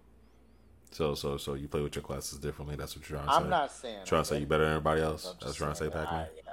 So 0.92 1.16
so 1.16 1.38
so 1.38 1.56
you 1.56 1.68
play 1.68 1.82
with 1.82 1.96
your 1.96 2.04
classes 2.04 2.40
differently. 2.40 2.76
That's 2.78 2.96
what 2.96 3.10
you're 3.10 3.20
trying 3.20 3.28
to 3.28 3.34
I'm 3.34 3.42
say. 3.42 3.44
I'm 3.44 3.50
not 3.50 3.72
saying. 3.72 4.00
Trying 4.06 4.22
to 4.22 4.28
say 4.28 4.40
you 4.40 4.46
better 4.46 4.64
than 4.64 4.74
everybody 4.74 5.02
else. 5.02 5.36
That's 5.42 5.56
trying 5.56 5.72
to 5.72 5.76
say, 5.76 5.90
Pac-Man. 5.90 6.28
Uh, 6.48 6.52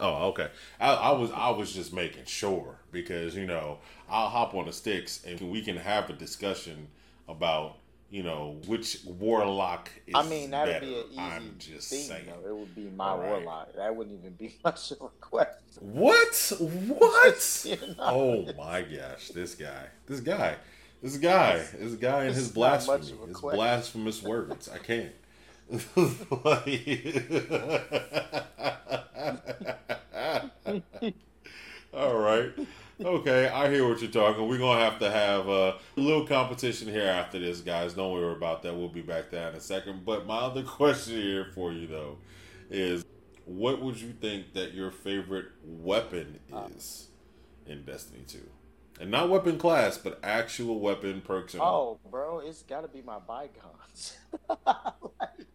oh, 0.00 0.28
okay. 0.28 0.48
I, 0.78 0.92
I, 0.92 1.12
was 1.12 1.30
I 1.32 1.50
was 1.50 1.72
just 1.72 1.92
making 1.92 2.26
sure 2.26 2.76
because 2.92 3.34
you 3.34 3.46
know 3.46 3.78
I'll 4.08 4.28
hop 4.28 4.54
on 4.54 4.66
the 4.66 4.72
sticks 4.72 5.24
and 5.24 5.40
we 5.40 5.62
can 5.62 5.76
have 5.76 6.10
a 6.10 6.12
discussion 6.12 6.88
about 7.28 7.78
you 8.10 8.24
know, 8.24 8.56
which 8.66 8.98
warlock 9.04 9.88
is 10.06 10.14
I 10.16 10.28
mean, 10.28 10.50
that'd 10.50 10.74
better. 10.74 10.86
be 10.86 10.98
an 10.98 11.04
easy 11.12 11.20
I'm 11.20 11.54
just 11.58 11.90
thing, 11.90 12.00
saying. 12.00 12.24
Though. 12.26 12.48
It 12.48 12.56
would 12.56 12.74
be 12.74 12.90
my 12.96 13.14
right. 13.14 13.28
warlock. 13.28 13.72
That 13.76 13.94
wouldn't 13.94 14.18
even 14.18 14.32
be 14.32 14.56
much 14.64 14.90
of 14.90 15.00
a 15.00 15.08
question. 15.20 15.54
What? 15.80 16.52
What? 16.58 17.62
you 17.64 17.76
know? 17.96 17.98
Oh 17.98 18.52
my 18.58 18.82
gosh, 18.82 19.28
this 19.28 19.54
guy. 19.54 19.86
This 20.06 20.20
guy. 20.20 20.56
This 21.00 21.16
guy. 21.16 21.64
This 21.78 21.94
guy 21.94 22.24
and 22.24 22.34
his 22.34 22.50
blasphemy. 22.50 22.98
His 22.98 23.36
question. 23.36 23.56
blasphemous 23.56 24.22
words. 24.22 24.68
I 24.68 24.78
can't. 24.78 25.12
All 31.94 32.18
right 32.18 32.50
okay, 33.04 33.48
I 33.48 33.70
hear 33.70 33.88
what 33.88 34.00
you're 34.00 34.10
talking. 34.10 34.46
We're 34.48 34.58
gonna 34.58 34.80
have 34.80 34.98
to 35.00 35.10
have 35.10 35.48
a 35.48 35.78
little 35.96 36.26
competition 36.26 36.88
here 36.88 37.08
after 37.08 37.38
this, 37.38 37.60
guys. 37.60 37.94
Don't 37.94 38.12
worry 38.12 38.32
about 38.32 38.62
that. 38.62 38.74
We'll 38.74 38.88
be 38.88 39.02
back 39.02 39.30
there 39.30 39.48
in 39.48 39.54
a 39.54 39.60
second. 39.60 40.04
But 40.04 40.26
my 40.26 40.38
other 40.38 40.62
question 40.64 41.20
here 41.20 41.46
for 41.54 41.72
you 41.72 41.86
though 41.86 42.18
is, 42.70 43.04
what 43.44 43.80
would 43.82 44.00
you 44.00 44.12
think 44.12 44.52
that 44.54 44.74
your 44.74 44.90
favorite 44.90 45.46
weapon 45.64 46.40
uh. 46.52 46.68
is 46.76 47.08
in 47.66 47.84
Destiny 47.84 48.24
Two? 48.26 48.48
And 49.00 49.10
not 49.10 49.30
weapon 49.30 49.56
class, 49.56 49.96
but 49.96 50.20
actual 50.22 50.78
weapon 50.78 51.22
perks. 51.22 51.56
oh, 51.58 51.98
bro, 52.10 52.40
it's 52.40 52.62
got 52.62 52.82
to 52.82 52.88
be 52.88 53.00
my 53.00 53.18
bygones. 53.18 54.18
like, 54.66 55.46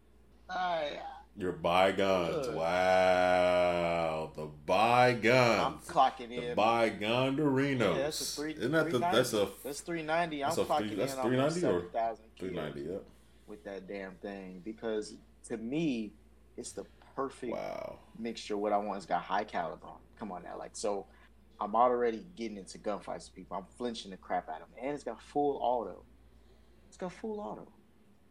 I, 0.50 1.00
your 1.38 1.52
bygones. 1.52 2.48
Good. 2.48 2.56
Wow. 2.56 4.32
The 4.36 4.46
bygones. 4.66 5.62
I'm 5.62 5.80
clocking 5.80 6.32
in. 6.32 6.50
The 6.50 6.56
bygone 6.56 7.38
Dorinos. 7.38 7.80
Yeah, 7.80 8.04
that's 8.04 8.22
a 8.22 8.42
three. 8.42 8.54
Isn't 8.54 8.72
that 8.72 8.92
the, 8.92 9.00
that's 9.00 9.34
a 9.34 9.50
that's 9.64 9.82
three 9.82 10.02
ninety. 10.02 10.44
I'm 10.44 10.52
clocking 10.52 10.88
three, 10.88 10.96
that's 10.96 11.16
in 11.16 11.22
390 11.22 11.66
or 11.68 12.16
three 12.40 12.52
ninety. 12.52 12.82
Yep. 12.82 13.04
With 13.48 13.64
that 13.66 13.88
damn 13.88 14.16
thing, 14.16 14.62
because 14.64 15.14
to 15.50 15.58
me, 15.58 16.14
it's 16.58 16.72
the 16.72 16.86
perfect 17.16 17.54
wow. 17.54 18.00
mixture. 18.18 18.58
What 18.58 18.74
I 18.74 18.78
want 18.78 19.00
is 19.00 19.06
got 19.06 19.22
high 19.22 19.44
caliber. 19.44 19.88
Come 20.18 20.32
on 20.32 20.44
now, 20.44 20.58
like 20.58 20.72
so. 20.74 21.06
I'm 21.58 21.74
already 21.74 22.26
getting 22.36 22.58
into 22.58 22.78
gunfights 22.78 23.30
with 23.30 23.36
people. 23.36 23.56
I'm 23.56 23.64
flinching 23.78 24.12
the 24.12 24.18
crap 24.18 24.50
out 24.50 24.56
of 24.56 24.68
them, 24.72 24.84
and 24.84 24.94
it's 24.94 25.06
got 25.06 25.22
full 25.22 25.58
auto. 25.62 26.04
It's 26.90 26.98
got 26.98 27.14
full 27.14 27.40
auto. 27.40 27.66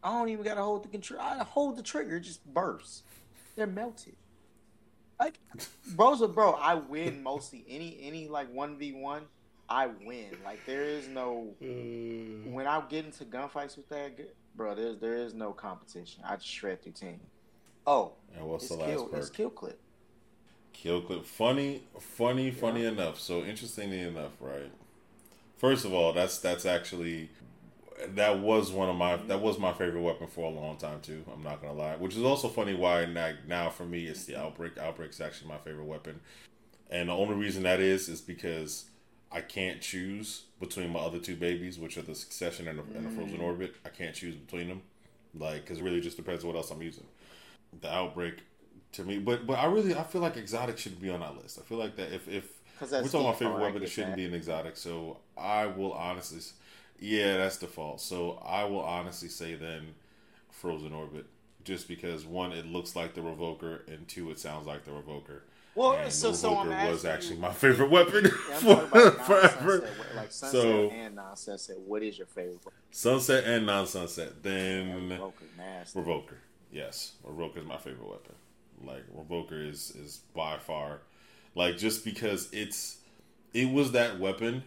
I 0.05 0.09
don't 0.09 0.29
even 0.29 0.45
gotta 0.45 0.61
hold 0.61 0.83
the 0.83 0.89
control. 0.89 1.19
I 1.19 1.43
hold 1.43 1.77
the 1.77 1.81
trigger, 1.81 2.17
it 2.17 2.21
just 2.21 2.45
bursts. 2.53 3.01
They're 3.55 3.65
melted. 3.65 4.15
Like, 5.19 5.39
bro's 5.95 6.21
bro. 6.27 6.51
I 6.53 6.75
win 6.75 7.23
mostly 7.23 7.65
any 7.67 7.97
any 8.01 8.27
like 8.27 8.53
one 8.53 8.77
v 8.77 8.93
one. 8.93 9.23
I 9.67 9.87
win. 9.87 10.37
Like 10.43 10.63
there 10.67 10.83
is 10.83 11.07
no 11.07 11.47
mm. 11.59 12.51
when 12.51 12.67
I 12.67 12.83
get 12.87 13.05
into 13.05 13.25
gunfights 13.25 13.77
with 13.77 13.89
that 13.89 14.11
bro. 14.55 14.75
There's 14.75 14.99
there 14.99 15.15
is 15.15 15.33
no 15.33 15.53
competition. 15.53 16.21
I 16.23 16.35
just 16.35 16.49
shred 16.49 16.83
through 16.83 16.91
team. 16.91 17.19
Oh, 17.87 18.13
and 18.35 18.45
what's 18.45 18.65
it's 18.65 18.75
the 18.75 18.79
last 18.79 18.89
kill, 18.91 19.07
perk? 19.07 19.19
It's 19.19 19.29
kill 19.31 19.49
clip. 19.49 19.79
Kill 20.71 21.01
clip. 21.01 21.25
Funny, 21.25 21.81
funny, 21.99 22.51
funny 22.51 22.83
Yeah. 22.83 22.89
enough. 22.89 23.19
So 23.19 23.43
interestingly 23.43 24.01
enough, 24.01 24.33
right? 24.39 24.71
First 25.57 25.83
of 25.83 25.93
all, 25.93 26.13
that's 26.13 26.37
that's 26.37 26.65
actually 26.65 27.29
that 28.09 28.39
was 28.39 28.71
one 28.71 28.89
of 28.89 28.95
my 28.95 29.15
that 29.15 29.41
was 29.41 29.57
my 29.57 29.73
favorite 29.73 30.01
weapon 30.01 30.27
for 30.27 30.51
a 30.51 30.53
long 30.53 30.77
time 30.77 31.01
too. 31.01 31.23
I'm 31.31 31.43
not 31.43 31.61
gonna 31.61 31.73
lie. 31.73 31.95
Which 31.95 32.15
is 32.15 32.23
also 32.23 32.47
funny 32.47 32.73
why 32.73 33.05
now, 33.47 33.69
for 33.69 33.85
me 33.85 34.05
it's 34.07 34.25
the 34.25 34.35
outbreak. 34.35 34.77
Outbreak's 34.77 35.21
actually 35.21 35.49
my 35.49 35.57
favorite 35.57 35.85
weapon, 35.85 36.19
and 36.89 37.09
the 37.09 37.13
only 37.13 37.35
reason 37.35 37.63
that 37.63 37.79
is 37.79 38.09
is 38.09 38.21
because 38.21 38.85
I 39.31 39.41
can't 39.41 39.81
choose 39.81 40.43
between 40.59 40.91
my 40.91 40.99
other 40.99 41.19
two 41.19 41.35
babies, 41.35 41.79
which 41.79 41.97
are 41.97 42.01
the 42.01 42.15
Succession 42.15 42.67
and 42.67 42.79
the, 42.79 42.83
and 42.97 43.05
the 43.05 43.09
Frozen 43.09 43.41
Orbit. 43.41 43.75
I 43.85 43.89
can't 43.89 44.15
choose 44.15 44.35
between 44.35 44.67
them, 44.67 44.81
like 45.33 45.61
because 45.61 45.79
it 45.79 45.83
really 45.83 46.01
just 46.01 46.17
depends 46.17 46.43
what 46.43 46.55
else 46.55 46.71
I'm 46.71 46.81
using. 46.81 47.05
The 47.81 47.93
Outbreak 47.93 48.39
to 48.93 49.03
me, 49.03 49.19
but 49.19 49.47
but 49.47 49.59
I 49.59 49.65
really 49.65 49.95
I 49.95 50.03
feel 50.03 50.21
like 50.21 50.37
exotic 50.37 50.77
should 50.77 51.01
be 51.01 51.09
on 51.09 51.21
that 51.21 51.35
list. 51.41 51.59
I 51.59 51.63
feel 51.63 51.77
like 51.77 51.95
that 51.95 52.13
if 52.13 52.27
if 52.27 52.45
we're 52.81 52.87
talking 52.87 53.21
about 53.21 53.39
favorite 53.39 53.59
weapon, 53.59 53.83
it 53.83 53.89
shouldn't 53.89 54.13
that. 54.13 54.17
be 54.17 54.25
an 54.25 54.33
exotic. 54.33 54.75
So 54.75 55.19
I 55.37 55.65
will 55.65 55.93
honestly, 55.93 56.39
yeah, 56.99 57.37
that's 57.37 57.57
default. 57.57 58.01
So 58.01 58.41
I 58.45 58.63
will 58.65 58.81
honestly 58.81 59.29
say 59.29 59.55
then 59.55 59.95
Frozen 60.51 60.93
Orbit, 60.93 61.25
just 61.63 61.87
because 61.87 62.25
one, 62.25 62.51
it 62.51 62.65
looks 62.65 62.95
like 62.95 63.13
the 63.13 63.21
Revoker, 63.21 63.87
and 63.91 64.07
two, 64.07 64.31
it 64.31 64.39
sounds 64.39 64.67
like 64.67 64.85
the 64.85 64.91
Revoker. 64.91 65.41
Well, 65.75 65.91
and 65.93 66.11
so 66.11 66.31
the 66.31 66.37
so 66.37 66.57
I'm 66.57 66.67
Revoker 66.69 66.91
was 66.91 67.03
actually 67.05 67.37
my 67.37 67.51
favorite 67.51 67.89
weapon 67.91 68.23
Yeah, 68.49 68.55
for, 68.59 68.77
forever. 69.11 69.89
like 70.15 70.31
sunset 70.31 70.61
So- 70.61 70.89
and 70.91 71.15
non-sunset. 71.15 71.77
What 71.79 72.01
is 72.01 72.17
your 72.17 72.27
favorite? 72.27 72.61
Sunset 72.91 73.43
and 73.43 73.65
non-sunset, 73.65 74.41
then 74.41 75.09
Revoker, 75.09 75.33
nasty. 75.57 75.99
Revoker. 75.99 76.35
Yes, 76.71 77.13
Revoker 77.27 77.57
is 77.57 77.65
my 77.65 77.77
favorite 77.77 78.07
weapon. 78.09 78.35
Like 78.85 79.03
Revoker 79.13 79.69
is 79.69 79.91
is 79.91 80.21
by 80.33 80.57
far, 80.59 81.01
like 81.55 81.77
just 81.77 82.05
because 82.05 82.49
it's 82.53 82.97
it 83.53 83.69
was 83.69 83.91
that 83.93 84.19
weapon 84.19 84.63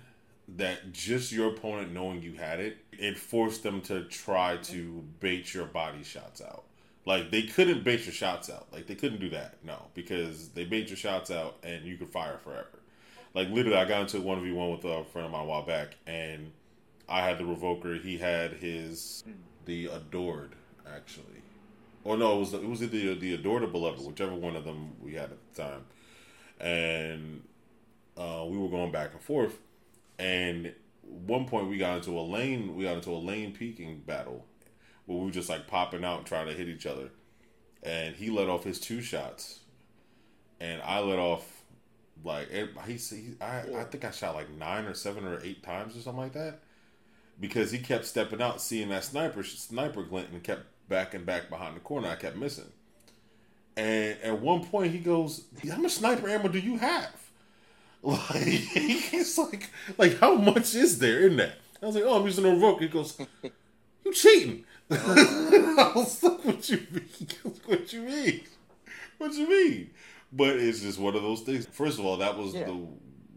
that 0.57 0.92
just 0.92 1.30
your 1.30 1.51
opponent 1.51 1.92
knowing 1.92 2.22
you 2.22 2.32
had 2.32 2.61
it, 2.61 2.78
it 2.92 3.18
forced 3.18 3.62
them 3.62 3.80
to 3.82 4.05
try 4.05 4.57
to 4.57 5.05
bait 5.20 5.53
your 5.53 5.66
body 5.66 6.03
shots 6.03 6.40
out. 6.40 6.64
Like 7.05 7.30
they 7.30 7.42
couldn't 7.42 7.84
bait 7.84 8.05
your 8.05 8.12
shots 8.12 8.51
out. 8.51 8.66
Like 8.72 8.86
they 8.86 8.94
couldn't 8.94 9.20
do 9.20 9.30
that. 9.30 9.57
No, 9.62 9.86
because 9.94 10.49
they 10.51 10.64
bait 10.64 10.88
your 10.88 10.96
shots 10.96 11.30
out 11.30 11.57
and 11.62 11.84
you 11.84 11.96
could 11.96 12.09
fire 12.09 12.38
forever. 12.38 12.80
Like 13.34 13.51
literally, 13.51 13.78
I 13.78 13.84
got 13.84 14.03
into 14.03 14.18
a 14.18 14.20
one 14.20 14.42
v 14.42 14.53
one 14.53 14.70
with 14.70 14.84
a 14.84 15.05
friend 15.05 15.26
of 15.26 15.32
mine 15.32 15.42
a 15.42 15.44
while 15.44 15.62
back, 15.62 15.96
and 16.07 16.53
I 17.09 17.20
had 17.20 17.38
the 17.38 17.44
Revoker. 17.44 18.03
He 18.03 18.18
had 18.18 18.55
his 18.55 19.24
the 19.64 19.86
Adored 19.86 20.55
actually. 20.86 21.42
Or 22.05 22.16
no, 22.16 22.36
it 22.36 22.38
was 22.40 22.55
it 22.55 22.68
was 22.68 22.80
the 22.80 22.86
the 23.14 23.34
Adored 23.34 23.62
or 23.62 23.68
Beloved, 23.68 24.05
whichever 24.05 24.34
one 24.34 24.57
of 24.57 24.64
them 24.64 24.92
we 25.03 25.14
had 25.14 25.30
at 25.30 25.55
the 25.55 25.62
time, 25.62 25.84
and 26.61 27.42
uh, 28.16 28.44
we 28.46 28.57
were 28.59 28.68
going 28.68 28.90
back 28.90 29.12
and 29.12 29.22
forth. 29.22 29.59
And 30.18 30.74
one 31.02 31.46
point 31.46 31.68
we 31.68 31.78
got 31.78 31.98
into 31.98 32.18
a 32.18 32.22
lane, 32.22 32.76
we 32.76 32.84
got 32.84 32.96
into 32.96 33.10
a 33.10 33.18
lane 33.18 33.52
peeking 33.52 34.00
battle 34.00 34.44
where 35.06 35.18
we 35.18 35.26
were 35.26 35.30
just 35.30 35.48
like 35.48 35.66
popping 35.66 36.04
out 36.04 36.18
and 36.18 36.26
trying 36.26 36.46
to 36.46 36.54
hit 36.54 36.68
each 36.68 36.86
other. 36.86 37.10
And 37.82 38.16
he 38.16 38.30
let 38.30 38.48
off 38.48 38.64
his 38.64 38.80
two 38.80 39.00
shots, 39.00 39.60
and 40.60 40.82
I 40.82 40.98
let 40.98 41.18
off 41.18 41.62
like 42.24 42.50
he, 42.50 42.94
he 42.94 43.34
I, 43.40 43.60
I 43.76 43.84
think 43.84 44.04
I 44.04 44.10
shot 44.10 44.34
like 44.34 44.50
nine 44.50 44.84
or 44.84 44.94
seven 44.94 45.24
or 45.24 45.40
eight 45.44 45.62
times 45.62 45.96
or 45.96 46.00
something 46.00 46.22
like 46.22 46.32
that 46.32 46.58
because 47.40 47.70
he 47.70 47.78
kept 47.78 48.04
stepping 48.04 48.42
out, 48.42 48.60
seeing 48.60 48.88
that 48.88 49.04
sniper 49.04 49.42
sniper 49.44 50.02
glint, 50.02 50.30
and 50.30 50.42
kept 50.42 50.62
backing 50.88 51.24
back 51.24 51.48
behind 51.48 51.76
the 51.76 51.80
corner. 51.80 52.08
I 52.08 52.16
kept 52.16 52.36
missing. 52.36 52.72
And 53.76 54.18
at 54.22 54.40
one 54.40 54.64
point, 54.64 54.92
he 54.92 54.98
goes, 54.98 55.44
"How 55.70 55.76
much 55.76 55.92
sniper 55.92 56.28
ammo 56.28 56.48
do 56.48 56.58
you 56.58 56.78
have?" 56.78 57.27
Like 58.03 58.42
he's 58.44 59.36
like, 59.38 59.70
like 59.96 60.18
how 60.20 60.34
much 60.36 60.74
is 60.74 60.99
there 60.99 61.26
in 61.26 61.36
that? 61.36 61.55
I 61.82 61.86
was 61.86 61.94
like, 61.94 62.05
"Oh, 62.05 62.18
I'm 62.18 62.24
using 62.26 62.44
a 62.44 62.51
revoke." 62.51 62.80
He 62.80 62.88
goes, 62.88 63.18
"You 64.05 64.12
cheating?" 64.12 64.64
I 64.90 65.92
was 65.94 66.22
like, 66.22 66.44
"What 66.44 66.68
you 66.68 66.78
mean? 66.90 67.09
Goes, 67.42 67.61
What 67.66 67.92
you 67.92 68.01
mean? 68.03 68.40
What 69.18 69.34
you 69.34 69.49
mean?" 69.49 69.90
But 70.32 70.57
it's 70.57 70.80
just 70.80 70.99
one 70.99 71.16
of 71.16 71.22
those 71.22 71.40
things. 71.42 71.66
First 71.66 71.99
of 71.99 72.05
all, 72.05 72.16
that 72.18 72.36
was 72.36 72.55
Yeah. 72.55 72.66
the 72.66 72.86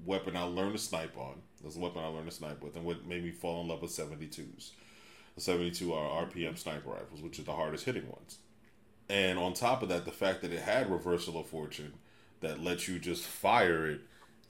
weapon 0.05 0.35
I 0.35 0.43
learned 0.43 0.73
to 0.73 0.79
snipe 0.79 1.17
on. 1.17 1.35
That's 1.63 1.75
the 1.75 1.81
weapon 1.81 2.03
I 2.03 2.07
learned 2.07 2.29
to 2.29 2.35
snipe 2.35 2.61
with, 2.63 2.75
and 2.75 2.83
what 2.85 3.05
made 3.05 3.23
me 3.23 3.31
fall 3.31 3.61
in 3.61 3.67
love 3.67 3.81
with 3.81 3.91
72s. 3.91 4.71
The 5.35 5.41
72 5.41 5.93
are 5.93 6.25
RPM 6.25 6.57
sniper 6.57 6.89
rifles, 6.89 7.21
which 7.21 7.39
are 7.39 7.43
the 7.43 7.53
hardest 7.53 7.85
hitting 7.85 8.07
ones. 8.09 8.37
And 9.09 9.37
on 9.39 9.53
top 9.53 9.81
of 9.83 9.89
that, 9.89 10.05
the 10.05 10.11
fact 10.11 10.41
that 10.41 10.51
it 10.51 10.61
had 10.61 10.89
reversal 10.91 11.39
of 11.39 11.47
fortune 11.47 11.93
that 12.41 12.63
lets 12.63 12.87
you 12.87 12.97
just 12.99 13.23
fire 13.23 13.85
it. 13.87 14.01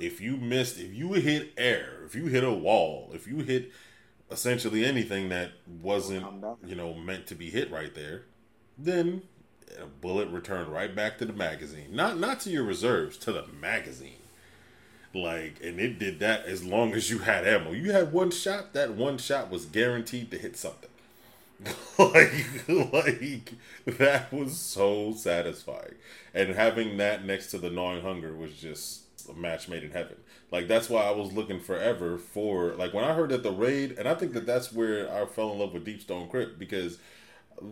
If 0.02 0.20
you 0.20 0.38
missed, 0.38 0.80
if 0.80 0.94
you 0.94 1.14
hit 1.14 1.54
air, 1.58 2.00
if 2.06 2.16
you 2.16 2.26
hit 2.26 2.44
a 2.44 2.52
wall, 2.52 3.12
if 3.14 3.28
you 3.28 3.38
hit 3.38 3.72
essentially 4.32 4.86
anything 4.86 5.30
that 5.30 5.52
wasn't, 5.82 6.26
you 6.66 6.76
know, 6.76 6.94
meant 6.94 7.28
to 7.28 7.36
be 7.36 7.50
hit 7.50 7.72
right 7.72 7.94
there, 7.94 8.24
then 8.78 9.22
a 9.80 9.86
bullet 9.86 10.30
returned 10.30 10.70
right 10.72 10.96
back 10.96 11.18
to 11.20 11.26
the 11.26 11.34
magazine. 11.34 11.90
Not 11.92 12.18
not 12.20 12.40
to 12.42 12.50
your 12.50 12.64
reserves, 12.64 13.18
to 13.20 13.32
the 13.32 13.46
magazine. 13.48 14.16
Like, 15.14 15.62
and 15.62 15.80
it 15.80 16.00
did 16.00 16.20
that 16.20 16.46
as 16.46 16.64
long 16.64 16.94
as 16.94 17.10
you 17.10 17.20
had 17.20 17.46
ammo. 17.46 17.72
You 17.72 17.92
had 17.92 18.14
one 18.14 18.32
shot, 18.32 18.74
that 18.74 18.94
one 18.96 19.18
shot 19.18 19.50
was 19.50 19.66
guaranteed 19.66 20.32
to 20.32 20.38
hit 20.38 20.56
something. 20.56 20.90
like, 22.00 22.34
like 22.68 23.54
that 23.86 24.32
was 24.32 24.58
so 24.58 25.14
satisfying. 25.14 25.96
And 26.34 26.56
having 26.56 26.98
that 26.98 27.26
next 27.26 27.52
to 27.52 27.58
the 27.58 27.70
gnawing 27.70 28.02
hunger 28.02 28.34
was 28.34 28.54
just 28.54 29.01
a 29.28 29.34
match 29.34 29.68
made 29.68 29.84
in 29.84 29.92
heaven. 29.92 30.18
Like 30.52 30.68
that's 30.68 30.90
why 30.90 31.04
I 31.04 31.12
was 31.12 31.32
looking 31.34 31.60
forever 31.60 32.18
for 32.18 32.74
like 32.74 32.94
when 32.94 33.04
I 33.04 33.14
heard 33.14 33.30
that 33.30 33.44
the 33.44 33.52
raid, 33.52 33.94
and 33.98 34.08
I 34.08 34.16
think 34.16 34.34
that 34.34 34.46
that's 34.46 34.72
where 34.72 35.12
I 35.12 35.26
fell 35.26 35.52
in 35.52 35.60
love 35.60 35.74
with 35.74 35.86
Deep 35.86 36.02
Stone 36.02 36.30
Crypt 36.30 36.60
because 36.60 36.98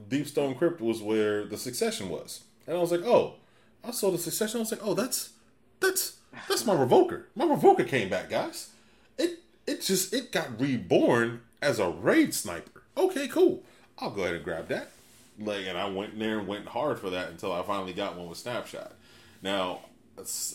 Deep 0.07 0.27
Stone 0.27 0.55
Crypt 0.55 0.81
was 0.81 1.01
where 1.01 1.45
the 1.45 1.57
Succession 1.57 2.09
was, 2.09 2.43
and 2.67 2.77
I 2.77 2.79
was 2.79 2.91
like, 2.91 3.03
oh, 3.03 3.35
I 3.83 3.91
saw 3.91 4.11
the 4.11 4.17
Succession. 4.17 4.57
I 4.57 4.61
was 4.61 4.71
like, 4.71 4.83
oh, 4.83 4.93
that's 4.93 5.31
that's 5.79 6.17
that's 6.47 6.65
my 6.65 6.75
Revoker. 6.75 7.23
My 7.35 7.45
Revoker 7.45 7.87
came 7.87 8.09
back, 8.09 8.29
guys. 8.29 8.69
It 9.17 9.39
it 9.65 9.81
just 9.81 10.13
it 10.13 10.31
got 10.31 10.59
reborn 10.59 11.41
as 11.61 11.79
a 11.79 11.89
raid 11.89 12.33
sniper. 12.33 12.83
Okay, 12.97 13.27
cool. 13.27 13.63
I'll 13.97 14.11
go 14.11 14.23
ahead 14.23 14.35
and 14.35 14.43
grab 14.43 14.67
that. 14.69 14.89
Like, 15.39 15.65
and 15.67 15.77
I 15.77 15.87
went 15.89 16.13
in 16.13 16.19
there 16.19 16.39
and 16.39 16.47
went 16.47 16.67
hard 16.67 16.99
for 16.99 17.09
that 17.11 17.29
until 17.29 17.53
I 17.53 17.61
finally 17.63 17.93
got 17.93 18.17
one 18.17 18.27
with 18.27 18.37
Snapshot. 18.37 18.93
Now, 19.41 19.81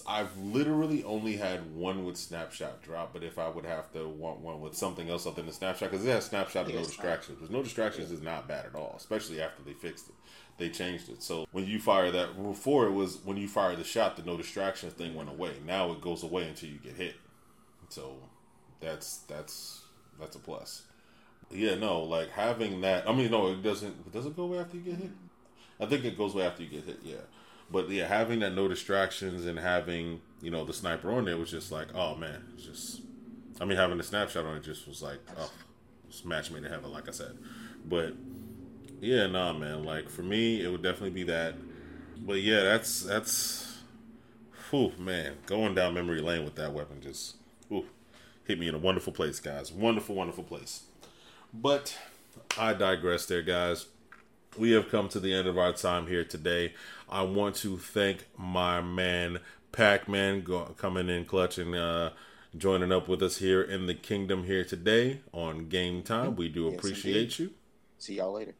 I've 0.06 0.36
literally 0.36 1.04
only 1.04 1.36
had 1.36 1.74
one 1.74 2.04
with 2.04 2.16
Snapshot 2.16 2.82
drop, 2.82 3.12
but 3.12 3.22
if 3.22 3.38
I 3.38 3.48
would 3.48 3.64
have 3.64 3.92
to 3.92 4.08
want 4.08 4.40
one 4.40 4.60
with 4.60 4.76
something 4.76 5.08
else 5.08 5.26
other 5.26 5.36
than 5.36 5.46
the 5.46 5.52
Snapshot, 5.52 5.90
because 5.90 6.04
it 6.04 6.10
has 6.10 6.26
Snapshot 6.26 6.66
and 6.66 6.74
no 6.74 6.84
distractions. 6.84 7.38
Because 7.38 7.50
no 7.50 7.62
distractions 7.62 8.10
is 8.10 8.22
not 8.22 8.48
bad 8.48 8.66
at 8.66 8.74
all, 8.74 8.94
especially 8.96 9.40
after 9.40 9.62
they 9.62 9.72
fixed 9.72 10.08
it. 10.08 10.14
They 10.56 10.70
changed 10.70 11.08
it. 11.08 11.22
So 11.22 11.46
when 11.52 11.66
you 11.66 11.80
fire 11.80 12.10
that, 12.10 12.40
before 12.40 12.86
it 12.86 12.92
was 12.92 13.18
when 13.24 13.36
you 13.36 13.48
fire 13.48 13.74
the 13.74 13.84
shot, 13.84 14.16
the 14.16 14.22
no 14.22 14.36
distractions 14.36 14.92
thing 14.92 15.14
went 15.14 15.28
away. 15.28 15.54
Now 15.66 15.90
it 15.92 16.00
goes 16.00 16.22
away 16.22 16.48
until 16.48 16.68
you 16.68 16.78
get 16.78 16.94
hit. 16.94 17.16
So 17.88 18.16
that's 18.80 19.18
that's 19.28 19.82
that's 20.20 20.36
a 20.36 20.38
plus. 20.38 20.82
Yeah, 21.50 21.74
no, 21.74 22.02
like 22.02 22.30
having 22.30 22.80
that. 22.82 23.08
I 23.08 23.12
mean, 23.12 23.30
no, 23.30 23.48
it 23.48 23.62
doesn't. 23.62 24.12
Does 24.12 24.26
it 24.26 24.36
go 24.36 24.44
away 24.44 24.58
after 24.58 24.76
you 24.76 24.82
get 24.82 24.96
hit? 24.96 25.10
I 25.80 25.86
think 25.86 26.04
it 26.04 26.16
goes 26.16 26.34
away 26.34 26.46
after 26.46 26.62
you 26.62 26.68
get 26.68 26.84
hit. 26.84 27.00
Yeah, 27.02 27.16
but 27.70 27.88
yeah, 27.90 28.06
having 28.06 28.40
that 28.40 28.54
no 28.54 28.68
distractions 28.68 29.46
and 29.46 29.58
having 29.58 30.20
you 30.40 30.50
know 30.50 30.64
the 30.64 30.72
sniper 30.72 31.12
on 31.12 31.24
there 31.24 31.36
was 31.36 31.50
just 31.50 31.72
like, 31.72 31.88
oh 31.94 32.14
man, 32.14 32.44
it's 32.54 32.64
just. 32.64 33.00
I 33.60 33.64
mean, 33.64 33.78
having 33.78 33.98
the 33.98 34.02
snapshot 34.02 34.44
on 34.44 34.56
it 34.56 34.64
just 34.64 34.88
was 34.88 35.00
like, 35.00 35.20
oh, 35.38 35.50
it's 36.08 36.24
match 36.24 36.50
made 36.50 36.64
in 36.64 36.70
heaven, 36.70 36.90
like 36.90 37.08
I 37.08 37.12
said. 37.12 37.38
But 37.84 38.14
yeah, 39.00 39.26
nah, 39.26 39.52
man. 39.52 39.84
Like 39.84 40.08
for 40.08 40.22
me, 40.22 40.62
it 40.62 40.68
would 40.70 40.82
definitely 40.82 41.10
be 41.10 41.24
that. 41.24 41.54
But 42.18 42.40
yeah, 42.40 42.62
that's 42.62 43.02
that's. 43.02 43.78
Whew, 44.70 44.92
man, 44.98 45.34
going 45.46 45.74
down 45.74 45.94
memory 45.94 46.20
lane 46.20 46.44
with 46.44 46.56
that 46.56 46.72
weapon 46.72 47.00
just 47.00 47.36
whew, 47.68 47.86
hit 48.44 48.58
me 48.58 48.66
in 48.68 48.74
a 48.74 48.78
wonderful 48.78 49.12
place, 49.12 49.40
guys. 49.40 49.72
Wonderful, 49.72 50.14
wonderful 50.14 50.44
place. 50.44 50.84
But 51.52 51.96
I 52.58 52.72
digress 52.74 53.26
there, 53.26 53.42
guys. 53.42 53.86
We 54.58 54.72
have 54.72 54.88
come 54.88 55.08
to 55.10 55.20
the 55.20 55.34
end 55.34 55.48
of 55.48 55.58
our 55.58 55.72
time 55.72 56.06
here 56.06 56.24
today. 56.24 56.74
I 57.14 57.22
want 57.22 57.54
to 57.56 57.78
thank 57.78 58.26
my 58.36 58.80
man 58.80 59.38
Pac 59.70 60.08
Man 60.08 60.42
go- 60.42 60.74
coming 60.76 61.08
in 61.08 61.24
clutch 61.24 61.58
and 61.58 61.72
uh, 61.72 62.10
joining 62.56 62.90
up 62.90 63.06
with 63.06 63.22
us 63.22 63.36
here 63.36 63.62
in 63.62 63.86
the 63.86 63.94
kingdom 63.94 64.42
here 64.42 64.64
today 64.64 65.20
on 65.32 65.68
Game 65.68 66.02
Time. 66.02 66.34
We 66.34 66.48
do 66.48 66.64
Yes, 66.64 66.74
appreciate 66.74 67.38
you. 67.38 67.52
See 67.98 68.16
y'all 68.16 68.32
later. 68.32 68.56